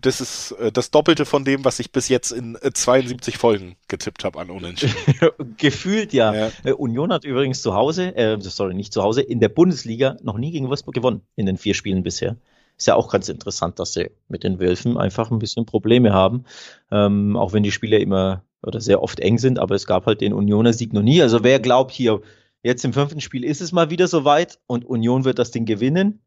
das 0.00 0.20
ist 0.20 0.52
äh, 0.52 0.70
das 0.70 0.90
Doppelte 0.90 1.24
von 1.24 1.44
dem, 1.44 1.64
was 1.64 1.78
ich 1.78 1.90
bis 1.90 2.08
jetzt 2.08 2.30
in 2.32 2.58
72 2.60 3.34
äh, 3.34 3.38
Folgen 3.38 3.76
getippt 3.88 4.24
habe 4.24 4.38
an 4.40 4.50
Unentschieden. 4.50 4.94
Gefühlt 5.56 6.12
ja. 6.12 6.50
ja. 6.64 6.74
Union 6.74 7.12
hat 7.12 7.24
übrigens 7.24 7.62
zu 7.62 7.74
Hause, 7.74 8.14
äh, 8.16 8.36
sorry, 8.40 8.74
nicht 8.74 8.92
zu 8.92 9.02
Hause, 9.02 9.22
in 9.22 9.40
der 9.40 9.48
Bundesliga 9.48 10.16
noch 10.22 10.38
nie 10.38 10.50
gegen 10.50 10.68
Wolfsburg 10.68 10.94
gewonnen 10.94 11.22
in 11.36 11.46
den 11.46 11.56
vier 11.56 11.74
Spielen 11.74 12.02
bisher. 12.02 12.36
Ist 12.76 12.88
ja 12.88 12.96
auch 12.96 13.10
ganz 13.10 13.28
interessant, 13.28 13.78
dass 13.78 13.92
sie 13.92 14.10
mit 14.28 14.42
den 14.42 14.58
Wölfen 14.58 14.98
einfach 14.98 15.30
ein 15.30 15.38
bisschen 15.38 15.64
Probleme 15.64 16.12
haben. 16.12 16.44
Ähm, 16.90 17.36
auch 17.36 17.52
wenn 17.52 17.62
die 17.62 17.72
Spiele 17.72 17.98
immer 17.98 18.42
oder 18.62 18.80
sehr 18.80 19.02
oft 19.02 19.20
eng 19.20 19.38
sind, 19.38 19.58
aber 19.58 19.74
es 19.74 19.86
gab 19.86 20.06
halt 20.06 20.20
den 20.20 20.32
Unioner 20.32 20.72
Sieg 20.72 20.92
noch 20.92 21.02
nie. 21.02 21.22
Also 21.22 21.44
wer 21.44 21.60
glaubt 21.60 21.92
hier, 21.92 22.20
jetzt 22.62 22.84
im 22.84 22.92
fünften 22.92 23.20
Spiel 23.20 23.44
ist 23.44 23.60
es 23.60 23.72
mal 23.72 23.90
wieder 23.90 24.08
soweit 24.08 24.58
und 24.66 24.84
Union 24.84 25.24
wird 25.24 25.38
das 25.38 25.50
Ding 25.50 25.66
gewinnen, 25.66 26.20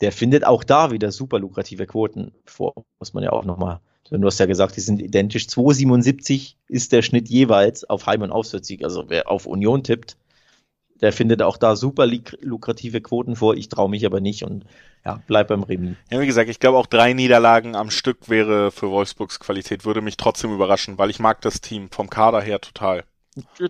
der 0.00 0.12
findet 0.12 0.44
auch 0.44 0.64
da 0.64 0.90
wieder 0.90 1.12
super 1.12 1.38
lukrative 1.38 1.86
Quoten 1.86 2.32
vor, 2.44 2.74
muss 2.98 3.14
man 3.14 3.24
ja 3.24 3.32
auch 3.32 3.44
nochmal 3.44 3.80
Du 4.10 4.26
hast 4.26 4.38
ja 4.38 4.46
gesagt, 4.46 4.76
die 4.76 4.80
sind 4.80 5.00
identisch. 5.00 5.44
2,77 5.44 6.56
ist 6.68 6.92
der 6.92 7.02
Schnitt 7.02 7.28
jeweils 7.28 7.88
auf 7.88 8.06
Heim- 8.06 8.22
und 8.22 8.32
Auswärtssieg. 8.32 8.84
Also 8.84 9.08
wer 9.08 9.30
auf 9.30 9.46
Union 9.46 9.82
tippt, 9.82 10.16
der 11.00 11.12
findet 11.12 11.42
auch 11.42 11.56
da 11.56 11.74
super 11.74 12.06
lukrative 12.06 13.00
Quoten 13.00 13.34
vor. 13.36 13.54
Ich 13.56 13.68
traue 13.68 13.88
mich 13.88 14.04
aber 14.04 14.20
nicht 14.20 14.44
und 14.44 14.64
ja, 15.04 15.22
bleib 15.26 15.48
beim 15.48 15.62
Remis. 15.62 15.96
Ja, 16.10 16.20
wie 16.20 16.26
gesagt, 16.26 16.50
ich 16.50 16.60
glaube 16.60 16.78
auch 16.78 16.86
drei 16.86 17.12
Niederlagen 17.12 17.76
am 17.76 17.90
Stück 17.90 18.28
wäre 18.28 18.70
für 18.70 18.90
Wolfsburgs 18.90 19.40
Qualität, 19.40 19.84
würde 19.84 20.02
mich 20.02 20.16
trotzdem 20.16 20.52
überraschen, 20.52 20.98
weil 20.98 21.10
ich 21.10 21.18
mag 21.18 21.40
das 21.40 21.60
Team 21.60 21.90
vom 21.90 22.10
Kader 22.10 22.40
her 22.40 22.60
total. 22.60 23.04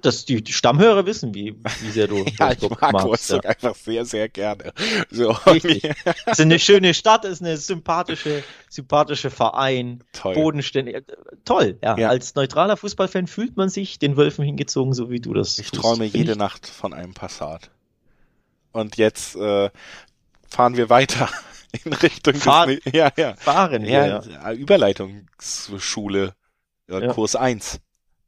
Das, 0.02 0.26
die, 0.26 0.44
die 0.44 0.52
Stammhörer 0.52 1.06
wissen, 1.06 1.34
wie, 1.34 1.56
wie 1.80 1.90
sehr 1.90 2.06
du 2.06 2.16
ja, 2.38 2.52
ich 2.52 2.60
mag 2.68 2.92
magst, 2.92 3.06
Wolfsburg 3.06 3.44
ja. 3.44 3.50
einfach 3.50 3.74
sehr, 3.74 4.04
sehr 4.04 4.28
gerne. 4.28 4.74
So. 5.10 5.30
Richtig. 5.30 5.84
es 5.84 6.32
ist 6.32 6.40
eine 6.40 6.58
schöne 6.58 6.92
Stadt, 6.92 7.24
es 7.24 7.32
ist 7.32 7.42
eine 7.42 7.56
sympathische, 7.56 8.44
sympathische 8.68 9.30
Verein, 9.30 10.04
toll. 10.12 10.34
bodenständig. 10.34 11.02
Toll, 11.46 11.78
ja. 11.82 11.96
ja. 11.96 12.08
Als 12.10 12.34
neutraler 12.34 12.76
Fußballfan 12.76 13.26
fühlt 13.26 13.56
man 13.56 13.70
sich 13.70 13.98
den 13.98 14.18
Wölfen 14.18 14.44
hingezogen, 14.44 14.92
so 14.92 15.10
wie 15.10 15.20
du 15.20 15.32
das 15.32 15.58
Ich 15.58 15.70
tust, 15.70 15.82
träume 15.82 16.04
jede 16.04 16.32
ich. 16.32 16.38
Nacht 16.38 16.66
von 16.66 16.92
einem 16.92 17.14
Passat. 17.14 17.70
Und 18.72 18.96
jetzt 18.98 19.34
äh, 19.36 19.70
fahren 20.46 20.76
wir 20.76 20.90
weiter 20.90 21.30
in 21.84 21.92
Richtung 21.94 22.34
Fahr 22.34 22.68
ja, 22.92 23.10
ja. 23.16 23.34
Fahren, 23.36 23.86
ja, 23.86 24.20
ja. 24.20 24.52
Überleitungsschule, 24.52 26.34
ja. 26.86 27.12
Kurs 27.12 27.34
1 27.34 27.80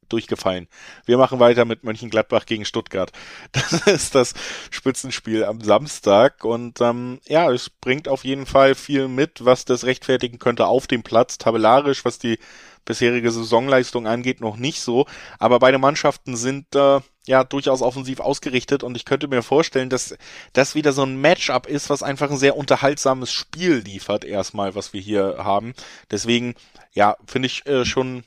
durchgefallen. 0.09 0.69
Wir 1.05 1.19
machen 1.19 1.41
weiter 1.41 1.65
mit 1.65 1.85
Mönchengladbach 1.85 2.47
gegen 2.47 2.65
Stuttgart. 2.65 3.13
Das 3.53 3.87
ist 3.87 4.15
das 4.15 4.35
Spitzenspiel 4.71 5.45
am 5.45 5.61
Samstag 5.61 6.45
und 6.45 6.81
ähm, 6.81 7.21
ja, 7.27 7.51
es 7.51 7.71
bringt 7.71 8.09
auf 8.09 8.25
jeden 8.25 8.47
Fall 8.47 8.75
viel 8.75 9.09
mit, 9.09 9.45
was 9.45 9.65
das 9.65 9.85
rechtfertigen 9.85 10.39
könnte 10.39 10.67
auf 10.67 10.87
dem 10.87 11.03
Platz, 11.03 11.39
tabellarisch, 11.39 12.05
was 12.05 12.19
die 12.19 12.39
bisherige 12.87 13.31
Saisonleistung 13.31 14.07
angeht, 14.07 14.41
noch 14.41 14.57
nicht 14.57 14.81
so. 14.81 15.05
Aber 15.39 15.59
beide 15.59 15.77
Mannschaften 15.77 16.37
sind 16.37 16.75
äh, 16.75 17.01
ja 17.27 17.45
durchaus 17.45 17.83
offensiv 17.83 18.21
ausgerichtet 18.21 18.83
und 18.83 18.97
ich 18.97 19.05
könnte 19.05 19.29
mir 19.29 19.43
vorstellen, 19.43 19.91
dass 19.91 20.17
das 20.55 20.75
wieder 20.75 20.93
so 20.93 21.03
ein 21.03 21.21
Matchup 21.21 21.67
ist, 21.67 21.91
was 21.91 22.03
einfach 22.03 22.31
ein 22.31 22.39
sehr 22.39 22.57
unterhaltsames 22.57 23.31
Spiel 23.31 23.75
liefert, 23.85 24.25
erstmal, 24.25 24.75
was 24.75 24.95
wir 24.95 25.01
hier 25.01 25.37
haben. 25.39 25.75
Deswegen, 26.11 26.55
ja, 26.93 27.17
finde 27.27 27.47
ich 27.47 27.67
äh, 27.67 27.85
schon 27.85 28.25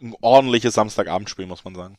ein 0.00 0.14
ordentliches 0.20 0.74
Samstagabendspiel, 0.74 1.46
muss 1.46 1.64
man 1.64 1.74
sagen. 1.74 1.96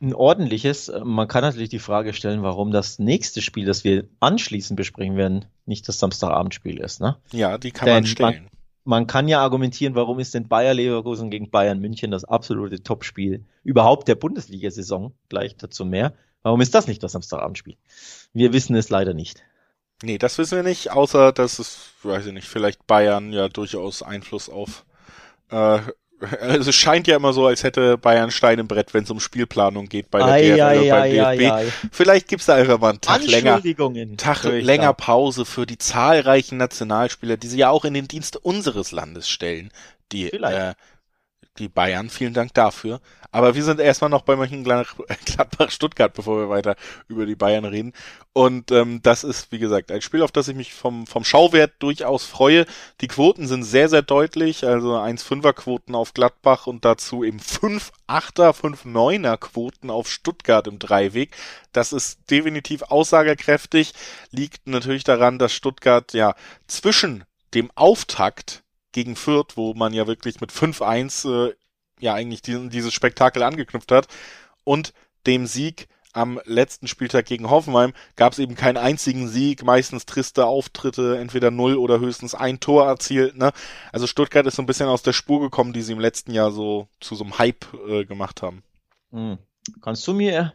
Ein 0.00 0.14
ordentliches. 0.14 0.90
Man 1.04 1.28
kann 1.28 1.42
natürlich 1.42 1.68
die 1.68 1.78
Frage 1.78 2.14
stellen, 2.14 2.42
warum 2.42 2.70
das 2.70 2.98
nächste 2.98 3.42
Spiel, 3.42 3.66
das 3.66 3.84
wir 3.84 4.08
anschließend 4.20 4.76
besprechen 4.76 5.16
werden, 5.16 5.44
nicht 5.66 5.86
das 5.88 5.98
Samstagabendspiel 5.98 6.78
ist. 6.78 7.00
Ne? 7.00 7.16
Ja, 7.32 7.58
die 7.58 7.70
kann 7.70 7.86
Denn 7.86 7.94
man 7.94 8.06
stellen. 8.06 8.44
Man, 8.44 8.50
man 8.84 9.06
kann 9.06 9.28
ja 9.28 9.40
argumentieren, 9.40 9.94
warum 9.94 10.18
ist 10.18 10.32
denn 10.32 10.48
Bayer 10.48 10.72
Leverkusen 10.72 11.30
gegen 11.30 11.50
Bayern 11.50 11.80
München 11.80 12.10
das 12.10 12.24
absolute 12.24 12.82
Topspiel 12.82 13.44
überhaupt 13.62 14.08
der 14.08 14.14
Bundesliga-Saison? 14.14 15.12
Gleich 15.28 15.56
dazu 15.56 15.84
mehr. 15.84 16.14
Warum 16.42 16.62
ist 16.62 16.74
das 16.74 16.86
nicht 16.86 17.02
das 17.02 17.12
Samstagabendspiel? 17.12 17.76
Wir 18.32 18.54
wissen 18.54 18.74
es 18.76 18.88
leider 18.88 19.12
nicht. 19.12 19.44
Nee, 20.02 20.16
das 20.16 20.38
wissen 20.38 20.56
wir 20.56 20.62
nicht, 20.62 20.90
außer 20.90 21.32
dass 21.32 21.58
es, 21.58 21.90
weiß 22.02 22.26
ich 22.26 22.32
nicht, 22.32 22.48
vielleicht 22.48 22.86
Bayern 22.86 23.34
ja 23.34 23.50
durchaus 23.50 24.02
Einfluss 24.02 24.48
auf 24.48 24.86
äh, 25.50 25.80
also 26.40 26.70
es 26.70 26.76
scheint 26.76 27.06
ja 27.06 27.16
immer 27.16 27.32
so, 27.32 27.46
als 27.46 27.62
hätte 27.62 27.98
Bayern 27.98 28.30
Stein 28.30 28.58
im 28.58 28.68
Brett, 28.68 28.94
wenn 28.94 29.04
es 29.04 29.10
um 29.10 29.20
Spielplanung 29.20 29.88
geht 29.88 30.10
bei 30.10 30.18
der 30.18 30.56
DFL 30.56 30.60
ei, 30.60 30.90
beim 30.90 31.02
ei, 31.02 31.36
DFB. 31.36 31.52
Ei, 31.52 31.72
Vielleicht 31.92 32.28
gibt's 32.28 32.46
da 32.46 32.54
einfach 32.54 32.78
mal 32.78 32.90
einen 32.90 33.00
Tag 33.00 33.26
länger, 33.26 33.60
Tag 34.16 34.44
länger 34.44 34.92
Pause 34.92 35.44
für 35.44 35.66
die 35.66 35.78
zahlreichen 35.78 36.58
Nationalspieler, 36.58 37.36
die 37.36 37.48
sie 37.48 37.58
ja 37.58 37.70
auch 37.70 37.84
in 37.84 37.94
den 37.94 38.08
Dienst 38.08 38.36
unseres 38.36 38.92
Landes 38.92 39.28
stellen, 39.28 39.70
die 40.12 40.32
äh, 40.32 40.74
die 41.58 41.68
Bayern. 41.68 42.10
Vielen 42.10 42.34
Dank 42.34 42.54
dafür. 42.54 43.00
Aber 43.32 43.54
wir 43.54 43.62
sind 43.62 43.78
erstmal 43.78 44.10
noch 44.10 44.22
bei 44.22 44.34
Mönchengladbach 44.34 44.96
Stuttgart, 45.70 46.12
bevor 46.12 46.38
wir 46.38 46.48
weiter 46.48 46.74
über 47.06 47.26
die 47.26 47.36
Bayern 47.36 47.64
reden. 47.64 47.92
Und 48.32 48.72
ähm, 48.72 49.02
das 49.02 49.22
ist, 49.22 49.52
wie 49.52 49.58
gesagt, 49.58 49.92
ein 49.92 50.02
Spiel, 50.02 50.22
auf 50.22 50.32
das 50.32 50.48
ich 50.48 50.56
mich 50.56 50.74
vom, 50.74 51.06
vom 51.06 51.24
Schauwert 51.24 51.74
durchaus 51.78 52.24
freue. 52.24 52.66
Die 53.00 53.08
Quoten 53.08 53.46
sind 53.46 53.62
sehr, 53.62 53.88
sehr 53.88 54.02
deutlich. 54.02 54.66
Also 54.66 54.96
1,5er 54.96 55.52
Quoten 55.52 55.94
auf 55.94 56.14
Gladbach 56.14 56.66
und 56.66 56.84
dazu 56.84 57.22
eben 57.22 57.38
5,8er, 57.38 58.52
5,9er 58.52 59.36
Quoten 59.36 59.90
auf 59.90 60.10
Stuttgart 60.10 60.66
im 60.66 60.78
Dreiweg. 60.78 61.36
Das 61.72 61.92
ist 61.92 62.30
definitiv 62.30 62.82
aussagekräftig. 62.82 63.92
Liegt 64.30 64.66
natürlich 64.66 65.04
daran, 65.04 65.38
dass 65.38 65.52
Stuttgart 65.52 66.12
ja 66.14 66.34
zwischen 66.66 67.24
dem 67.54 67.70
Auftakt 67.74 68.62
gegen 68.92 69.16
Fürth, 69.16 69.56
wo 69.56 69.74
man 69.74 69.92
ja 69.92 70.06
wirklich 70.06 70.40
mit 70.40 70.52
5-1 70.52 71.48
äh, 71.48 71.54
ja 72.00 72.14
eigentlich 72.14 72.42
diesen, 72.42 72.70
dieses 72.70 72.92
Spektakel 72.92 73.42
angeknüpft 73.42 73.92
hat. 73.92 74.08
Und 74.64 74.92
dem 75.26 75.46
Sieg 75.46 75.88
am 76.12 76.40
letzten 76.44 76.88
Spieltag 76.88 77.26
gegen 77.26 77.50
Hoffenheim 77.50 77.92
gab 78.16 78.32
es 78.32 78.38
eben 78.38 78.56
keinen 78.56 78.76
einzigen 78.76 79.28
Sieg, 79.28 79.64
meistens 79.64 80.06
triste 80.06 80.46
Auftritte, 80.46 81.18
entweder 81.18 81.50
null 81.50 81.76
oder 81.76 82.00
höchstens 82.00 82.34
ein 82.34 82.58
Tor 82.58 82.86
erzielt. 82.86 83.36
Ne? 83.36 83.52
Also 83.92 84.06
Stuttgart 84.06 84.46
ist 84.46 84.56
so 84.56 84.62
ein 84.62 84.66
bisschen 84.66 84.88
aus 84.88 85.02
der 85.02 85.12
Spur 85.12 85.40
gekommen, 85.40 85.72
die 85.72 85.82
sie 85.82 85.92
im 85.92 86.00
letzten 86.00 86.32
Jahr 86.32 86.50
so 86.50 86.88
zu 86.98 87.14
so 87.14 87.24
einem 87.24 87.38
Hype 87.38 87.66
äh, 87.88 88.04
gemacht 88.04 88.42
haben. 88.42 88.62
Hm. 89.12 89.38
Kannst 89.82 90.06
du 90.08 90.14
mir 90.14 90.54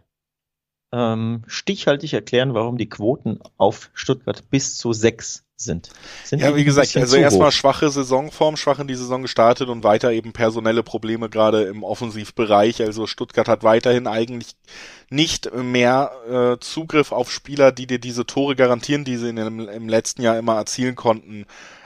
ähm, 0.92 1.44
stichhaltig 1.48 2.14
erklären, 2.14 2.54
warum 2.54 2.78
die 2.78 2.90
Quoten 2.90 3.40
auf 3.58 3.92
Stuttgart 3.94 4.50
bis 4.50 4.78
zu 4.78 4.94
sechs 4.94 5.45
sind. 5.58 5.90
sind 6.24 6.42
ja, 6.42 6.56
wie 6.56 6.66
gesagt, 6.66 6.98
also 6.98 7.16
erstmal 7.16 7.52
schwache 7.52 7.90
Saisonform, 7.90 8.58
schwach 8.58 8.80
in 8.80 8.88
die 8.88 8.96
Saison 8.96 9.22
gestartet 9.22 9.70
und 9.70 9.84
weiter 9.84 10.12
eben 10.12 10.34
personelle 10.34 10.84
Probleme 10.84 11.30
gerade 11.30 11.64
im 11.64 11.84
Offensivbereich. 11.84 12.82
Also 12.82 13.08
Stuttgart 13.08 13.48
hat 13.48 13.64
weiterhin 13.64 14.08
eigentlich 14.08 14.56
nicht 15.10 15.54
mehr 15.54 16.12
äh, 16.30 16.60
Zugriff 16.60 17.12
auf 17.12 17.32
Spieler, 17.32 17.72
die 17.72 17.88
dir 17.88 18.00
diese 18.00 18.26
Tore 18.26 18.56
garantieren, 18.56 19.06
die 19.06 19.18
sie 19.18 19.30
in, 19.30 19.38
im, 19.38 19.70
im 19.70 19.88
letzten 19.88 20.22
Jahr 20.22 20.38
immer 20.38 20.56
erzielen 20.56 20.96
konnten 20.96 21.46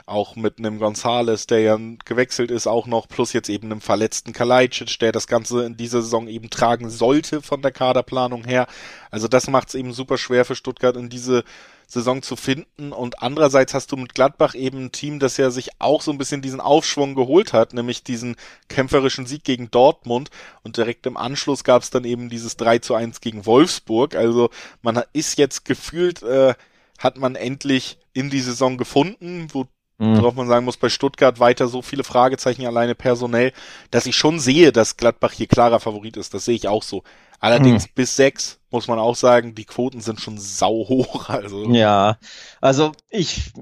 auch 0.10 0.36
mit 0.36 0.58
einem 0.58 0.80
Gonzales, 0.80 1.48
der 1.48 1.60
ja 1.62 1.80
gewechselt 2.04 2.52
ist, 2.52 2.68
auch 2.68 2.88
noch, 2.88 3.08
plus 3.08 3.32
jetzt 3.32 3.50
eben 3.50 3.72
einem 3.72 3.80
verletzten 3.82 4.34
Kalajdzic, 4.34 5.00
der 5.00 5.12
das 5.12 5.28
Ganze 5.28 5.64
in 5.66 5.78
dieser 5.78 6.02
Saison 6.02 6.28
eben 6.28 6.50
tragen 6.50 6.90
sollte 6.90 7.42
von 7.42 7.62
der 7.62 7.72
Kaderplanung 7.72 8.44
her. 8.44 8.68
Also 9.12 9.28
das 9.28 9.48
macht 9.48 9.70
es 9.70 9.76
eben 9.76 9.94
super 9.94 10.18
schwer 10.18 10.46
für 10.46 10.56
Stuttgart 10.56 10.98
in 10.98 11.10
diese 11.10 11.44
Saison 11.90 12.22
zu 12.22 12.36
finden. 12.36 12.94
Und 12.94 13.22
andererseits 13.22 13.74
hast 13.74 13.92
du 13.92 13.98
mit 13.98 14.14
Gladbach 14.14 14.54
eben 14.54 14.86
ein 14.86 14.92
Team, 14.92 15.20
das 15.20 15.38
ja 15.38 15.50
sich 15.50 15.72
auch 15.80 16.02
so 16.02 16.12
ein 16.12 16.20
bisschen 16.20 16.42
diesen 16.42 16.62
Aufschwung 16.62 17.16
geholt 17.16 17.52
hat, 17.52 17.74
nämlich 17.74 18.04
diesen 18.04 18.36
kämpferischen 18.70 19.26
Sieg 19.26 19.44
gegen 19.44 19.72
Dortmund. 19.72 20.30
Und 20.64 20.78
direkt 20.78 21.08
im 21.08 21.18
Anschluss 21.18 21.64
gab 21.64 21.82
es 21.82 21.90
dann 21.90 22.06
eben 22.06 22.30
dieses 22.30 22.56
3 22.58 22.80
zu 22.80 22.94
1 22.94 23.22
gegen 23.22 23.46
Wolfsburg. 23.46 24.16
Also 24.16 24.52
man 24.84 25.02
ist 25.14 25.38
jetzt 25.40 25.66
gefühlt, 25.66 26.22
äh, 26.22 26.54
hat 27.00 27.18
man 27.18 27.36
endlich 27.36 27.98
in 28.14 28.30
die 28.30 28.42
Saison 28.42 28.78
gefunden, 28.78 29.48
wo 29.52 29.66
Mhm. 30.00 30.18
Worauf 30.18 30.34
man 30.34 30.48
sagen 30.48 30.64
muss, 30.64 30.78
bei 30.78 30.88
Stuttgart 30.88 31.42
weiter 31.42 31.68
so 31.68 31.82
viele 31.82 32.06
Fragezeichen 32.06 32.66
alleine 32.66 32.96
personell, 32.96 33.52
dass 33.92 34.06
ich 34.06 34.16
schon 34.16 34.40
sehe, 34.40 34.72
dass 34.72 34.96
Gladbach 34.96 35.34
hier 35.34 35.48
klarer 35.48 35.82
Favorit 35.82 36.16
ist. 36.16 36.34
Das 36.34 36.46
sehe 36.46 36.56
ich 36.56 36.70
auch 36.70 36.84
so. 36.84 37.04
Allerdings 37.40 37.88
mhm. 37.88 37.92
bis 37.96 38.16
sechs 38.16 38.60
muss 38.70 38.88
man 38.88 39.00
auch 39.00 39.16
sagen, 39.16 39.56
die 39.56 39.66
Quoten 39.66 40.02
sind 40.02 40.20
schon 40.20 40.38
sau 40.38 40.88
hoch. 40.88 41.30
Also. 41.30 41.72
Ja, 41.72 42.18
also 42.60 42.92
ich 43.10 43.54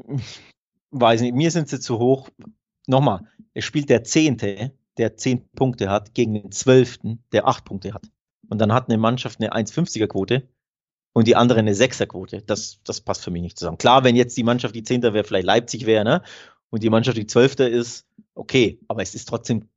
weiß 0.91 1.21
nicht, 1.21 1.35
mir 1.35 1.51
sind 1.51 1.69
sie 1.69 1.79
zu 1.79 1.99
hoch. 1.99 2.29
Nochmal, 2.87 3.21
es 3.53 3.65
spielt 3.65 3.89
der 3.89 4.03
Zehnte, 4.03 4.71
der 4.97 5.17
zehn 5.17 5.47
Punkte 5.49 5.89
hat, 5.89 6.13
gegen 6.13 6.33
den 6.33 6.51
Zwölften, 6.51 7.23
der 7.31 7.47
acht 7.47 7.65
Punkte 7.65 7.93
hat. 7.93 8.09
Und 8.49 8.59
dann 8.59 8.73
hat 8.73 8.89
eine 8.89 8.97
Mannschaft 8.97 9.39
eine 9.39 9.53
1,50er 9.53 10.07
Quote 10.07 10.47
und 11.13 11.27
die 11.27 11.35
andere 11.35 11.59
eine 11.59 11.75
Sechserquote. 11.75 12.41
Das, 12.41 12.79
das 12.83 13.01
passt 13.01 13.23
für 13.23 13.31
mich 13.31 13.41
nicht 13.41 13.59
zusammen. 13.59 13.77
Klar, 13.77 14.03
wenn 14.03 14.15
jetzt 14.15 14.37
die 14.37 14.43
Mannschaft, 14.43 14.75
die 14.75 14.83
Zehnter 14.83 15.13
wäre, 15.13 15.23
vielleicht 15.23 15.45
Leipzig 15.45 15.85
wäre, 15.85 16.03
ne? 16.03 16.23
Und 16.69 16.83
die 16.83 16.89
Mannschaft, 16.89 17.17
die 17.17 17.27
Zwölfter 17.27 17.69
ist, 17.69 18.05
okay, 18.35 18.79
aber 18.87 19.01
es 19.01 19.15
ist 19.15 19.27
trotzdem 19.27 19.69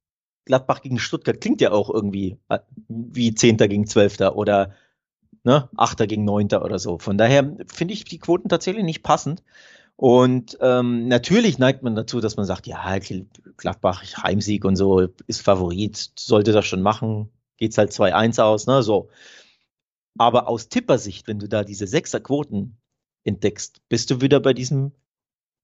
Gladbach 0.51 0.82
gegen 0.82 0.98
Stuttgart 0.98 1.40
klingt 1.40 1.61
ja 1.61 1.70
auch 1.70 1.88
irgendwie 1.88 2.36
äh, 2.48 2.59
wie 2.88 3.34
Zehnter 3.34 3.68
gegen 3.68 3.86
Zwölfter 3.86 4.34
oder 4.34 4.74
ne, 5.44 5.68
Achter 5.76 6.09
gegen 6.09 6.24
Neunter 6.24 6.64
oder 6.64 6.80
so. 6.80 6.98
Von 6.98 7.16
daher 7.16 7.57
finde 7.72 7.94
ich 7.94 8.05
die 8.05 8.18
Quoten 8.18 8.48
tatsächlich 8.48 8.82
nicht 8.82 9.05
passend. 9.05 9.44
Und 9.94 10.59
ähm, 10.61 11.07
natürlich 11.07 11.59
neigt 11.59 11.84
man 11.84 11.94
dazu, 11.94 12.20
dass 12.20 12.36
man 12.36 12.46
sagt, 12.46 12.66
ja, 12.66 12.98
Gladbach 13.59 14.03
Heimsieg 14.24 14.64
und 14.64 14.74
so 14.74 15.07
ist 15.28 15.42
Favorit, 15.42 16.11
sollte 16.18 16.51
das 16.51 16.66
schon 16.66 16.82
machen, 16.82 17.28
geht's 17.59 17.78
halt 17.78 17.92
2-1 17.92 18.42
aus, 18.42 18.66
ne, 18.66 18.82
so. 18.82 19.09
Aber 20.18 20.48
aus 20.48 20.68
Tippersicht, 20.68 21.28
wenn 21.28 21.38
du 21.38 21.48
da 21.48 21.62
diese 21.62 21.86
Sechserquoten 21.86 22.76
entdeckst, 23.22 23.82
bist 23.88 24.11
du 24.11 24.20
wieder 24.20 24.40
bei 24.40 24.53
diesem, 24.53 24.90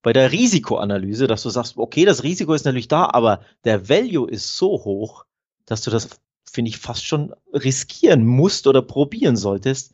bei 0.03 0.13
der 0.13 0.31
Risikoanalyse, 0.33 1.27
dass 1.27 1.43
du 1.43 1.51
sagst, 1.51 1.77
okay, 1.77 2.05
das 2.05 2.23
Risiko 2.23 2.55
ist 2.55 2.65
natürlich 2.65 2.89
da, 2.89 3.11
aber 3.13 3.41
der 3.65 3.89
Value 3.89 4.31
ist 4.31 4.57
so 4.57 4.69
hoch, 4.69 5.25
dass 5.65 5.83
du 5.83 5.91
das, 5.91 6.09
finde 6.51 6.69
ich, 6.69 6.79
fast 6.79 7.05
schon 7.05 7.35
riskieren 7.53 8.25
musst 8.25 8.67
oder 8.67 8.83
probieren 8.83 9.37
solltest, 9.37 9.93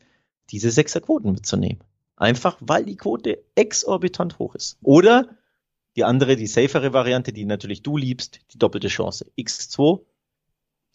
diese 0.51 0.69
Sechserquoten 0.71 1.31
mitzunehmen. 1.31 1.83
Einfach 2.15 2.57
weil 2.59 2.85
die 2.85 2.95
Quote 2.95 3.43
exorbitant 3.55 4.37
hoch 4.39 4.55
ist. 4.55 4.77
Oder 4.83 5.29
Die 5.95 6.03
andere, 6.03 6.35
die 6.35 6.47
safere 6.47 6.91
Variante, 6.93 7.33
die 7.33 7.45
natürlich 7.45 7.83
du 7.83 7.97
liebst, 7.97 8.39
die 8.51 8.57
doppelte 8.57 8.87
Chance. 8.87 9.31
X2, 9.37 10.01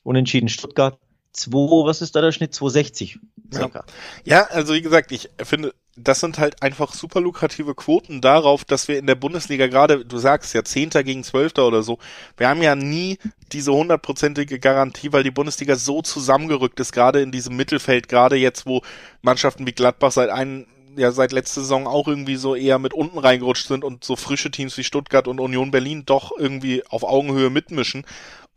unentschieden 0.03 0.49
Stuttgart. 0.49 0.99
2, 1.33 1.87
was 1.87 2.03
ist 2.03 2.17
da 2.17 2.21
der 2.21 2.33
Schnitt? 2.33 2.55
260. 2.55 3.21
Ja. 3.53 3.85
ja, 4.25 4.45
also 4.47 4.75
wie 4.75 4.83
gesagt, 4.83 5.13
ich 5.13 5.29
finde, 5.43 5.73
das 5.99 6.21
sind 6.21 6.39
halt 6.39 6.63
einfach 6.63 6.95
super 6.95 7.21
lukrative 7.21 7.75
Quoten 7.75 8.21
darauf, 8.21 8.65
dass 8.65 8.89
wir 8.89 8.99
in 8.99 9.07
der 9.07 9.15
Bundesliga 9.15 9.67
gerade, 9.67 10.05
du 10.05 10.19
sagst 10.19 10.55
ja 10.55 10.65
Zehnter 10.65 11.05
gegen 11.05 11.25
Zwölfter 11.25 11.67
oder 11.67 11.83
so, 11.83 11.99
wir 12.37 12.49
haben 12.49 12.63
ja 12.63 12.75
nie 12.75 13.19
diese 13.53 13.73
hundertprozentige 13.73 14.59
Garantie, 14.59 15.13
weil 15.13 15.23
die 15.23 15.31
Bundesliga 15.31 15.77
so 15.77 16.03
zusammengerückt 16.03 16.81
ist, 16.81 16.93
gerade 16.93 17.21
in 17.21 17.33
diesem 17.33 17.57
Mittelfeld, 17.57 18.09
gerade 18.09 18.37
jetzt, 18.37 18.67
wo 18.67 18.83
Mannschaften 19.23 19.67
wie 19.67 19.73
Gladbach 19.73 20.13
seit 20.13 20.31
einem 20.31 20.67
ja 20.97 21.13
seit 21.13 21.33
letzter 21.33 21.61
Saison 21.61 21.87
auch 21.87 22.09
irgendwie 22.09 22.37
so 22.37 22.55
eher 22.55 22.79
mit 22.79 22.93
unten 22.93 23.19
reingerutscht 23.19 23.69
sind 23.69 23.85
und 23.85 24.05
so 24.05 24.17
frische 24.17 24.51
Teams 24.51 24.77
wie 24.77 24.85
Stuttgart 24.85 25.29
und 25.29 25.39
Union 25.41 25.71
Berlin 25.71 26.03
doch 26.05 26.33
irgendwie 26.37 26.83
auf 26.89 27.05
Augenhöhe 27.05 27.51
mitmischen. 27.51 28.05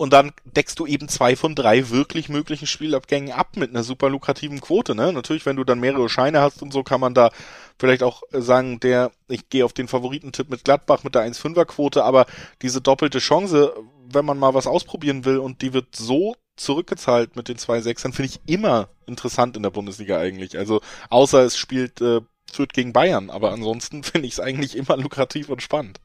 Und 0.02 0.14
dann 0.14 0.32
deckst 0.46 0.80
du 0.80 0.88
eben 0.88 1.08
zwei 1.10 1.36
von 1.36 1.54
drei 1.54 1.92
wirklich 1.92 2.28
möglichen 2.28 2.66
Spielabgängen 2.66 3.34
ab 3.34 3.50
mit 3.56 3.70
einer 3.70 3.84
super 3.84 4.10
lukrativen 4.10 4.60
Quote. 4.60 4.96
Ne? 4.96 5.14
Natürlich, 5.14 5.46
wenn 5.46 5.58
du 5.58 5.64
dann 5.64 5.80
mehrere 5.80 6.10
Scheine 6.10 6.42
hast 6.42 6.64
und 6.64 6.74
so, 6.74 6.82
kann 6.82 7.00
man 7.00 7.14
da 7.14 7.30
vielleicht 7.78 8.02
auch 8.02 8.24
sagen, 8.32 8.80
der, 8.80 9.12
ich 9.28 9.50
gehe 9.50 9.64
auf 9.64 9.74
den 9.74 9.88
Favoritentipp 9.88 10.50
mit 10.50 10.64
Gladbach 10.64 11.04
mit 11.04 11.14
der 11.14 11.22
1,5er 11.32 11.66
Quote, 11.66 12.04
aber 12.04 12.26
diese 12.64 12.82
doppelte 12.82 13.20
Chance, 13.20 13.76
wenn 14.12 14.26
man 14.26 14.40
mal 14.40 14.56
was 14.56 14.66
ausprobieren 14.66 15.24
will 15.24 15.38
und 15.38 15.62
die 15.62 15.72
wird 15.72 15.96
so 15.96 16.36
zurückgezahlt 16.56 17.36
mit 17.36 17.48
den 17.48 17.60
zwei 17.60 17.82
Sechsern, 17.82 18.12
finde 18.12 18.32
ich 18.32 18.52
immer 18.52 18.90
interessant 19.06 19.56
in 19.56 19.62
der 19.62 19.70
Bundesliga 19.70 20.18
eigentlich. 20.18 20.58
Also 20.58 20.82
außer 21.12 21.44
es 21.44 21.58
spielt 21.58 22.02
äh, 22.02 22.22
Fürth 22.52 22.74
gegen 22.74 22.92
Bayern, 22.92 23.30
aber 23.30 23.52
ansonsten 23.52 24.02
finde 24.04 24.28
ich 24.28 24.34
es 24.34 24.40
eigentlich 24.40 24.76
immer 24.76 24.98
lukrativ 24.98 25.50
und 25.50 25.62
spannend. 25.62 26.00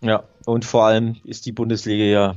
Ja, 0.00 0.24
und 0.46 0.64
vor 0.64 0.86
allem 0.86 1.20
ist 1.22 1.46
die 1.46 1.52
Bundesliga 1.52 2.04
ja, 2.04 2.36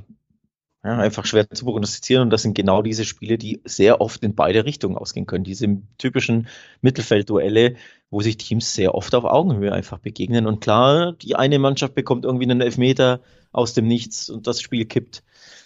ja, 0.84 0.98
einfach 0.98 1.26
schwer 1.26 1.50
zu 1.50 1.66
prognostizieren 1.66 2.24
und 2.24 2.30
das 2.30 2.42
sind 2.42 2.54
genau 2.54 2.82
diese 2.82 3.04
Spiele, 3.04 3.38
die 3.38 3.62
sehr 3.66 4.00
oft 4.00 4.24
in 4.24 4.36
beide 4.36 4.64
Richtungen 4.66 4.98
ausgehen 4.98 5.26
können. 5.26 5.44
Diese 5.44 5.68
typischen 5.98 6.48
Mittelfeldduelle, 6.82 7.76
wo 8.10 8.22
sich 8.22 8.38
Teams 8.38 8.74
sehr 8.74 8.96
oft 8.96 9.14
auf 9.14 9.26
Augenhöhe 9.26 9.74
einfach 9.74 10.00
begegnen 10.00 10.48
und 10.48 10.62
klar, 10.62 11.14
die 11.14 11.36
eine 11.36 11.60
Mannschaft 11.60 11.96
bekommt 11.96 12.24
irgendwie 12.24 12.46
einen 12.46 12.62
Elfmeter 12.62 13.22
aus 13.52 13.74
dem 13.74 13.88
Nichts 13.88 14.30
und 14.30 14.48
das 14.48 14.62
Spiel 14.62 14.86
kippt. 14.86 15.24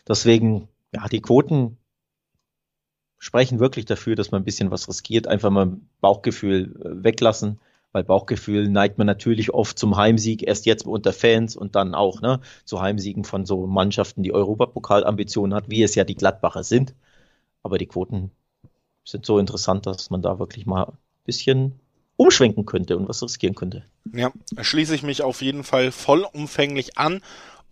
Deswegen, 0.07 0.67
ja, 0.93 1.07
die 1.07 1.21
Quoten 1.21 1.77
sprechen 3.19 3.59
wirklich 3.59 3.85
dafür, 3.85 4.15
dass 4.15 4.31
man 4.31 4.41
ein 4.41 4.45
bisschen 4.45 4.71
was 4.71 4.87
riskiert, 4.87 5.27
einfach 5.27 5.51
mal 5.51 5.77
Bauchgefühl 6.01 6.75
äh, 6.83 7.03
weglassen 7.03 7.59
weil 7.93 8.03
Bauchgefühl 8.03 8.67
neigt 8.67 8.97
man 8.97 9.07
natürlich 9.07 9.53
oft 9.53 9.79
zum 9.79 9.95
Heimsieg, 9.95 10.43
erst 10.43 10.65
jetzt 10.65 10.85
unter 10.85 11.13
Fans 11.13 11.55
und 11.55 11.75
dann 11.75 11.95
auch 11.95 12.21
ne, 12.21 12.41
zu 12.65 12.81
Heimsiegen 12.81 13.23
von 13.23 13.45
so 13.45 13.65
Mannschaften, 13.67 14.23
die 14.23 14.33
Europapokalambitionen 14.33 15.53
hat, 15.53 15.69
wie 15.69 15.83
es 15.83 15.95
ja 15.95 16.03
die 16.03 16.15
Gladbacher 16.15 16.63
sind. 16.63 16.95
Aber 17.61 17.77
die 17.77 17.85
Quoten 17.85 18.31
sind 19.05 19.25
so 19.25 19.39
interessant, 19.39 19.85
dass 19.85 20.09
man 20.09 20.21
da 20.21 20.39
wirklich 20.39 20.65
mal 20.65 20.83
ein 20.83 20.97
bisschen 21.23 21.79
umschwenken 22.17 22.65
könnte 22.65 22.97
und 22.97 23.07
was 23.07 23.23
riskieren 23.23 23.55
könnte. 23.55 23.85
Ja, 24.11 24.31
schließe 24.59 24.95
ich 24.95 25.03
mich 25.03 25.21
auf 25.21 25.41
jeden 25.41 25.63
Fall 25.63 25.91
vollumfänglich 25.91 26.97
an 26.97 27.21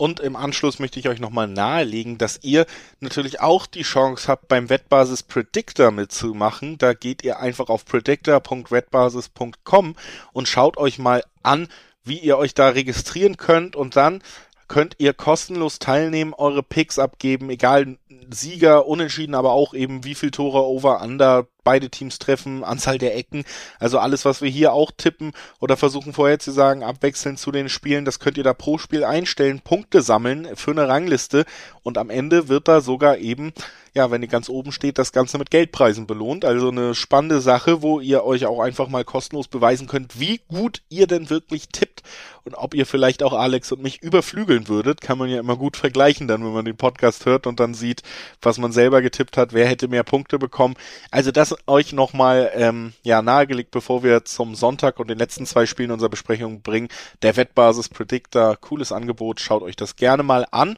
und 0.02 0.20
im 0.20 0.36
Anschluss 0.36 0.80
möchte 0.80 0.99
ich 0.99 1.08
euch 1.10 1.20
nochmal 1.20 1.47
nahelegen, 1.47 2.18
dass 2.18 2.39
ihr 2.41 2.66
natürlich 3.02 3.39
auch 3.39 3.68
die 3.68 3.84
Chance 3.84 4.30
habt, 4.30 4.47
beim 4.47 4.68
Wettbasis 4.68 5.22
Predictor 5.22 5.91
mitzumachen. 5.91 6.80
Da 6.80 6.95
geht 6.95 7.24
ihr 7.24 7.39
einfach 7.39 7.70
auf 7.70 7.86
predictor.wettbasis.com 7.86 9.95
und 10.34 10.47
schaut 10.47 10.78
euch 10.78 10.97
mal 10.97 11.24
an, 11.43 11.68
wie 12.04 12.18
ihr 12.18 12.39
euch 12.39 12.56
da 12.56 12.70
registrieren 12.70 13.38
könnt 13.38 13.76
und 13.76 13.95
dann 13.95 14.24
könnt 14.72 14.95
ihr 14.99 15.13
kostenlos 15.13 15.80
teilnehmen, 15.80 16.34
eure 16.34 16.63
Picks 16.63 16.97
abgeben, 16.97 17.49
egal 17.49 17.97
Sieger, 18.30 18.88
Unentschieden, 18.88 19.36
aber 19.36 19.51
auch 19.51 19.74
eben 19.74 20.05
wie 20.05 20.15
viel 20.15 20.32
Tore 20.32 20.63
over, 20.63 21.01
under, 21.01 21.45
beide 21.65 21.89
Teams 21.89 22.19
treffen, 22.19 22.63
Anzahl 22.63 22.97
der 22.97 23.17
Ecken, 23.17 23.43
also 23.80 23.99
alles, 23.99 24.24
was 24.24 24.41
wir 24.41 24.49
hier 24.49 24.72
auch 24.72 24.91
tippen 24.95 25.34
oder 25.59 25.76
versuchen 25.76 26.13
vorher 26.13 26.39
zu 26.39 26.51
sagen, 26.51 26.84
abwechselnd 26.84 27.38
zu 27.38 27.51
den 27.51 27.67
Spielen, 27.67 28.05
das 28.05 28.19
könnt 28.19 28.38
ihr 28.38 28.45
da 28.45 28.53
pro 28.53 28.78
Spiel 28.78 29.03
einstellen, 29.03 29.59
Punkte 29.59 30.01
sammeln 30.01 30.47
für 30.55 30.72
eine 30.72 30.88
Rangliste 30.88 31.43
und 31.84 31.97
am 31.97 32.09
Ende 32.09 32.47
wird 32.47 32.69
da 32.69 32.80
sogar 32.80 33.17
eben, 33.17 33.51
ja, 33.94 34.10
wenn 34.10 34.22
ihr 34.22 34.28
ganz 34.28 34.48
oben 34.48 34.72
steht, 34.72 34.98
das 34.98 35.12
Ganze 35.12 35.38
mit 35.38 35.52
Geldpreisen 35.52 36.08
belohnt. 36.08 36.46
Also 36.46 36.70
eine 36.70 36.96
spannende 36.96 37.42
Sache, 37.42 37.82
wo 37.82 38.00
ihr 38.00 38.24
euch 38.24 38.46
auch 38.46 38.62
einfach 38.62 38.88
mal 38.88 39.04
kostenlos 39.04 39.48
beweisen 39.48 39.88
könnt, 39.88 40.20
wie 40.20 40.39
gut 40.48 40.82
ihr 40.89 41.08
denn 41.08 41.30
wirklich 41.30 41.68
tippt 41.70 42.02
und 42.44 42.56
ob 42.56 42.74
ihr 42.74 42.86
vielleicht 42.86 43.22
auch 43.22 43.34
Alex 43.34 43.72
und 43.72 43.84
mich 43.84 44.02
überflügeln 44.02 44.68
würdet, 44.68 45.02
kann 45.02 45.18
man 45.18 45.30
ja 45.30 45.39
immer 45.39 45.58
gut 45.58 45.78
vergleichen 45.78 46.28
dann, 46.28 46.44
wenn 46.44 46.54
man 46.54 46.66
den 46.66 46.78
Podcast 46.78 47.26
hört 47.26 47.46
und 47.48 47.60
dann 47.60 47.74
sieht, 47.74 48.02
was 48.42 48.58
man 48.58 48.72
selber 48.72 49.02
getippt 49.02 49.38
hat, 49.38 49.54
wer 49.54 49.68
hätte 49.68 49.88
mehr 49.88 50.04
Punkte 50.04 50.39
bekommen. 50.39 50.76
Also 51.12 51.32
das 51.32 51.56
euch 51.68 51.94
nochmal 51.94 52.52
ähm, 52.56 52.94
ja, 53.04 53.22
nahegelegt, 53.22 53.72
bevor 53.72 54.04
wir 54.04 54.26
zum 54.26 54.56
Sonntag 54.56 55.00
und 55.00 55.10
den 55.10 55.20
letzten 55.20 55.46
zwei 55.46 55.66
Spielen 55.66 55.92
unserer 55.92 56.10
Besprechung 56.10 56.62
bringen. 56.62 56.88
Der 57.22 57.36
Wettbasis 57.36 57.89
Predictor, 57.89 58.56
cooles 58.56 58.92
Angebot, 58.92 59.39
schaut 59.39 59.64
euch 59.64 59.76
das 59.76 59.96
gerne 59.96 60.24
mal 60.24 60.48
an. 60.52 60.78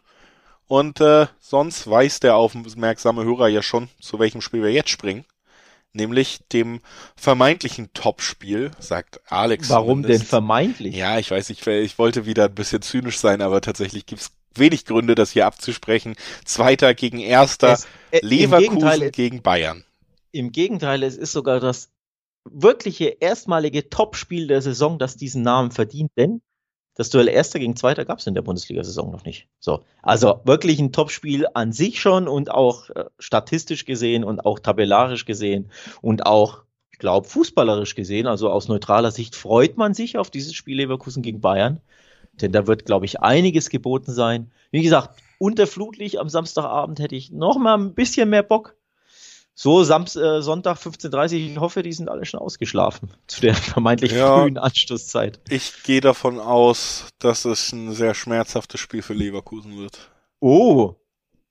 Und 0.67 1.01
äh, 1.01 1.27
sonst 1.39 1.89
weiß 1.89 2.19
der 2.21 2.35
aufmerksame 2.35 3.23
Hörer 3.23 3.47
ja 3.47 3.61
schon, 3.61 3.89
zu 3.99 4.19
welchem 4.19 4.41
Spiel 4.41 4.63
wir 4.63 4.71
jetzt 4.71 4.89
springen. 4.89 5.25
Nämlich 5.95 6.39
dem 6.51 6.81
vermeintlichen 7.15 7.93
Topspiel, 7.93 8.71
sagt 8.79 9.19
Alex. 9.31 9.69
Warum 9.69 10.01
zumindest. 10.01 10.21
denn 10.21 10.27
vermeintlich? 10.27 10.95
Ja, 10.95 11.19
ich 11.19 11.29
weiß, 11.29 11.51
ich, 11.51 11.65
ich 11.67 11.99
wollte 11.99 12.25
wieder 12.25 12.45
ein 12.45 12.55
bisschen 12.55 12.81
zynisch 12.81 13.19
sein, 13.19 13.41
aber 13.41 13.61
tatsächlich 13.61 14.07
gibt's 14.07 14.31
wenig 14.55 14.85
Gründe, 14.85 15.13
das 15.13 15.31
hier 15.31 15.45
abzusprechen. 15.45 16.15
Zweiter 16.45 16.95
gegen 16.95 17.19
Erster, 17.19 17.73
es, 17.73 17.87
äh, 18.11 18.19
Leverkusen 18.23 19.11
gegen 19.11 19.43
Bayern. 19.43 19.83
Im 20.31 20.51
Gegenteil, 20.51 21.03
es 21.03 21.15
ist 21.15 21.31
sogar 21.31 21.59
das 21.59 21.91
wirkliche 22.49 23.05
erstmalige 23.19 23.89
Topspiel 23.89 24.47
der 24.47 24.61
Saison, 24.61 24.97
das 24.97 25.15
diesen 25.15 25.43
Namen 25.43 25.71
verdient, 25.71 26.11
denn 26.17 26.41
das 26.95 27.09
Duell 27.09 27.27
Erster 27.27 27.59
gegen 27.59 27.75
Zweiter 27.75 28.05
gab 28.05 28.19
es 28.19 28.27
in 28.27 28.35
der 28.35 28.43
Bundesliga-Saison 28.43 29.11
noch 29.11 29.25
nicht. 29.25 29.47
So, 29.59 29.83
also 30.01 30.41
wirklich 30.43 30.79
ein 30.79 30.91
Topspiel 30.91 31.47
an 31.53 31.71
sich 31.71 31.99
schon 31.99 32.27
und 32.27 32.51
auch 32.51 32.89
äh, 32.91 33.05
statistisch 33.17 33.85
gesehen 33.85 34.23
und 34.23 34.45
auch 34.45 34.59
tabellarisch 34.59 35.25
gesehen 35.25 35.71
und 36.01 36.25
auch, 36.25 36.63
ich 36.91 36.99
glaube, 36.99 37.27
fußballerisch 37.27 37.95
gesehen. 37.95 38.27
Also 38.27 38.49
aus 38.49 38.67
neutraler 38.67 39.11
Sicht 39.11 39.35
freut 39.35 39.77
man 39.77 39.93
sich 39.93 40.17
auf 40.17 40.29
dieses 40.29 40.53
Spiel 40.53 40.77
Leverkusen 40.77 41.23
gegen 41.23 41.41
Bayern, 41.41 41.81
denn 42.41 42.51
da 42.51 42.67
wird, 42.67 42.85
glaube 42.85 43.05
ich, 43.05 43.21
einiges 43.21 43.69
geboten 43.69 44.11
sein. 44.11 44.51
Wie 44.69 44.83
gesagt, 44.83 45.19
unter 45.39 45.65
Flutlicht 45.65 46.19
am 46.19 46.29
Samstagabend 46.29 46.99
hätte 46.99 47.15
ich 47.15 47.31
noch 47.31 47.57
mal 47.57 47.77
ein 47.77 47.95
bisschen 47.95 48.29
mehr 48.29 48.43
Bock. 48.43 48.75
So, 49.55 49.83
Samst, 49.83 50.15
äh, 50.15 50.41
Sonntag 50.41 50.77
15.30 50.77 51.33
ich 51.33 51.59
hoffe, 51.59 51.83
die 51.83 51.93
sind 51.93 52.09
alle 52.09 52.25
schon 52.25 52.39
ausgeschlafen 52.39 53.11
zu 53.27 53.41
der 53.41 53.55
vermeintlich 53.55 54.11
ja, 54.11 54.39
frühen 54.39 54.57
Anstoßzeit. 54.57 55.39
Ich 55.49 55.83
gehe 55.83 56.01
davon 56.01 56.39
aus, 56.39 57.09
dass 57.19 57.45
es 57.45 57.71
ein 57.71 57.93
sehr 57.93 58.15
schmerzhaftes 58.15 58.79
Spiel 58.79 59.01
für 59.01 59.13
Leverkusen 59.13 59.77
wird. 59.77 60.09
Oh, 60.39 60.95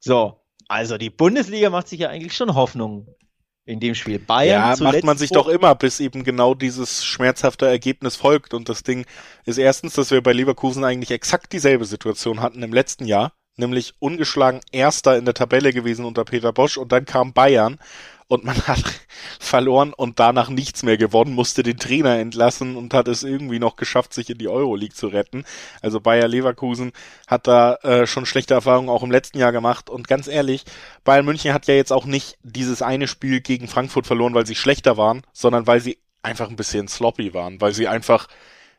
so. 0.00 0.38
Also 0.68 0.96
die 0.96 1.10
Bundesliga 1.10 1.70
macht 1.70 1.88
sich 1.88 2.00
ja 2.00 2.08
eigentlich 2.08 2.34
schon 2.34 2.54
Hoffnung 2.54 3.06
in 3.64 3.78
dem 3.78 3.94
Spiel. 3.94 4.18
Bayern 4.18 4.76
ja, 4.78 4.82
macht 4.82 5.04
man 5.04 5.18
sich 5.18 5.30
doch 5.30 5.46
immer, 5.46 5.74
bis 5.74 6.00
eben 6.00 6.24
genau 6.24 6.54
dieses 6.54 7.04
schmerzhafte 7.04 7.66
Ergebnis 7.66 8.16
folgt. 8.16 8.54
Und 8.54 8.68
das 8.68 8.82
Ding 8.82 9.04
ist 9.44 9.58
erstens, 9.58 9.94
dass 9.94 10.10
wir 10.10 10.22
bei 10.22 10.32
Leverkusen 10.32 10.84
eigentlich 10.84 11.10
exakt 11.10 11.52
dieselbe 11.52 11.84
Situation 11.84 12.40
hatten 12.40 12.62
im 12.62 12.72
letzten 12.72 13.04
Jahr 13.04 13.32
nämlich 13.56 13.94
ungeschlagen 13.98 14.60
Erster 14.72 15.16
in 15.16 15.24
der 15.24 15.34
Tabelle 15.34 15.72
gewesen 15.72 16.04
unter 16.04 16.24
Peter 16.24 16.52
Bosch 16.52 16.76
und 16.76 16.92
dann 16.92 17.04
kam 17.04 17.32
Bayern 17.32 17.78
und 18.28 18.44
man 18.44 18.56
hat 18.66 18.82
verloren 19.38 19.92
und 19.92 20.18
danach 20.18 20.48
nichts 20.48 20.82
mehr 20.82 20.96
gewonnen, 20.96 21.34
musste 21.34 21.62
den 21.62 21.76
Trainer 21.76 22.18
entlassen 22.18 22.76
und 22.76 22.94
hat 22.94 23.08
es 23.08 23.22
irgendwie 23.22 23.58
noch 23.58 23.76
geschafft, 23.76 24.14
sich 24.14 24.30
in 24.30 24.38
die 24.38 24.48
Euroleague 24.48 24.94
zu 24.94 25.08
retten. 25.08 25.44
Also 25.82 26.00
Bayer 26.00 26.28
Leverkusen 26.28 26.92
hat 27.26 27.46
da 27.46 27.74
äh, 27.82 28.06
schon 28.06 28.24
schlechte 28.24 28.54
Erfahrungen 28.54 28.88
auch 28.88 29.02
im 29.02 29.10
letzten 29.10 29.38
Jahr 29.38 29.52
gemacht 29.52 29.90
und 29.90 30.08
ganz 30.08 30.28
ehrlich, 30.28 30.64
Bayern 31.04 31.26
München 31.26 31.52
hat 31.52 31.66
ja 31.66 31.74
jetzt 31.74 31.92
auch 31.92 32.06
nicht 32.06 32.38
dieses 32.42 32.80
eine 32.80 33.06
Spiel 33.06 33.40
gegen 33.42 33.68
Frankfurt 33.68 34.06
verloren, 34.06 34.34
weil 34.34 34.46
sie 34.46 34.54
schlechter 34.54 34.96
waren, 34.96 35.22
sondern 35.32 35.66
weil 35.66 35.80
sie 35.80 35.98
einfach 36.22 36.48
ein 36.48 36.56
bisschen 36.56 36.88
sloppy 36.88 37.34
waren, 37.34 37.60
weil 37.60 37.74
sie 37.74 37.88
einfach 37.88 38.28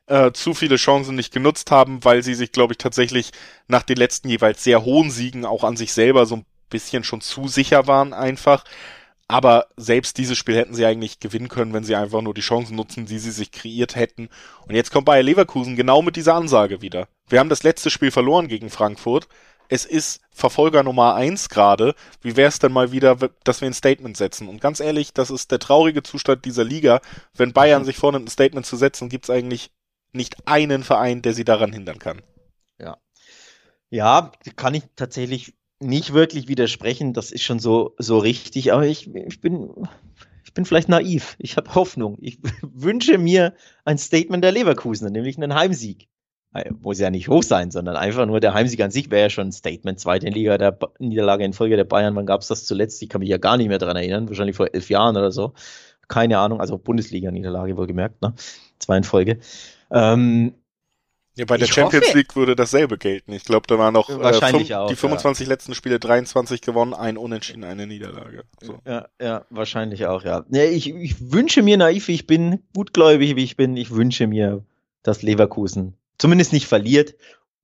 äh, 0.08 0.32
zu 0.32 0.54
viele 0.54 0.76
Chancen 0.76 1.16
nicht 1.16 1.34
genutzt 1.34 1.72
haben, 1.72 2.04
weil 2.04 2.24
sie 2.24 2.36
sich, 2.36 2.52
glaube 2.52 2.74
ich, 2.74 2.78
tatsächlich 2.78 3.32
nach 3.68 3.84
den 3.84 3.98
letzten 3.98 4.30
jeweils 4.30 4.64
sehr 4.64 4.84
hohen 4.84 5.12
Siegen 5.12 5.46
auch 5.46 5.64
an 5.64 5.78
sich 5.78 5.94
selber 5.94 6.26
so 6.26 6.38
ein 6.38 6.46
bisschen 6.70 7.04
schon 7.04 7.22
zu 7.22 7.48
sicher 7.48 7.88
waren 7.88 8.14
einfach. 8.14 8.64
Aber 9.28 9.68
selbst 9.78 10.18
dieses 10.18 10.38
Spiel 10.38 10.56
hätten 10.56 10.74
sie 10.74 10.86
eigentlich 10.86 11.20
gewinnen 11.20 11.48
können, 11.48 11.74
wenn 11.74 11.86
sie 11.86 11.96
einfach 11.96 12.22
nur 12.22 12.34
die 12.34 12.42
Chancen 12.42 12.76
nutzen, 12.76 13.06
die 13.06 13.20
sie 13.20 13.32
sich 13.32 13.52
kreiert 13.52 13.96
hätten. 13.96 14.30
Und 14.68 14.76
jetzt 14.76 14.92
kommt 14.92 15.06
Bayer 15.06 15.24
Leverkusen 15.24 15.76
genau 15.76 16.02
mit 16.02 16.18
dieser 16.18 16.36
Ansage 16.36 16.82
wieder. 16.82 17.08
Wir 17.30 17.40
haben 17.40 17.50
das 17.50 17.64
letzte 17.64 17.90
Spiel 17.90 18.12
verloren 18.12 18.48
gegen 18.48 18.70
Frankfurt. 18.70 19.28
Es 19.70 19.86
ist 19.86 20.22
Verfolger 20.30 20.84
Nummer 20.84 21.16
eins 21.16 21.48
gerade. 21.48 21.96
Wie 22.22 22.36
wäre 22.36 22.50
es 22.50 22.60
denn 22.60 22.74
mal 22.74 22.92
wieder, 22.92 23.18
dass 23.44 23.62
wir 23.62 23.68
ein 23.68 23.74
Statement 23.74 24.18
setzen? 24.18 24.50
Und 24.50 24.62
ganz 24.62 24.80
ehrlich, 24.80 25.14
das 25.14 25.32
ist 25.32 25.52
der 25.52 25.60
traurige 25.60 26.04
Zustand 26.04 26.44
dieser 26.44 26.64
Liga. 26.64 27.02
Wenn 27.34 27.54
Bayern 27.54 27.86
sich 27.86 27.98
vornimmt, 27.98 28.26
ein 28.26 28.32
Statement 28.32 28.66
zu 28.66 28.76
setzen, 28.76 29.10
gibt's 29.10 29.30
eigentlich 29.30 29.72
nicht 30.14 30.48
einen 30.48 30.84
Verein, 30.84 31.22
der 31.22 31.34
sie 31.34 31.44
daran 31.44 31.74
hindern 31.74 32.00
kann. 32.00 32.22
Ja, 32.80 32.98
Ja, 33.90 34.32
kann 34.56 34.76
ich 34.76 34.84
tatsächlich 34.96 35.54
nicht 35.80 36.14
wirklich 36.14 36.48
widersprechen. 36.48 37.14
Das 37.14 37.32
ist 37.32 37.44
schon 37.44 37.60
so, 37.60 37.96
so 37.98 38.18
richtig. 38.18 38.74
Aber 38.74 38.86
ich, 38.86 39.14
ich 39.14 39.42
bin, 39.42 39.70
ich 40.46 40.54
bin 40.54 40.66
vielleicht 40.66 40.90
naiv. 40.90 41.36
Ich 41.40 41.58
habe 41.58 41.76
Hoffnung. 41.76 42.18
Ich 42.22 42.40
wünsche 42.62 43.18
mir 43.18 43.54
ein 43.86 43.98
Statement 43.98 44.44
der 44.44 44.52
Leverkusener, 44.52 45.10
nämlich 45.10 45.38
einen 45.38 45.54
Heimsieg. 45.54 46.08
Muss 46.82 47.00
ja 47.00 47.10
nicht 47.10 47.30
hoch 47.30 47.42
sein, 47.42 47.72
sondern 47.72 47.96
einfach 47.96 48.28
nur 48.28 48.40
der 48.40 48.54
Heimsieg 48.54 48.80
an 48.82 48.92
sich 48.92 49.10
wäre 49.10 49.24
ja 49.24 49.30
schon 49.32 49.48
ein 49.48 49.52
Statement. 49.52 50.00
Zweite 50.00 50.30
Liga 50.30 50.60
der 50.60 50.72
ba 50.72 50.92
Niederlage 51.00 51.44
in 51.44 51.54
Folge 51.54 51.78
der 51.78 51.84
Bayern. 51.84 52.16
Wann 52.16 52.28
gab 52.28 52.42
es 52.42 52.48
das 52.48 52.66
zuletzt? 52.66 53.02
Ich 53.02 53.10
kann 53.10 53.20
mich 53.20 53.30
ja 53.30 53.40
gar 53.40 53.58
nicht 53.58 53.70
mehr 53.70 53.80
daran 53.80 53.98
erinnern. 53.98 54.30
Wahrscheinlich 54.30 54.56
vor 54.56 54.68
elf 54.72 54.90
Jahren 54.90 55.18
oder 55.18 55.32
so. 55.32 55.54
Keine 56.08 56.38
Ahnung. 56.38 56.62
Also 56.62 56.78
Bundesliga-Niederlage 56.78 57.76
wohlgemerkt. 57.76 58.22
Ne? 58.22 58.36
Zwei 58.78 58.98
in 58.98 59.04
Folge. 59.04 59.40
Ähm, 59.94 60.56
ja, 61.36 61.46
bei 61.46 61.58
der 61.58 61.66
Champions 61.66 62.08
hoffe, 62.08 62.18
League 62.18 62.36
würde 62.36 62.56
dasselbe 62.56 62.98
gelten. 62.98 63.34
Ich 63.34 63.44
glaube, 63.44 63.66
da 63.68 63.80
waren 63.80 63.94
noch 63.94 64.10
äh, 64.10 64.34
fünf, 64.34 64.72
auch, 64.72 64.88
die 64.88 64.96
25 64.96 65.48
ja. 65.48 65.54
letzten 65.54 65.74
Spiele 65.74 66.00
23 66.00 66.62
gewonnen, 66.62 66.94
ein 66.94 67.18
Unentschieden, 67.18 67.64
eine 67.64 67.88
Niederlage. 67.88 68.44
So. 68.62 68.80
Ja, 68.86 69.08
ja, 69.20 69.46
wahrscheinlich 69.50 70.06
auch, 70.06 70.24
ja. 70.24 70.46
ja 70.50 70.64
ich, 70.64 70.94
ich 70.94 71.32
wünsche 71.32 71.64
mir 71.64 71.78
naiv, 71.78 72.08
wie 72.08 72.14
ich 72.14 72.28
bin, 72.28 72.60
gutgläubig, 72.76 73.36
wie 73.36 73.44
ich 73.44 73.58
bin, 73.58 73.76
ich 73.78 73.92
wünsche 73.92 74.28
mir, 74.28 74.64
dass 75.02 75.24
Leverkusen 75.24 75.98
zumindest 76.18 76.54
nicht 76.54 76.68
verliert. 76.68 77.16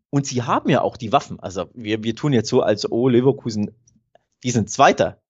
Und 0.10 0.26
sie 0.26 0.42
haben 0.42 0.70
ja 0.70 0.82
auch 0.82 0.98
die 0.98 1.12
Waffen. 1.12 1.40
Also 1.40 1.70
wir, 1.76 2.04
wir 2.04 2.16
tun 2.16 2.34
jetzt 2.34 2.50
so, 2.50 2.62
als 2.62 2.92
oh, 2.92 3.08
Leverkusen, 3.08 3.72
die 4.44 4.52
sind 4.52 4.72
Zweiter, 4.72 5.22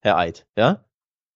Herr 0.00 0.18
Eid, 0.18 0.46
ja. 0.56 0.84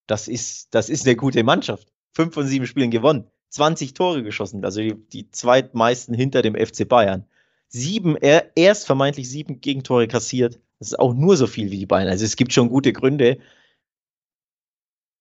Das 0.08 0.26
ist, 0.26 0.74
das 0.74 0.88
ist 0.88 1.06
eine 1.06 1.16
gute 1.16 1.44
Mannschaft. 1.44 1.92
Fünf 2.12 2.34
von 2.34 2.46
sieben 2.46 2.66
Spielen 2.66 2.90
gewonnen. 2.90 3.30
20 3.50 3.94
Tore 3.94 4.22
geschossen, 4.22 4.64
also 4.64 4.80
die, 4.80 4.94
die 4.94 5.30
zweitmeisten 5.30 6.14
hinter 6.14 6.42
dem 6.42 6.54
FC 6.54 6.88
Bayern. 6.88 7.24
Sieben, 7.68 8.16
er, 8.16 8.50
erst 8.56 8.86
vermeintlich 8.86 9.28
sieben 9.28 9.60
Gegentore 9.60 10.08
kassiert. 10.08 10.60
Das 10.78 10.88
ist 10.88 10.98
auch 10.98 11.14
nur 11.14 11.36
so 11.36 11.46
viel 11.46 11.70
wie 11.70 11.78
die 11.78 11.86
Bayern. 11.86 12.08
Also 12.08 12.24
es 12.24 12.36
gibt 12.36 12.52
schon 12.52 12.68
gute 12.68 12.92
Gründe, 12.92 13.38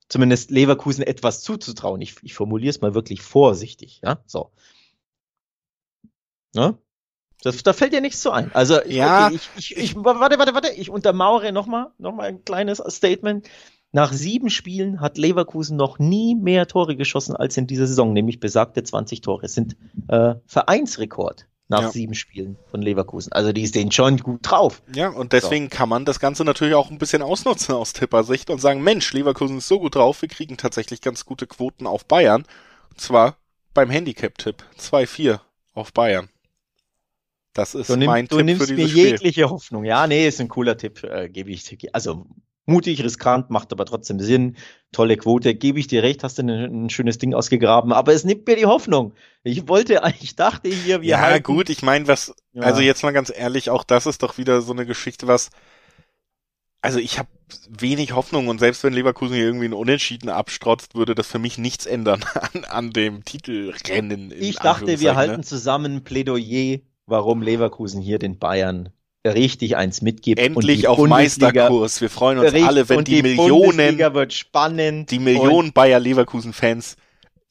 zumindest 0.09 0.51
Leverkusen 0.51 1.03
etwas 1.03 1.41
zuzutrauen. 1.41 2.01
Ich, 2.01 2.15
ich 2.23 2.33
formuliere 2.33 2.69
es 2.69 2.81
mal 2.81 2.93
wirklich 2.93 3.21
vorsichtig, 3.21 4.01
ja, 4.03 4.21
so. 4.25 4.51
Ne? 6.53 6.77
Das, 7.43 7.61
da 7.61 7.73
fällt 7.73 7.93
dir 7.93 8.01
nichts 8.01 8.21
zu 8.21 8.31
ein. 8.31 8.53
Also, 8.53 8.81
ja. 8.85 9.27
Okay, 9.27 9.35
ich, 9.35 9.49
ich, 9.57 9.77
ich, 9.77 9.95
warte, 9.95 10.39
warte, 10.39 10.53
warte, 10.53 10.69
ich 10.73 10.89
untermauere 10.89 11.51
nochmal, 11.51 11.91
nochmal 11.97 12.29
ein 12.29 12.43
kleines 12.43 12.81
Statement. 12.87 13.47
Nach 13.91 14.11
sieben 14.11 14.49
Spielen 14.49 14.99
hat 14.99 15.17
Leverkusen 15.17 15.77
noch 15.77 15.97
nie 15.97 16.35
mehr 16.35 16.67
Tore 16.67 16.95
geschossen 16.95 17.35
als 17.35 17.55
in 17.57 17.67
dieser 17.67 17.87
Saison, 17.87 18.13
nämlich 18.13 18.39
besagte 18.39 18.83
20 18.83 19.21
Tore. 19.21 19.45
Es 19.45 19.53
sind 19.53 19.77
äh, 20.09 20.35
Vereinsrekord 20.45 21.47
nach 21.69 21.83
ja. 21.83 21.91
sieben 21.91 22.13
Spielen 22.13 22.57
von 22.69 22.81
Leverkusen. 22.81 23.31
Also 23.33 23.51
die 23.51 23.67
stehen 23.67 23.91
schon 23.91 24.17
gut 24.17 24.39
drauf. 24.43 24.81
Ja, 24.93 25.09
und 25.09 25.33
deswegen 25.33 25.69
so. 25.69 25.75
kann 25.75 25.89
man 25.89 26.05
das 26.05 26.19
Ganze 26.19 26.43
natürlich 26.43 26.75
auch 26.75 26.91
ein 26.91 26.97
bisschen 26.97 27.21
ausnutzen 27.21 27.75
aus 27.75 27.93
Tippersicht 27.93 28.49
und 28.49 28.59
sagen, 28.59 28.81
Mensch, 28.83 29.11
Leverkusen 29.13 29.57
ist 29.57 29.67
so 29.67 29.79
gut 29.79 29.95
drauf, 29.95 30.21
wir 30.21 30.29
kriegen 30.29 30.57
tatsächlich 30.57 31.01
ganz 31.01 31.25
gute 31.25 31.47
Quoten 31.47 31.87
auf 31.87 32.05
Bayern. 32.05 32.43
Und 32.89 33.01
zwar 33.01 33.37
beim 33.73 33.89
Handicap-Tipp 33.89 34.63
2-4 34.79 35.39
auf 35.73 35.93
Bayern. 35.93 36.29
Das 37.53 37.73
ist 37.73 37.89
du 37.89 37.95
nimm, 37.95 38.07
mein 38.07 38.27
du 38.27 38.37
Tipp 38.37 38.45
nimmst 38.45 38.67
für 38.67 38.73
mir 38.73 38.87
Spiel. 38.87 39.05
jegliche 39.05 39.49
Hoffnung. 39.49 39.83
Ja, 39.83 40.07
nee, 40.07 40.27
ist 40.27 40.39
ein 40.39 40.47
cooler 40.47 40.77
Tipp, 40.77 41.03
äh, 41.03 41.27
gebe 41.27 41.51
ich. 41.51 41.77
Also 41.93 42.27
mutig, 42.67 43.03
riskant, 43.03 43.49
macht 43.49 43.71
aber 43.71 43.85
trotzdem 43.85 44.19
Sinn. 44.19 44.57
Tolle 44.91 45.17
Quote, 45.17 45.55
gebe 45.55 45.79
ich 45.79 45.87
dir 45.87 46.03
recht, 46.03 46.23
hast 46.23 46.37
du 46.37 46.43
ein, 46.43 46.85
ein, 46.85 46.89
schönes 46.89 47.17
Ding 47.17 47.33
ausgegraben, 47.33 47.91
aber 47.91 48.13
es 48.13 48.23
nimmt 48.23 48.45
mir 48.45 48.55
die 48.55 48.65
Hoffnung. 48.65 49.13
Ich 49.43 49.67
wollte, 49.67 50.01
ich 50.21 50.35
dachte 50.35 50.69
hier, 50.69 51.01
wir 51.01 51.09
Ja, 51.09 51.21
halten. 51.21 51.43
gut, 51.43 51.69
ich 51.69 51.81
meine, 51.81 52.07
was, 52.07 52.35
ja. 52.53 52.61
also 52.61 52.81
jetzt 52.81 53.03
mal 53.03 53.13
ganz 53.13 53.31
ehrlich, 53.35 53.69
auch 53.69 53.83
das 53.83 54.05
ist 54.05 54.21
doch 54.21 54.37
wieder 54.37 54.61
so 54.61 54.73
eine 54.73 54.85
Geschichte, 54.85 55.27
was, 55.27 55.49
also 56.81 56.99
ich 56.99 57.17
habe 57.17 57.29
wenig 57.69 58.13
Hoffnung 58.13 58.49
und 58.49 58.59
selbst 58.59 58.83
wenn 58.83 58.93
Leverkusen 58.93 59.35
hier 59.35 59.45
irgendwie 59.45 59.65
einen 59.65 59.73
Unentschieden 59.73 60.29
abstrotzt, 60.29 60.95
würde 60.95 61.15
das 61.15 61.27
für 61.27 61.39
mich 61.39 61.57
nichts 61.57 61.85
ändern 61.85 62.23
an, 62.53 62.65
an 62.65 62.89
dem 62.91 63.23
Titelrennen. 63.23 64.33
Ich 64.37 64.57
dachte, 64.57 64.99
wir 64.99 65.11
ne? 65.11 65.17
halten 65.17 65.43
zusammen 65.43 65.97
ein 65.97 66.03
Plädoyer, 66.03 66.79
warum 67.05 67.41
Leverkusen 67.41 68.01
hier 68.01 68.19
den 68.19 68.37
Bayern 68.37 68.89
richtig 69.35 69.75
eins 69.75 70.01
mitgibt. 70.01 70.39
Endlich 70.39 70.87
auf 70.87 70.99
Meisterkurs. 70.99 72.01
Wir 72.01 72.09
freuen 72.09 72.39
uns 72.39 72.53
alle, 72.53 72.87
wenn 72.89 73.03
die, 73.03 73.21
die, 73.21 73.23
Millionen, 73.23 73.97
die 75.05 75.19
Millionen 75.19 75.73
Bayer 75.73 75.99
Leverkusen-Fans 75.99 76.95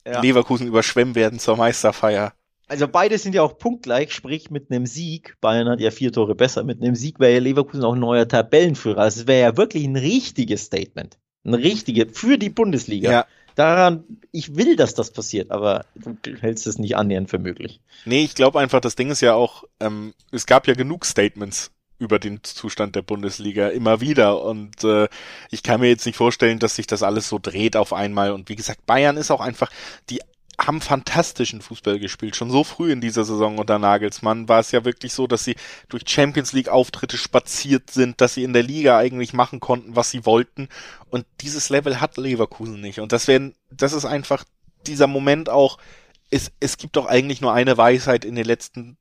ja. 0.06 0.20
Leverkusen 0.20 0.66
überschwemmen 0.66 1.14
werden 1.14 1.38
zur 1.38 1.56
Meisterfeier. 1.56 2.32
Also 2.68 2.88
beide 2.88 3.16
sind 3.18 3.34
ja 3.34 3.42
auch 3.42 3.58
punktgleich, 3.58 4.12
sprich 4.12 4.50
mit 4.50 4.70
einem 4.70 4.86
Sieg, 4.86 5.36
Bayern 5.40 5.68
hat 5.68 5.80
ja 5.80 5.92
vier 5.92 6.12
Tore 6.12 6.34
besser, 6.34 6.64
mit 6.64 6.82
einem 6.82 6.96
Sieg 6.96 7.20
wäre 7.20 7.34
ja 7.34 7.38
Leverkusen 7.38 7.84
auch 7.84 7.94
neuer 7.94 8.26
Tabellenführer. 8.26 9.02
Also 9.02 9.20
es 9.20 9.26
wäre 9.28 9.40
ja 9.40 9.56
wirklich 9.56 9.84
ein 9.84 9.96
richtiges 9.96 10.64
Statement. 10.64 11.16
Ein 11.44 11.54
richtiges 11.54 12.18
für 12.18 12.38
die 12.38 12.50
Bundesliga. 12.50 13.10
Ja. 13.10 13.26
Daran, 13.56 14.04
ich 14.32 14.54
will, 14.54 14.76
dass 14.76 14.94
das 14.94 15.10
passiert, 15.10 15.50
aber 15.50 15.86
du 15.94 16.36
hältst 16.36 16.66
es 16.66 16.78
nicht 16.78 16.96
annähernd 16.96 17.30
für 17.30 17.38
möglich. 17.38 17.80
Nee, 18.04 18.22
ich 18.22 18.34
glaube 18.34 18.60
einfach, 18.60 18.80
das 18.80 18.96
Ding 18.96 19.10
ist 19.10 19.22
ja 19.22 19.32
auch, 19.34 19.64
ähm, 19.80 20.12
es 20.30 20.44
gab 20.44 20.68
ja 20.68 20.74
genug 20.74 21.06
Statements 21.06 21.70
über 21.98 22.18
den 22.18 22.44
Zustand 22.44 22.94
der 22.94 23.00
Bundesliga 23.02 23.68
immer 23.68 24.02
wieder. 24.02 24.42
Und 24.42 24.84
äh, 24.84 25.08
ich 25.50 25.62
kann 25.62 25.80
mir 25.80 25.88
jetzt 25.88 26.04
nicht 26.04 26.16
vorstellen, 26.16 26.58
dass 26.58 26.76
sich 26.76 26.86
das 26.86 27.02
alles 27.02 27.30
so 27.30 27.38
dreht 27.40 27.76
auf 27.76 27.94
einmal. 27.94 28.32
Und 28.32 28.50
wie 28.50 28.56
gesagt, 28.56 28.84
Bayern 28.84 29.16
ist 29.16 29.30
auch 29.30 29.40
einfach, 29.40 29.70
die 30.10 30.20
haben 30.58 30.80
fantastischen 30.80 31.60
Fußball 31.60 31.98
gespielt. 31.98 32.34
Schon 32.34 32.50
so 32.50 32.64
früh 32.64 32.90
in 32.90 33.00
dieser 33.00 33.24
Saison 33.24 33.58
unter 33.58 33.78
Nagelsmann 33.78 34.48
war 34.48 34.60
es 34.60 34.72
ja 34.72 34.84
wirklich 34.84 35.12
so, 35.12 35.26
dass 35.26 35.44
sie 35.44 35.56
durch 35.88 36.08
Champions 36.08 36.52
League 36.52 36.68
Auftritte 36.68 37.18
spaziert 37.18 37.90
sind, 37.90 38.20
dass 38.20 38.34
sie 38.34 38.44
in 38.44 38.52
der 38.52 38.62
Liga 38.62 38.96
eigentlich 38.96 39.32
machen 39.32 39.60
konnten, 39.60 39.96
was 39.96 40.10
sie 40.10 40.24
wollten. 40.24 40.68
Und 41.10 41.26
dieses 41.42 41.68
Level 41.68 42.00
hat 42.00 42.16
Leverkusen 42.16 42.80
nicht. 42.80 43.00
Und 43.00 43.12
das 43.12 43.28
werden, 43.28 43.54
das 43.70 43.92
ist 43.92 44.06
einfach 44.06 44.44
dieser 44.86 45.06
Moment 45.06 45.48
auch, 45.48 45.78
es, 46.30 46.50
es 46.58 46.78
gibt 46.78 46.96
doch 46.96 47.06
eigentlich 47.06 47.40
nur 47.40 47.52
eine 47.52 47.76
Weisheit 47.76 48.24
in 48.24 48.34
den 48.34 48.46
letzten 48.46 48.96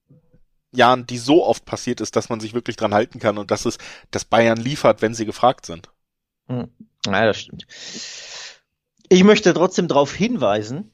Jahren, 0.72 1.08
die 1.08 1.18
so 1.18 1.46
oft 1.46 1.66
passiert 1.66 2.02
ist, 2.02 2.16
dass 2.16 2.30
man 2.30 2.40
sich 2.40 2.54
wirklich 2.54 2.76
dran 2.76 2.94
halten 2.94 3.20
kann. 3.20 3.38
Und 3.38 3.50
das 3.50 3.66
ist, 3.66 3.80
dass 4.12 4.26
Bayern 4.26 4.58
liefert, 4.58 5.02
wenn 5.02 5.14
sie 5.14 5.26
gefragt 5.26 5.66
sind. 5.66 5.90
Hm. 6.48 6.70
Ja, 7.06 7.26
das 7.26 7.40
stimmt. 7.40 7.66
Ich 9.08 9.24
möchte 9.24 9.54
trotzdem 9.54 9.88
darauf 9.88 10.14
hinweisen, 10.14 10.92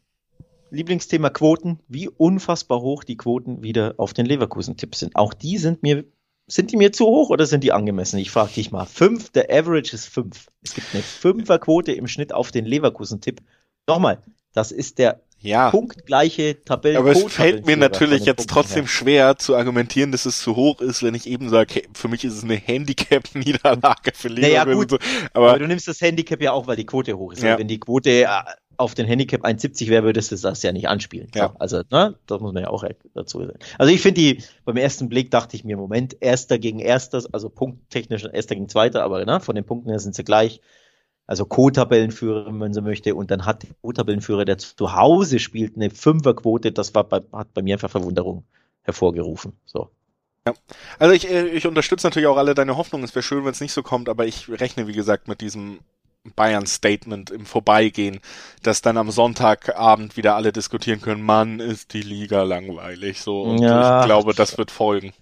Lieblingsthema 0.72 1.30
Quoten, 1.30 1.80
wie 1.88 2.09
unfassbar 2.09 2.82
hoch 2.82 3.03
die 3.03 3.17
Quoten 3.17 3.61
wieder 3.61 3.95
auf 3.97 4.13
den 4.13 4.26
Leverkusen-Tipps 4.26 4.99
sind. 4.99 5.15
Auch 5.15 5.34
die 5.34 5.57
sind 5.57 5.84
mir, 5.84 6.05
sind 6.47 6.72
die 6.72 6.78
mir 6.78 6.91
zu 6.91 7.05
hoch 7.05 7.30
oder 7.30 7.45
sind 7.45 7.63
die 7.63 7.72
angemessen? 7.72 8.17
Ich 8.17 8.32
frage 8.32 8.53
dich 8.53 8.72
mal. 8.72 8.86
Fünf, 8.86 9.30
der 9.32 9.51
Average 9.51 9.93
ist 9.93 10.07
fünf. 10.07 10.47
Es 10.61 10.74
gibt 10.74 10.88
eine 10.93 11.03
Fünferquote 11.03 11.91
im 11.91 12.07
Schnitt 12.07 12.34
auf 12.34 12.51
den 12.51 12.65
Leverkusen-Tipp. 12.65 13.41
Nochmal, 13.88 14.24
das 14.53 14.72
ist 14.72 14.97
der 14.97 15.22
ja. 15.41 15.72
punktgleiche 15.72 16.63
Tabellen. 16.63 16.97
Aber 16.97 17.11
es 17.11 17.24
fällt 17.24 17.65
mir 17.65 17.78
natürlich 17.78 18.26
jetzt 18.26 18.47
Punkten 18.47 18.53
trotzdem 18.53 18.84
her. 18.84 18.89
schwer 18.89 19.38
zu 19.38 19.55
argumentieren, 19.55 20.11
dass 20.11 20.26
es 20.26 20.39
zu 20.39 20.55
hoch 20.55 20.82
ist, 20.82 21.03
wenn 21.03 21.15
ich 21.15 21.28
eben 21.28 21.49
sage, 21.49 21.76
hey, 21.76 21.88
für 21.93 22.07
mich 22.07 22.24
ist 22.24 22.34
es 22.34 22.43
eine 22.43 22.55
Handicap-Niederlage 22.55 24.11
für 24.13 24.30
Leverkusen. 24.30 24.63
Naja, 24.63 24.74
gut. 24.74 24.91
So. 24.91 24.97
Aber, 25.34 25.49
aber, 25.49 25.59
du 25.59 25.67
nimmst 25.67 25.88
das 25.88 25.99
Handicap 26.01 26.41
ja 26.41 26.51
auch, 26.51 26.67
weil 26.67 26.76
die 26.76 26.86
Quote 26.86 27.17
hoch 27.17 27.34
ist. 27.34 27.43
Ja. 27.43 27.57
Wenn 27.57 27.67
die 27.67 27.80
Quote 27.80 28.09
äh, 28.09 28.28
auf 28.82 28.96
den 28.96 29.06
Handicap 29.06 29.46
1,70 29.46 29.88
wäre, 29.90 30.04
würdest 30.04 30.32
du 30.32 30.36
das 30.36 30.64
ja 30.64 30.72
nicht 30.72 30.90
anspielen. 30.90 31.30
Ja. 31.36 31.54
Also, 31.60 31.84
ne, 31.92 32.16
das 32.26 32.42
muss 32.42 32.54
man 32.54 32.64
ja 32.64 32.70
auch 32.70 32.84
dazu 33.14 33.40
sagen. 33.40 33.60
Also 33.78 33.94
ich 33.94 34.02
finde 34.02 34.22
die, 34.22 34.44
beim 34.66 34.78
ersten 34.78 35.08
Blick 35.08 35.32
dachte 35.32 35.56
ich 35.56 35.64
mir, 35.64 35.78
Moment, 35.78 36.18
Erster 36.20 36.60
gegen 36.60 36.80
Erstes, 36.80 37.32
also 37.34 37.50
punkttechnisch 37.50 38.26
Erster 38.26 38.56
gegen 38.56 38.68
Zweiter, 38.68 39.04
aber 39.04 39.24
ne, 39.24 39.40
von 39.40 39.56
den 39.56 39.64
Punkten 39.64 39.90
her 39.90 40.00
sind 40.00 40.16
sie 40.16 40.24
gleich. 40.24 40.62
Also 41.28 41.46
Co-Tabellenführer, 41.46 42.48
wenn 42.60 42.74
so 42.74 42.82
möchte, 42.82 43.16
und 43.16 43.32
dann 43.32 43.46
hat 43.46 43.64
der 43.64 43.70
Co-Tabellenführer, 43.82 44.44
der 44.44 44.58
zu 44.58 44.96
Hause 44.96 45.40
spielt, 45.40 45.76
eine 45.78 45.90
Fünferquote, 45.90 46.72
das 46.72 46.94
war 46.94 47.06
bei, 47.06 47.22
hat 47.32 47.54
bei 47.54 47.62
mir 47.62 47.76
einfach 47.76 47.90
Verwunderung 47.90 48.44
hervorgerufen. 48.82 49.54
So. 49.66 49.90
Ja. 50.48 50.54
Also 50.98 51.14
ich, 51.14 51.30
äh, 51.30 51.48
ich 51.50 51.68
unterstütze 51.68 52.08
natürlich 52.08 52.28
auch 52.28 52.38
alle 52.38 52.56
deine 52.56 52.76
Hoffnungen. 52.76 53.06
Es 53.06 53.14
wäre 53.14 53.24
schön, 53.24 53.46
wenn 53.46 53.52
es 53.52 53.62
nicht 53.62 53.74
so 53.74 53.84
kommt, 53.84 54.10
aber 54.10 54.26
ich 54.26 54.50
rechne, 54.50 54.88
wie 54.88 54.94
gesagt, 54.94 55.28
mit 55.28 55.42
diesem 55.42 55.80
Bayern-Statement 56.36 57.32
im 57.32 57.45
Vorbeigehen, 57.45 58.19
dass 58.63 58.82
dann 58.82 58.97
am 58.97 59.11
Sonntagabend 59.11 60.17
wieder 60.17 60.36
alle 60.36 60.51
diskutieren 60.51 61.01
können, 61.01 61.24
Mann, 61.24 61.59
ist 61.59 61.93
die 61.93 62.01
Liga 62.01 62.43
langweilig. 62.43 63.22
So, 63.22 63.41
und 63.41 63.59
ja, 63.59 64.01
ich 64.01 64.05
glaube, 64.05 64.34
das 64.34 64.57
wird 64.57 64.72
folgen. 64.72 65.13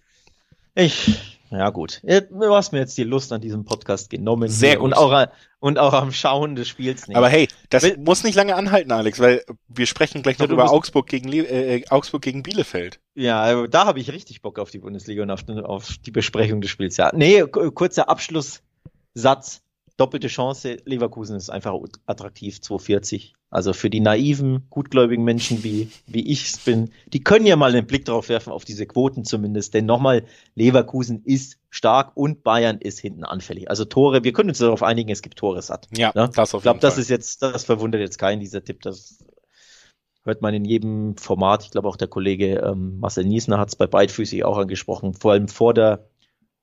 Ich, 0.75 1.39
ja 1.51 1.69
gut. 1.69 2.01
Du 2.03 2.55
hast 2.55 2.73
mir 2.73 2.79
jetzt 2.79 2.97
die 2.97 3.03
Lust 3.03 3.31
an 3.33 3.41
diesem 3.41 3.65
Podcast 3.65 4.09
genommen. 4.09 4.49
Sehr 4.49 4.75
gut. 4.75 4.85
Und 4.85 4.93
auch, 4.93 5.27
und 5.59 5.79
auch 5.79 5.93
am 5.93 6.11
Schauen 6.11 6.55
des 6.55 6.67
Spiels 6.67 7.07
nicht. 7.07 7.17
Aber 7.17 7.29
hey, 7.29 7.47
das 7.69 7.83
Will, 7.83 7.97
muss 7.97 8.23
nicht 8.23 8.35
lange 8.35 8.55
anhalten, 8.55 8.91
Alex, 8.91 9.19
weil 9.19 9.43
wir 9.67 9.85
sprechen 9.85 10.21
gleich 10.21 10.37
noch 10.37 10.47
ja, 10.47 10.53
über 10.53 10.69
Augsburg 10.71 11.07
gegen, 11.07 11.31
äh, 11.31 11.83
Augsburg 11.89 12.21
gegen 12.21 12.43
Bielefeld. 12.43 12.99
Ja, 13.15 13.67
da 13.67 13.85
habe 13.85 13.99
ich 13.99 14.11
richtig 14.11 14.41
Bock 14.41 14.59
auf 14.59 14.69
die 14.69 14.79
Bundesliga 14.79 15.23
und 15.23 15.31
auf, 15.31 15.43
auf 15.63 15.97
die 16.05 16.11
Besprechung 16.11 16.61
des 16.61 16.69
Spiels. 16.69 16.97
Ja, 16.97 17.11
nee, 17.13 17.41
kurzer 17.43 18.09
Abschlusssatz 18.09 19.61
doppelte 19.99 20.27
Chance. 20.27 20.77
Leverkusen 20.85 21.35
ist 21.35 21.49
einfach 21.49 21.73
attraktiv, 22.05 22.61
240. 22.61 23.33
Also 23.49 23.73
für 23.73 23.89
die 23.89 23.99
naiven, 23.99 24.67
gutgläubigen 24.69 25.23
Menschen, 25.23 25.63
wie, 25.63 25.89
wie 26.05 26.31
ich 26.31 26.47
es 26.47 26.59
bin, 26.59 26.91
die 27.07 27.23
können 27.23 27.45
ja 27.45 27.55
mal 27.55 27.73
einen 27.73 27.87
Blick 27.87 28.05
drauf 28.05 28.29
werfen, 28.29 28.53
auf 28.53 28.63
diese 28.63 28.85
Quoten 28.85 29.25
zumindest. 29.25 29.73
Denn 29.73 29.85
nochmal, 29.85 30.25
Leverkusen 30.55 31.23
ist 31.25 31.57
stark 31.69 32.15
und 32.15 32.43
Bayern 32.43 32.77
ist 32.77 32.99
hinten 32.99 33.23
anfällig. 33.23 33.69
Also 33.69 33.85
Tore, 33.85 34.23
wir 34.23 34.33
können 34.33 34.49
uns 34.49 34.59
darauf 34.59 34.83
einigen, 34.83 35.09
es 35.09 35.21
gibt 35.21 35.37
Tore 35.37 35.61
satt. 35.61 35.87
Ja, 35.95 36.11
ne? 36.15 36.29
das 36.33 36.53
auf 36.53 36.61
Ich 36.61 36.63
glaube, 36.63 36.79
das 36.79 36.97
ist 36.97 37.09
jetzt, 37.09 37.41
das 37.41 37.65
verwundert 37.65 38.01
jetzt 38.01 38.19
keinen, 38.19 38.39
dieser 38.39 38.63
Tipp. 38.63 38.81
Das 38.81 39.23
hört 40.23 40.41
man 40.41 40.53
in 40.53 40.65
jedem 40.65 41.17
Format. 41.17 41.63
Ich 41.63 41.71
glaube 41.71 41.87
auch 41.87 41.97
der 41.97 42.07
Kollege 42.07 42.59
ähm, 42.59 42.99
Marcel 42.99 43.25
Niesner 43.25 43.57
hat 43.57 43.69
es 43.69 43.75
bei 43.75 43.87
beidfüßig 43.87 44.45
auch 44.45 44.57
angesprochen. 44.57 45.13
Vor 45.13 45.31
allem 45.31 45.47
vor 45.47 45.73
der, 45.73 46.07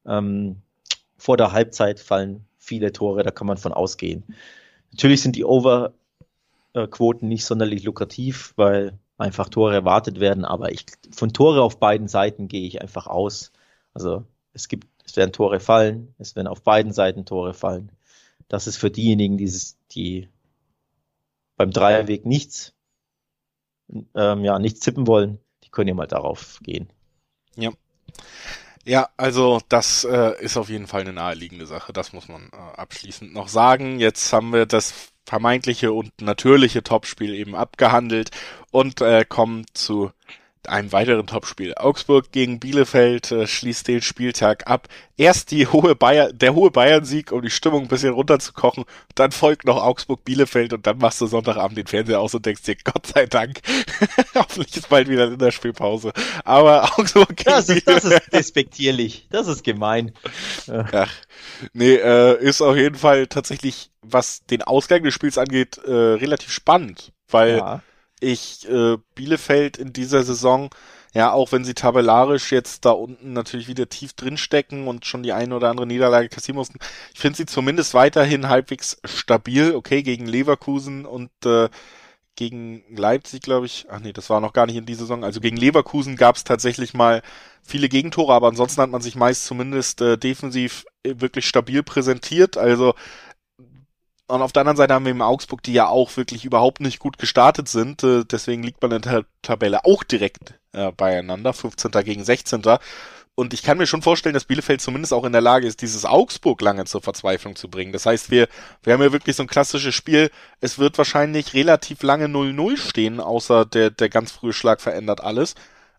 ähm, 0.07 0.63
vor 1.17 1.37
der 1.37 1.53
Halbzeit 1.53 1.99
fallen 2.01 2.47
viele 2.67 2.93
Tore, 2.93 3.23
da 3.23 3.31
kann 3.31 3.47
man 3.47 3.57
von 3.57 3.73
ausgehen. 3.73 4.25
Natürlich 4.91 5.23
sind 5.23 5.37
die 5.37 5.45
Over-Quoten 5.45 7.29
nicht 7.29 7.45
sonderlich 7.45 7.85
lukrativ, 7.85 8.53
weil 8.57 8.99
einfach 9.19 9.49
Tore 9.49 9.75
erwartet 9.75 10.21
werden, 10.21 10.45
aber 10.45 10.73
ich, 10.73 10.85
von 11.11 11.33
Tore 11.33 11.63
auf 11.63 11.79
beiden 11.79 12.09
Seiten 12.09 12.49
gehe 12.49 12.67
ich 12.67 12.83
einfach 12.83 13.07
aus. 13.07 13.53
Also 13.95 14.25
es 14.53 14.69
gibt, 14.69 14.87
es 15.05 15.17
werden 15.17 15.33
Tore 15.33 15.61
fallen, 15.61 16.15
es 16.19 16.37
werden 16.37 16.49
auf 16.49 16.63
beiden 16.63 16.93
Seiten 16.93 17.25
Tore 17.25 17.55
fallen. 17.55 17.93
Das 18.49 18.67
ist 18.67 18.77
für 18.77 18.91
diejenigen, 18.91 19.39
die, 19.39 19.51
die 19.93 20.29
beim 21.57 21.71
Dreierweg 21.71 22.27
nichts, 22.27 22.75
ähm, 24.15 24.45
ja, 24.45 24.59
nichts 24.59 24.81
tippen 24.81 25.07
wollen, 25.07 25.39
die 25.65 25.71
können 25.71 25.89
ja 25.89 25.95
mal 25.95 26.07
darauf 26.07 26.59
gehen. 26.63 26.91
Ja. 27.57 27.73
Ja, 28.89 29.09
also 29.17 29.61
das 29.69 30.05
äh, 30.05 30.41
ist 30.41 30.57
auf 30.57 30.69
jeden 30.69 30.87
Fall 30.87 31.01
eine 31.01 31.13
naheliegende 31.13 31.67
Sache, 31.67 31.93
das 31.93 32.13
muss 32.13 32.29
man 32.29 32.51
äh, 32.53 32.57
abschließend 32.77 33.35
noch 33.35 33.49
sagen. 33.49 33.99
Jetzt 33.99 34.33
haben 34.33 34.53
wir 34.53 34.65
das 34.65 34.95
vermeintliche 35.25 35.93
und 35.93 36.13
natürliche 36.21 36.85
Topspiel 36.85 37.35
eben 37.35 37.57
abgehandelt 37.57 38.31
und 38.71 39.01
äh, 39.01 39.25
kommen 39.29 39.65
zu 39.75 40.13
einem 40.69 40.93
weiteren 40.93 41.27
Topspiel. 41.27 41.75
Augsburg 41.77 42.33
gegen 42.33 42.61
Bielefeld 42.61 43.31
äh, 43.33 43.47
schließt 43.47 43.89
den 43.89 44.03
Spieltag 44.03 44.67
ab. 44.67 44.89
Erst 45.17 45.51
die 45.51 45.67
hohe 45.67 45.95
Bayern, 45.95 46.37
der 46.37 46.55
hohe 46.55 46.71
Bayern-Sieg, 46.71 47.33
um 47.33 47.43
die 47.43 47.51
Stimmung 47.51 47.83
ein 47.83 47.89
bisschen 47.89 48.13
runterzukochen. 48.13 48.85
Dann 49.15 49.33
folgt 49.33 49.65
noch 49.65 49.83
Augsburg-Bielefeld 49.83 50.73
und 50.73 50.87
dann 50.87 50.99
machst 50.99 51.21
du 51.21 51.27
Sonntagabend 51.27 51.79
den 51.79 51.87
Fernseher 51.87 52.21
aus 52.21 52.35
und 52.35 52.45
denkst 52.45 52.63
dir, 52.63 52.77
Gott 52.85 53.07
sei 53.07 53.27
Dank, 53.27 53.61
hoffentlich 54.35 54.77
ist 54.77 54.89
bald 54.89 55.09
wieder 55.09 55.33
in 55.33 55.39
der 55.39 55.53
Spielpause. 55.53 56.13
Aber 56.45 56.85
Augsburg 56.99 57.37
gegen 57.37 57.51
das 57.51 57.69
ist. 57.69 57.89
Das 57.89 58.05
ist 58.05 58.33
despektierlich. 58.33 59.27
Das 59.31 59.49
ist 59.49 59.65
gemein. 59.65 60.13
Ach, 60.69 61.13
nee, 61.73 61.95
äh, 61.95 62.39
ist 62.43 62.61
auf 62.61 62.77
jeden 62.77 62.97
Fall 62.97 63.27
tatsächlich, 63.27 63.91
was 64.03 64.45
den 64.47 64.63
Ausgang 64.63 65.03
des 65.03 65.15
Spiels 65.15 65.39
angeht, 65.39 65.79
äh, 65.79 65.91
relativ 65.91 66.51
spannend. 66.51 67.13
Weil 67.29 67.59
ja 67.59 67.83
ich 68.21 68.69
äh, 68.69 68.97
Bielefeld 69.15 69.77
in 69.77 69.93
dieser 69.93 70.23
Saison, 70.23 70.71
ja, 71.15 71.33
auch 71.33 71.53
wenn 71.53 71.65
sie 71.65 71.75
tabellarisch 71.75 72.53
jetzt 72.53 72.85
da 72.85 72.91
unten 72.91 73.33
natürlich 73.33 73.69
wieder 73.69 73.89
tief 73.89 74.13
drinstecken 74.15 74.87
und 74.89 75.07
schon 75.07 75.23
die 75.23 75.33
eine 75.33 75.55
oder 75.57 75.71
andere 75.71 75.87
Niederlage 75.87 76.29
kassieren 76.29 76.57
mussten, 76.57 76.79
ich 77.15 77.21
finde 77.21 77.39
sie 77.39 77.47
zumindest 77.47 77.95
weiterhin 77.95 78.49
halbwegs 78.49 78.99
stabil, 79.05 79.75
okay, 79.75 80.03
gegen 80.03 80.27
Leverkusen 80.27 81.07
und 81.07 81.31
äh, 81.45 81.69
gegen 82.37 82.85
Leipzig, 82.95 83.41
glaube 83.41 83.67
ich, 83.67 83.87
ach 83.89 84.01
nee, 84.01 84.13
das 84.13 84.29
war 84.31 84.41
noch 84.41 84.53
gar 84.53 84.67
nicht 84.67 84.77
in 84.77 84.87
dieser 84.87 85.01
Saison, 85.01 85.25
also 85.25 85.41
gegen 85.41 85.57
Leverkusen 85.57 86.17
gab 86.17 86.37
es 86.37 86.45
tatsächlich 86.45 86.93
mal 86.93 87.23
viele 87.63 87.89
Gegentore, 87.89 88.35
aber 88.35 88.49
ansonsten 88.49 88.83
hat 88.83 88.91
man 88.91 89.01
sich 89.01 89.17
meist 89.17 89.47
zumindest 89.47 90.03
äh, 90.03 90.19
defensiv 90.19 90.85
äh, 91.03 91.15
wirklich 91.17 91.47
stabil 91.47 91.83
präsentiert, 91.83 92.59
also 92.59 92.95
und 94.29 94.43
auf 94.43 94.53
der 94.53 94.63
anderen 94.63 94.77
Seite 94.77 94.95
haben 94.95 95.05
wir 95.05 95.13
im 95.13 95.23
Augsburg, 95.23 95.63
die 95.63 95.73
ja 95.73 95.89
auch 95.89 96.17
wirklich 96.17 96.45
überhaupt 96.45 96.81
nicht 96.81 96.99
gut 96.99 97.19
gestartet 97.19 97.69
sind. 97.69 98.03
Äh, 98.03 98.25
deswegen 98.25 98.63
liegt 98.63 98.83
man 98.83 98.93
in 98.93 99.03
der 99.03 99.25
Tabelle 99.43 99.85
auch 99.85 100.03
direkt 100.03 100.55
äh, 100.73 100.91
beieinander, 100.93 101.53
15. 101.53 101.91
gegen 102.05 102.25
16. 102.25 102.63
Und 103.37 103.53
ich 103.53 103.63
kann 103.63 103.79
mir 103.79 103.87
schon 103.87 104.03
vorstellen, 104.03 104.33
dass 104.33 104.47
Bielefeld 104.47 104.81
zumindest 104.81 105.13
auch 105.13 105.25
in 105.25 105.33
der 105.33 105.43
Lage 105.43 105.67
ist, 105.67 105.83
dieses 105.83 106.07
Augsburg 106.07 106.61
lange 106.63 106.87
zur 106.87 107.03
Verzweiflung 107.03 107.55
zu 107.55 107.69
bringen. 107.69 107.93
Das 107.93 108.07
heißt, 108.07 108.31
wir, 108.31 108.49
wir 108.83 108.95
haben 108.95 109.03
ja 109.03 109.13
wirklich 109.13 109.37
so 109.37 109.43
ein 109.43 109.49
klassisches 109.49 109.95
Spiel. 109.95 110.31
Es 110.61 110.79
wird 110.79 110.97
wahrscheinlich 110.97 111.53
relativ 111.53 112.03
lange 112.03 112.27
0-0 112.27 112.79
stehen, 112.79 113.21
außer 113.21 113.67
der, 113.67 113.91
der 113.91 114.09
ganz 114.09 114.33
frühe 114.33 114.55
Schlag 114.55 114.81
verändert 114.81 115.21
alles. 115.21 115.55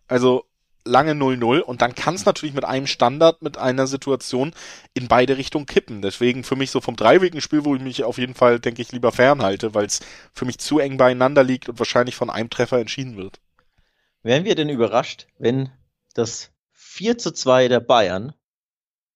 Also 0.08 0.47
lange 0.88 1.12
0-0 1.12 1.60
und 1.60 1.82
dann 1.82 1.94
kann 1.94 2.14
es 2.14 2.24
natürlich 2.24 2.54
mit 2.54 2.64
einem 2.64 2.86
Standard, 2.86 3.42
mit 3.42 3.58
einer 3.58 3.86
Situation 3.86 4.52
in 4.94 5.08
beide 5.08 5.36
Richtungen 5.36 5.66
kippen. 5.66 6.02
Deswegen 6.02 6.44
für 6.44 6.56
mich 6.56 6.70
so 6.70 6.80
vom 6.80 6.96
dreiwegigen 6.96 7.40
Spiel, 7.40 7.64
wo 7.64 7.74
ich 7.76 7.82
mich 7.82 8.04
auf 8.04 8.18
jeden 8.18 8.34
Fall, 8.34 8.58
denke 8.58 8.82
ich, 8.82 8.92
lieber 8.92 9.12
fernhalte, 9.12 9.74
weil 9.74 9.86
es 9.86 10.00
für 10.32 10.44
mich 10.44 10.58
zu 10.58 10.78
eng 10.78 10.96
beieinander 10.96 11.44
liegt 11.44 11.68
und 11.68 11.78
wahrscheinlich 11.78 12.16
von 12.16 12.30
einem 12.30 12.50
Treffer 12.50 12.78
entschieden 12.78 13.16
wird. 13.16 13.40
Wären 14.22 14.44
wir 14.44 14.54
denn 14.54 14.68
überrascht, 14.68 15.26
wenn 15.38 15.70
das 16.14 16.50
4 16.72 17.18
zu 17.18 17.32
2 17.32 17.68
der 17.68 17.80
Bayern 17.80 18.32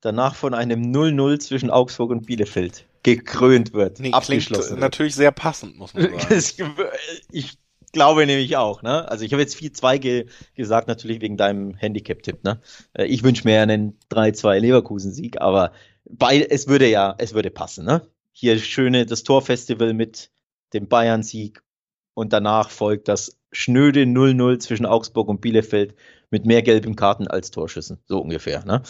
danach 0.00 0.34
von 0.34 0.54
einem 0.54 0.92
0-0 0.92 1.40
zwischen 1.40 1.70
Augsburg 1.70 2.10
und 2.10 2.26
Bielefeld 2.26 2.86
gekrönt 3.02 3.72
wird, 3.72 3.98
nee, 3.98 4.12
abgeschlossen 4.12 4.70
wird. 4.70 4.80
natürlich 4.80 5.14
sehr 5.14 5.32
passend, 5.32 5.76
muss 5.76 5.94
man 5.94 6.18
sagen. 6.28 6.74
ich 7.30 7.58
glaube 7.93 8.26
nämlich 8.26 8.57
auch, 8.57 8.82
ne? 8.82 9.09
Also 9.09 9.24
ich 9.24 9.32
habe 9.32 9.43
jetzt 9.43 9.57
4-2 9.57 9.99
ge 9.99 10.26
gesagt, 10.55 10.88
natürlich 10.88 11.20
wegen 11.20 11.36
deinem 11.36 11.74
Handicap-Tipp, 11.74 12.43
ne? 12.45 12.61
Äh, 12.95 13.07
ich 13.07 13.22
wünsche 13.22 13.47
mir 13.47 13.61
einen 13.61 13.99
3-2 14.11 14.59
Leverkusen-Sieg, 14.59 15.40
aber 15.40 15.72
bei, 16.05 16.40
es 16.43 16.66
würde 16.68 16.88
ja, 16.88 17.14
es 17.18 17.34
würde 17.34 17.51
passen, 17.51 17.84
ne? 17.84 18.07
Hier 18.32 18.59
schöne, 18.59 19.07
das 19.07 19.22
Torfestival 19.22 19.93
mit 19.93 20.30
dem 20.72 20.88
Bayern-Sieg 20.88 21.62
und 22.14 22.32
danach 22.32 22.70
folgt 22.70 23.09
das 23.09 23.38
schnöde 23.53 24.03
0-0 24.03 24.59
zwischen 24.59 24.86
Augsburg 24.86 25.28
und 25.28 25.40
Bielefeld 25.40 25.95
mit 26.30 26.47
mehr 26.47 26.62
gelben 26.62 26.97
Karten 26.97 27.26
als 27.26 27.51
Torschüssen, 27.51 27.99
so 28.07 28.20
ungefähr, 28.20 28.64
ne? 28.64 28.82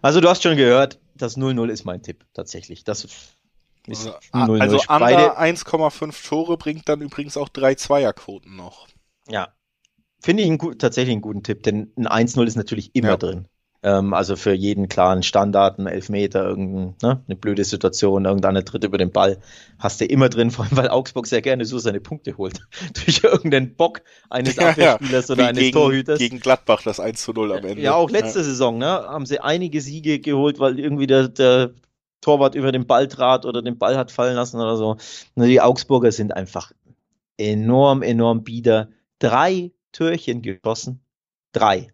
Also 0.00 0.20
du 0.20 0.28
hast 0.28 0.42
schon 0.42 0.56
gehört, 0.56 0.98
das 1.14 1.36
0-0 1.36 1.68
ist 1.68 1.84
mein 1.84 2.02
Tipp, 2.02 2.24
tatsächlich. 2.32 2.84
Das 2.84 3.06
also, 3.88 4.12
also 4.32 4.76
under 4.88 5.40
1,5 5.40 6.28
Tore 6.28 6.56
bringt 6.56 6.88
dann 6.88 7.00
übrigens 7.00 7.36
auch 7.36 7.48
drei 7.48 7.74
Zweierquoten 7.74 8.56
noch. 8.56 8.88
Ja. 9.28 9.48
Finde 10.20 10.42
ich 10.42 10.48
einen, 10.48 10.78
tatsächlich 10.78 11.12
einen 11.12 11.22
guten 11.22 11.42
Tipp, 11.42 11.62
denn 11.62 11.92
ein 11.96 12.26
1-0 12.28 12.44
ist 12.46 12.56
natürlich 12.56 12.90
immer 12.94 13.10
ja. 13.10 13.16
drin. 13.16 13.48
Ähm, 13.82 14.14
also 14.14 14.34
für 14.34 14.52
jeden 14.52 14.88
klaren 14.88 15.22
Standard, 15.22 15.78
ein 15.78 15.86
Elfmeter, 15.86 16.44
irgendeine 16.44 16.94
ne, 17.02 17.22
eine 17.26 17.36
blöde 17.36 17.62
Situation, 17.62 18.24
irgendeiner 18.24 18.64
tritt 18.64 18.82
über 18.82 18.98
den 18.98 19.12
Ball, 19.12 19.38
hast 19.78 20.00
du 20.00 20.06
immer 20.06 20.28
drin, 20.28 20.50
vor 20.50 20.64
allem 20.64 20.76
weil 20.76 20.88
Augsburg 20.88 21.26
sehr 21.26 21.42
gerne 21.42 21.64
so 21.64 21.78
seine 21.78 22.00
Punkte 22.00 22.36
holt. 22.36 22.60
Durch 23.04 23.22
irgendeinen 23.22 23.76
Bock 23.76 24.02
eines 24.30 24.56
ja, 24.56 24.70
Abwehrspielers 24.70 25.28
ja. 25.28 25.34
oder 25.34 25.44
Wie 25.44 25.48
eines 25.48 25.60
gegen, 25.60 25.74
Torhüters. 25.74 26.18
Gegen 26.18 26.40
Gladbach 26.40 26.82
das 26.82 26.98
1 26.98 27.28
0 27.28 27.52
am 27.52 27.64
Ende. 27.64 27.82
Ja, 27.82 27.94
auch 27.94 28.10
letzte. 28.10 28.42
Saison, 28.42 28.78
ne? 28.78 28.86
Haben 28.86 29.26
sie 29.26 29.40
einige 29.40 29.80
Siege 29.80 30.18
geholt, 30.18 30.58
weil 30.58 30.80
irgendwie 30.80 31.06
der, 31.06 31.28
der 31.28 31.70
Torwart 32.26 32.56
über 32.56 32.72
den 32.72 32.88
Ball 32.88 33.06
trat 33.06 33.46
oder 33.46 33.62
den 33.62 33.78
Ball 33.78 33.96
hat 33.96 34.10
fallen 34.10 34.34
lassen 34.34 34.56
oder 34.60 34.76
so. 34.76 34.96
Die 35.36 35.60
Augsburger 35.60 36.10
sind 36.10 36.34
einfach 36.34 36.72
enorm, 37.36 38.02
enorm 38.02 38.42
bieder. 38.42 38.88
Drei 39.20 39.70
Türchen 39.92 40.42
geschossen. 40.42 41.04
Drei. 41.52 41.92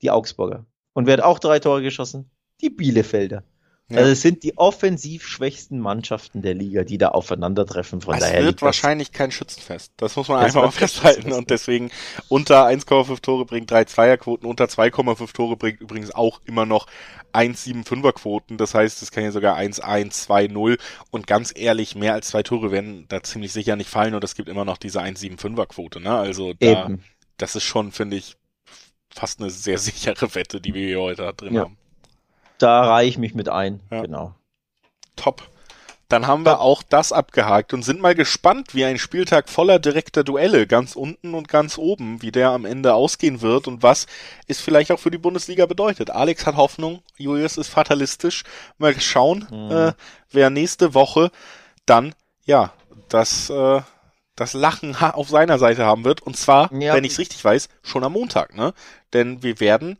Die 0.00 0.10
Augsburger. 0.10 0.64
Und 0.94 1.06
wer 1.06 1.18
hat 1.18 1.24
auch 1.24 1.38
drei 1.38 1.58
Tore 1.58 1.82
geschossen? 1.82 2.30
Die 2.62 2.70
Bielefelder. 2.70 3.44
Ja. 3.90 3.98
Also 3.98 4.12
es 4.12 4.22
sind 4.22 4.42
die 4.44 4.56
offensiv 4.56 5.26
schwächsten 5.26 5.78
Mannschaften 5.78 6.40
der 6.40 6.54
Liga, 6.54 6.84
die 6.84 6.96
da 6.96 7.08
aufeinandertreffen. 7.08 8.00
Von 8.00 8.14
es 8.14 8.20
daher 8.20 8.42
wird 8.42 8.62
wahrscheinlich 8.62 9.12
kein 9.12 9.30
Schützenfest. 9.30 9.92
Das 9.98 10.16
muss 10.16 10.28
man 10.28 10.38
das 10.38 10.46
einfach 10.46 10.62
mal 10.62 10.70
festhalten. 10.70 11.32
Und 11.32 11.50
deswegen 11.50 11.90
unter 12.28 12.66
1,5 12.66 13.20
Tore 13.20 13.44
bringt 13.44 13.70
drei 13.70 13.84
Zweierquoten, 13.84 14.48
unter 14.48 14.64
2,5 14.64 15.34
Tore 15.34 15.56
bringt 15.58 15.82
übrigens 15.82 16.14
auch 16.14 16.40
immer 16.46 16.64
noch 16.64 16.86
1,75er 17.34 18.12
Quoten. 18.12 18.56
Das 18.56 18.72
heißt, 18.72 19.02
es 19.02 19.10
kann 19.10 19.24
ja 19.24 19.32
sogar 19.32 19.58
1-1, 19.58 20.28
2-0. 20.28 20.78
Und 21.10 21.26
ganz 21.26 21.52
ehrlich, 21.54 21.94
mehr 21.94 22.14
als 22.14 22.28
zwei 22.28 22.42
Tore 22.42 22.70
werden 22.70 23.04
da 23.08 23.22
ziemlich 23.22 23.52
sicher 23.52 23.76
nicht 23.76 23.90
fallen. 23.90 24.14
Und 24.14 24.24
es 24.24 24.34
gibt 24.34 24.48
immer 24.48 24.64
noch 24.64 24.78
diese 24.78 25.02
1,75er 25.02 25.66
Quote. 25.66 26.00
Ne? 26.00 26.10
Also 26.10 26.54
da, 26.54 26.88
das 27.36 27.54
ist 27.54 27.64
schon, 27.64 27.92
finde 27.92 28.16
ich, 28.16 28.36
fast 29.10 29.40
eine 29.40 29.50
sehr 29.50 29.76
sichere 29.78 30.34
Wette, 30.34 30.62
die 30.62 30.72
wir 30.72 30.86
hier 30.86 31.00
heute 31.00 31.34
drin 31.36 31.54
ja. 31.54 31.62
haben. 31.64 31.76
Da 32.58 32.84
reihe 32.84 33.08
ich 33.08 33.18
mich 33.18 33.34
mit 33.34 33.48
ein. 33.48 33.80
Ja. 33.90 34.02
Genau. 34.02 34.34
Top. 35.16 35.42
Dann 36.08 36.26
haben 36.26 36.44
wir 36.44 36.60
auch 36.60 36.82
das 36.82 37.12
abgehakt 37.12 37.72
und 37.72 37.82
sind 37.82 38.00
mal 38.00 38.14
gespannt, 38.14 38.74
wie 38.74 38.84
ein 38.84 38.98
Spieltag 38.98 39.48
voller 39.48 39.78
direkter 39.78 40.22
Duelle 40.22 40.66
ganz 40.66 40.96
unten 40.96 41.34
und 41.34 41.48
ganz 41.48 41.78
oben, 41.78 42.20
wie 42.20 42.30
der 42.30 42.50
am 42.50 42.66
Ende 42.66 42.94
ausgehen 42.94 43.40
wird 43.40 43.66
und 43.66 43.82
was 43.82 44.06
es 44.46 44.60
vielleicht 44.60 44.92
auch 44.92 45.00
für 45.00 45.10
die 45.10 45.18
Bundesliga 45.18 45.64
bedeutet. 45.66 46.10
Alex 46.10 46.46
hat 46.46 46.56
Hoffnung, 46.56 47.02
Julius 47.16 47.56
ist 47.56 47.68
fatalistisch. 47.68 48.44
Mal 48.76 49.00
schauen, 49.00 49.48
mhm. 49.50 49.70
äh, 49.70 49.92
wer 50.30 50.50
nächste 50.50 50.92
Woche 50.94 51.30
dann, 51.86 52.14
ja, 52.44 52.72
das, 53.08 53.48
äh, 53.48 53.80
das 54.36 54.52
Lachen 54.52 54.94
auf 54.96 55.30
seiner 55.30 55.58
Seite 55.58 55.86
haben 55.86 56.04
wird. 56.04 56.22
Und 56.22 56.36
zwar, 56.36 56.72
ja. 56.72 56.94
wenn 56.94 57.04
ich 57.04 57.12
es 57.12 57.18
richtig 57.18 57.42
weiß, 57.42 57.68
schon 57.82 58.04
am 58.04 58.12
Montag, 58.12 58.54
ne? 58.54 58.74
Denn 59.14 59.42
wir 59.42 59.58
werden 59.58 59.98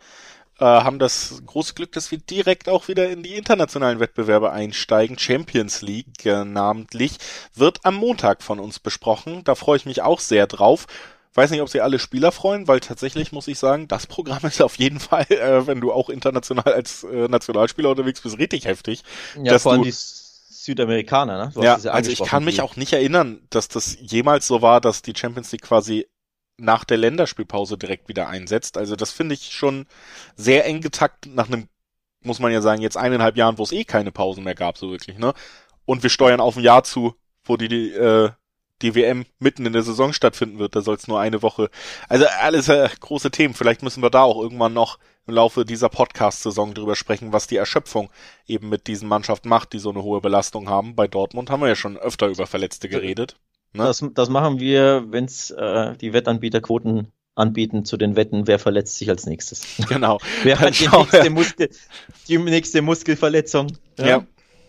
äh, 0.58 0.64
haben 0.64 0.98
das 0.98 1.42
große 1.46 1.74
Glück, 1.74 1.92
dass 1.92 2.10
wir 2.10 2.18
direkt 2.18 2.68
auch 2.68 2.88
wieder 2.88 3.08
in 3.10 3.22
die 3.22 3.34
internationalen 3.34 4.00
Wettbewerbe 4.00 4.52
einsteigen. 4.52 5.18
Champions 5.18 5.82
League 5.82 6.24
äh, 6.24 6.44
namentlich 6.44 7.18
wird 7.54 7.80
am 7.84 7.96
Montag 7.96 8.42
von 8.42 8.60
uns 8.60 8.78
besprochen. 8.78 9.42
Da 9.44 9.54
freue 9.54 9.76
ich 9.76 9.86
mich 9.86 10.02
auch 10.02 10.20
sehr 10.20 10.46
drauf. 10.46 10.86
Weiß 11.34 11.50
nicht, 11.50 11.62
ob 11.62 11.68
sie 11.68 11.80
alle 11.80 11.98
Spieler 11.98 12.30
freuen, 12.30 12.68
weil 12.68 12.78
tatsächlich 12.78 13.32
muss 13.32 13.48
ich 13.48 13.58
sagen, 13.58 13.88
das 13.88 14.06
Programm 14.06 14.40
ist 14.44 14.62
auf 14.62 14.76
jeden 14.78 15.00
Fall, 15.00 15.26
äh, 15.30 15.66
wenn 15.66 15.80
du 15.80 15.92
auch 15.92 16.08
international 16.08 16.72
als 16.72 17.02
äh, 17.02 17.28
Nationalspieler 17.28 17.90
unterwegs 17.90 18.20
bist, 18.20 18.38
richtig 18.38 18.66
heftig. 18.66 19.02
Ja, 19.42 19.58
vor 19.58 19.72
allem 19.72 19.82
die 19.82 19.92
Südamerikaner, 19.92 21.52
ne? 21.54 21.64
ja, 21.64 21.74
also 21.90 22.10
ich 22.10 22.22
kann 22.22 22.42
mich 22.44 22.62
auch 22.62 22.76
nicht 22.76 22.94
erinnern, 22.94 23.42
dass 23.50 23.68
das 23.68 23.98
jemals 24.00 24.46
so 24.46 24.62
war, 24.62 24.80
dass 24.80 25.02
die 25.02 25.12
Champions 25.14 25.52
League 25.52 25.60
quasi 25.62 26.06
nach 26.56 26.84
der 26.84 26.96
Länderspielpause 26.96 27.76
direkt 27.76 28.08
wieder 28.08 28.28
einsetzt. 28.28 28.78
Also 28.78 28.96
das 28.96 29.10
finde 29.10 29.34
ich 29.34 29.52
schon 29.52 29.86
sehr 30.36 30.64
eng 30.66 30.80
getaktet 30.80 31.34
nach 31.34 31.48
einem, 31.48 31.68
muss 32.22 32.38
man 32.38 32.52
ja 32.52 32.60
sagen, 32.62 32.82
jetzt 32.82 32.96
eineinhalb 32.96 33.36
Jahren, 33.36 33.58
wo 33.58 33.62
es 33.62 33.72
eh 33.72 33.84
keine 33.84 34.12
Pausen 34.12 34.44
mehr 34.44 34.54
gab, 34.54 34.78
so 34.78 34.90
wirklich, 34.90 35.18
ne? 35.18 35.34
Und 35.84 36.02
wir 36.02 36.10
steuern 36.10 36.40
auf 36.40 36.56
ein 36.56 36.62
Jahr 36.62 36.84
zu, 36.84 37.14
wo 37.44 37.56
die, 37.56 37.68
die, 37.68 37.90
äh, 37.92 38.30
die 38.82 38.94
WM 38.94 39.26
mitten 39.38 39.66
in 39.66 39.72
der 39.72 39.82
Saison 39.82 40.12
stattfinden 40.12 40.58
wird. 40.58 40.74
Da 40.76 40.80
soll 40.80 40.96
es 40.96 41.08
nur 41.08 41.20
eine 41.20 41.42
Woche. 41.42 41.70
Also 42.08 42.26
alles 42.40 42.68
äh, 42.68 42.88
große 43.00 43.30
Themen. 43.30 43.54
Vielleicht 43.54 43.82
müssen 43.82 44.02
wir 44.02 44.10
da 44.10 44.22
auch 44.22 44.40
irgendwann 44.40 44.72
noch 44.72 44.98
im 45.26 45.34
Laufe 45.34 45.64
dieser 45.64 45.88
Podcast-Saison 45.88 46.74
drüber 46.74 46.96
sprechen, 46.96 47.32
was 47.32 47.46
die 47.46 47.56
Erschöpfung 47.56 48.10
eben 48.46 48.68
mit 48.68 48.86
diesen 48.86 49.08
Mannschaften 49.08 49.48
macht, 49.48 49.72
die 49.72 49.78
so 49.78 49.90
eine 49.90 50.02
hohe 50.02 50.20
Belastung 50.20 50.68
haben. 50.68 50.94
Bei 50.94 51.06
Dortmund 51.06 51.50
haben 51.50 51.60
wir 51.60 51.68
ja 51.68 51.76
schon 51.76 51.96
öfter 51.96 52.28
über 52.28 52.46
Verletzte 52.46 52.88
geredet. 52.88 53.36
Ne? 53.74 53.84
Das, 53.84 54.04
das 54.14 54.28
machen 54.28 54.60
wir, 54.60 55.06
wenn's 55.08 55.50
äh, 55.50 55.96
die 55.96 56.12
Wettanbieterquoten 56.12 57.08
anbieten 57.34 57.84
zu 57.84 57.96
den 57.96 58.14
Wetten, 58.14 58.46
wer 58.46 58.58
verletzt 58.58 58.96
sich 58.96 59.10
als 59.10 59.26
nächstes. 59.26 59.66
Genau. 59.88 60.18
wer 60.42 60.60
hat 60.60 60.78
die 60.78 60.88
nächste, 60.88 61.30
Muskel, 61.30 61.68
die 62.28 62.38
nächste 62.38 62.82
Muskelverletzung? 62.82 63.72
Ja. 63.98 64.06
ja. 64.06 64.26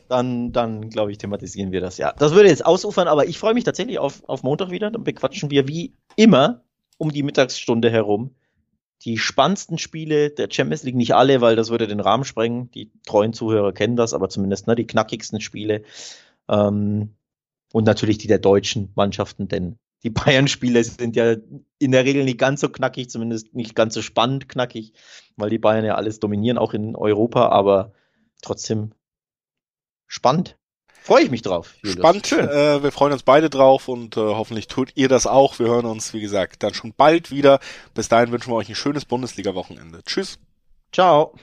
Dann, 0.07 0.51
dann 0.51 0.89
glaube 0.89 1.11
ich, 1.11 1.17
thematisieren 1.17 1.71
wir 1.71 1.81
das. 1.81 1.97
Ja, 1.97 2.13
das 2.13 2.33
würde 2.33 2.49
jetzt 2.49 2.63
ausufern, 2.63 3.07
aber 3.07 3.27
ich 3.27 3.39
freue 3.39 3.55
mich 3.55 3.63
tatsächlich 3.63 3.97
auf, 3.97 4.23
auf 4.27 4.43
Montag 4.43 4.69
wieder. 4.69 4.91
Dann 4.91 5.03
bequatschen 5.03 5.49
wir 5.49 5.67
wie 5.67 5.95
immer 6.15 6.63
um 6.97 7.11
die 7.11 7.23
Mittagsstunde 7.23 7.89
herum 7.89 8.35
die 9.03 9.17
spannendsten 9.17 9.77
Spiele 9.77 10.29
der 10.29 10.47
Champions 10.49 10.83
League, 10.83 10.95
nicht 10.95 11.15
alle, 11.15 11.41
weil 11.41 11.55
das 11.55 11.69
würde 11.69 11.87
den 11.87 11.99
Rahmen 11.99 12.23
sprengen. 12.23 12.71
Die 12.71 12.91
treuen 13.05 13.33
Zuhörer 13.33 13.73
kennen 13.73 13.95
das, 13.95 14.13
aber 14.13 14.29
zumindest 14.29 14.67
ne, 14.67 14.75
die 14.75 14.87
knackigsten 14.87 15.41
Spiele. 15.41 15.83
Ähm, 16.49 17.15
und 17.75 17.83
natürlich 17.83 18.17
die 18.17 18.27
der 18.27 18.39
deutschen 18.39 18.93
Mannschaften, 18.95 19.49
denn 19.49 19.77
die 20.01 20.09
Bayern-Spiele 20.09 20.81
sind 20.81 21.17
ja 21.17 21.35
in 21.77 21.91
der 21.91 22.05
Regel 22.05 22.23
nicht 22.23 22.37
ganz 22.37 22.61
so 22.61 22.69
knackig, 22.69 23.09
zumindest 23.09 23.53
nicht 23.53 23.75
ganz 23.75 23.93
so 23.93 24.01
spannend 24.01 24.47
knackig, 24.47 24.93
weil 25.35 25.49
die 25.49 25.57
Bayern 25.57 25.83
ja 25.83 25.95
alles 25.95 26.21
dominieren, 26.21 26.57
auch 26.57 26.73
in 26.73 26.95
Europa, 26.95 27.49
aber 27.49 27.91
trotzdem 28.41 28.93
spannend. 30.07 30.57
Freue 30.87 31.23
ich 31.23 31.31
mich 31.31 31.41
drauf. 31.41 31.75
Julius. 31.83 31.99
Spannend. 31.99 32.31
Äh, 32.31 32.81
wir 32.81 32.93
freuen 32.93 33.11
uns 33.11 33.23
beide 33.23 33.49
drauf 33.49 33.89
und 33.89 34.15
äh, 34.15 34.21
hoffentlich 34.21 34.67
tut 34.67 34.93
ihr 34.95 35.09
das 35.09 35.27
auch. 35.27 35.59
Wir 35.59 35.67
hören 35.67 35.85
uns, 35.85 36.13
wie 36.13 36.21
gesagt, 36.21 36.63
dann 36.63 36.73
schon 36.73 36.93
bald 36.95 37.29
wieder. 37.29 37.59
Bis 37.93 38.07
dahin 38.07 38.31
wünschen 38.31 38.53
wir 38.53 38.55
euch 38.55 38.69
ein 38.69 38.75
schönes 38.75 39.03
Bundesliga-Wochenende. 39.03 40.01
Tschüss. 40.05 40.39
Ciao. 40.93 41.35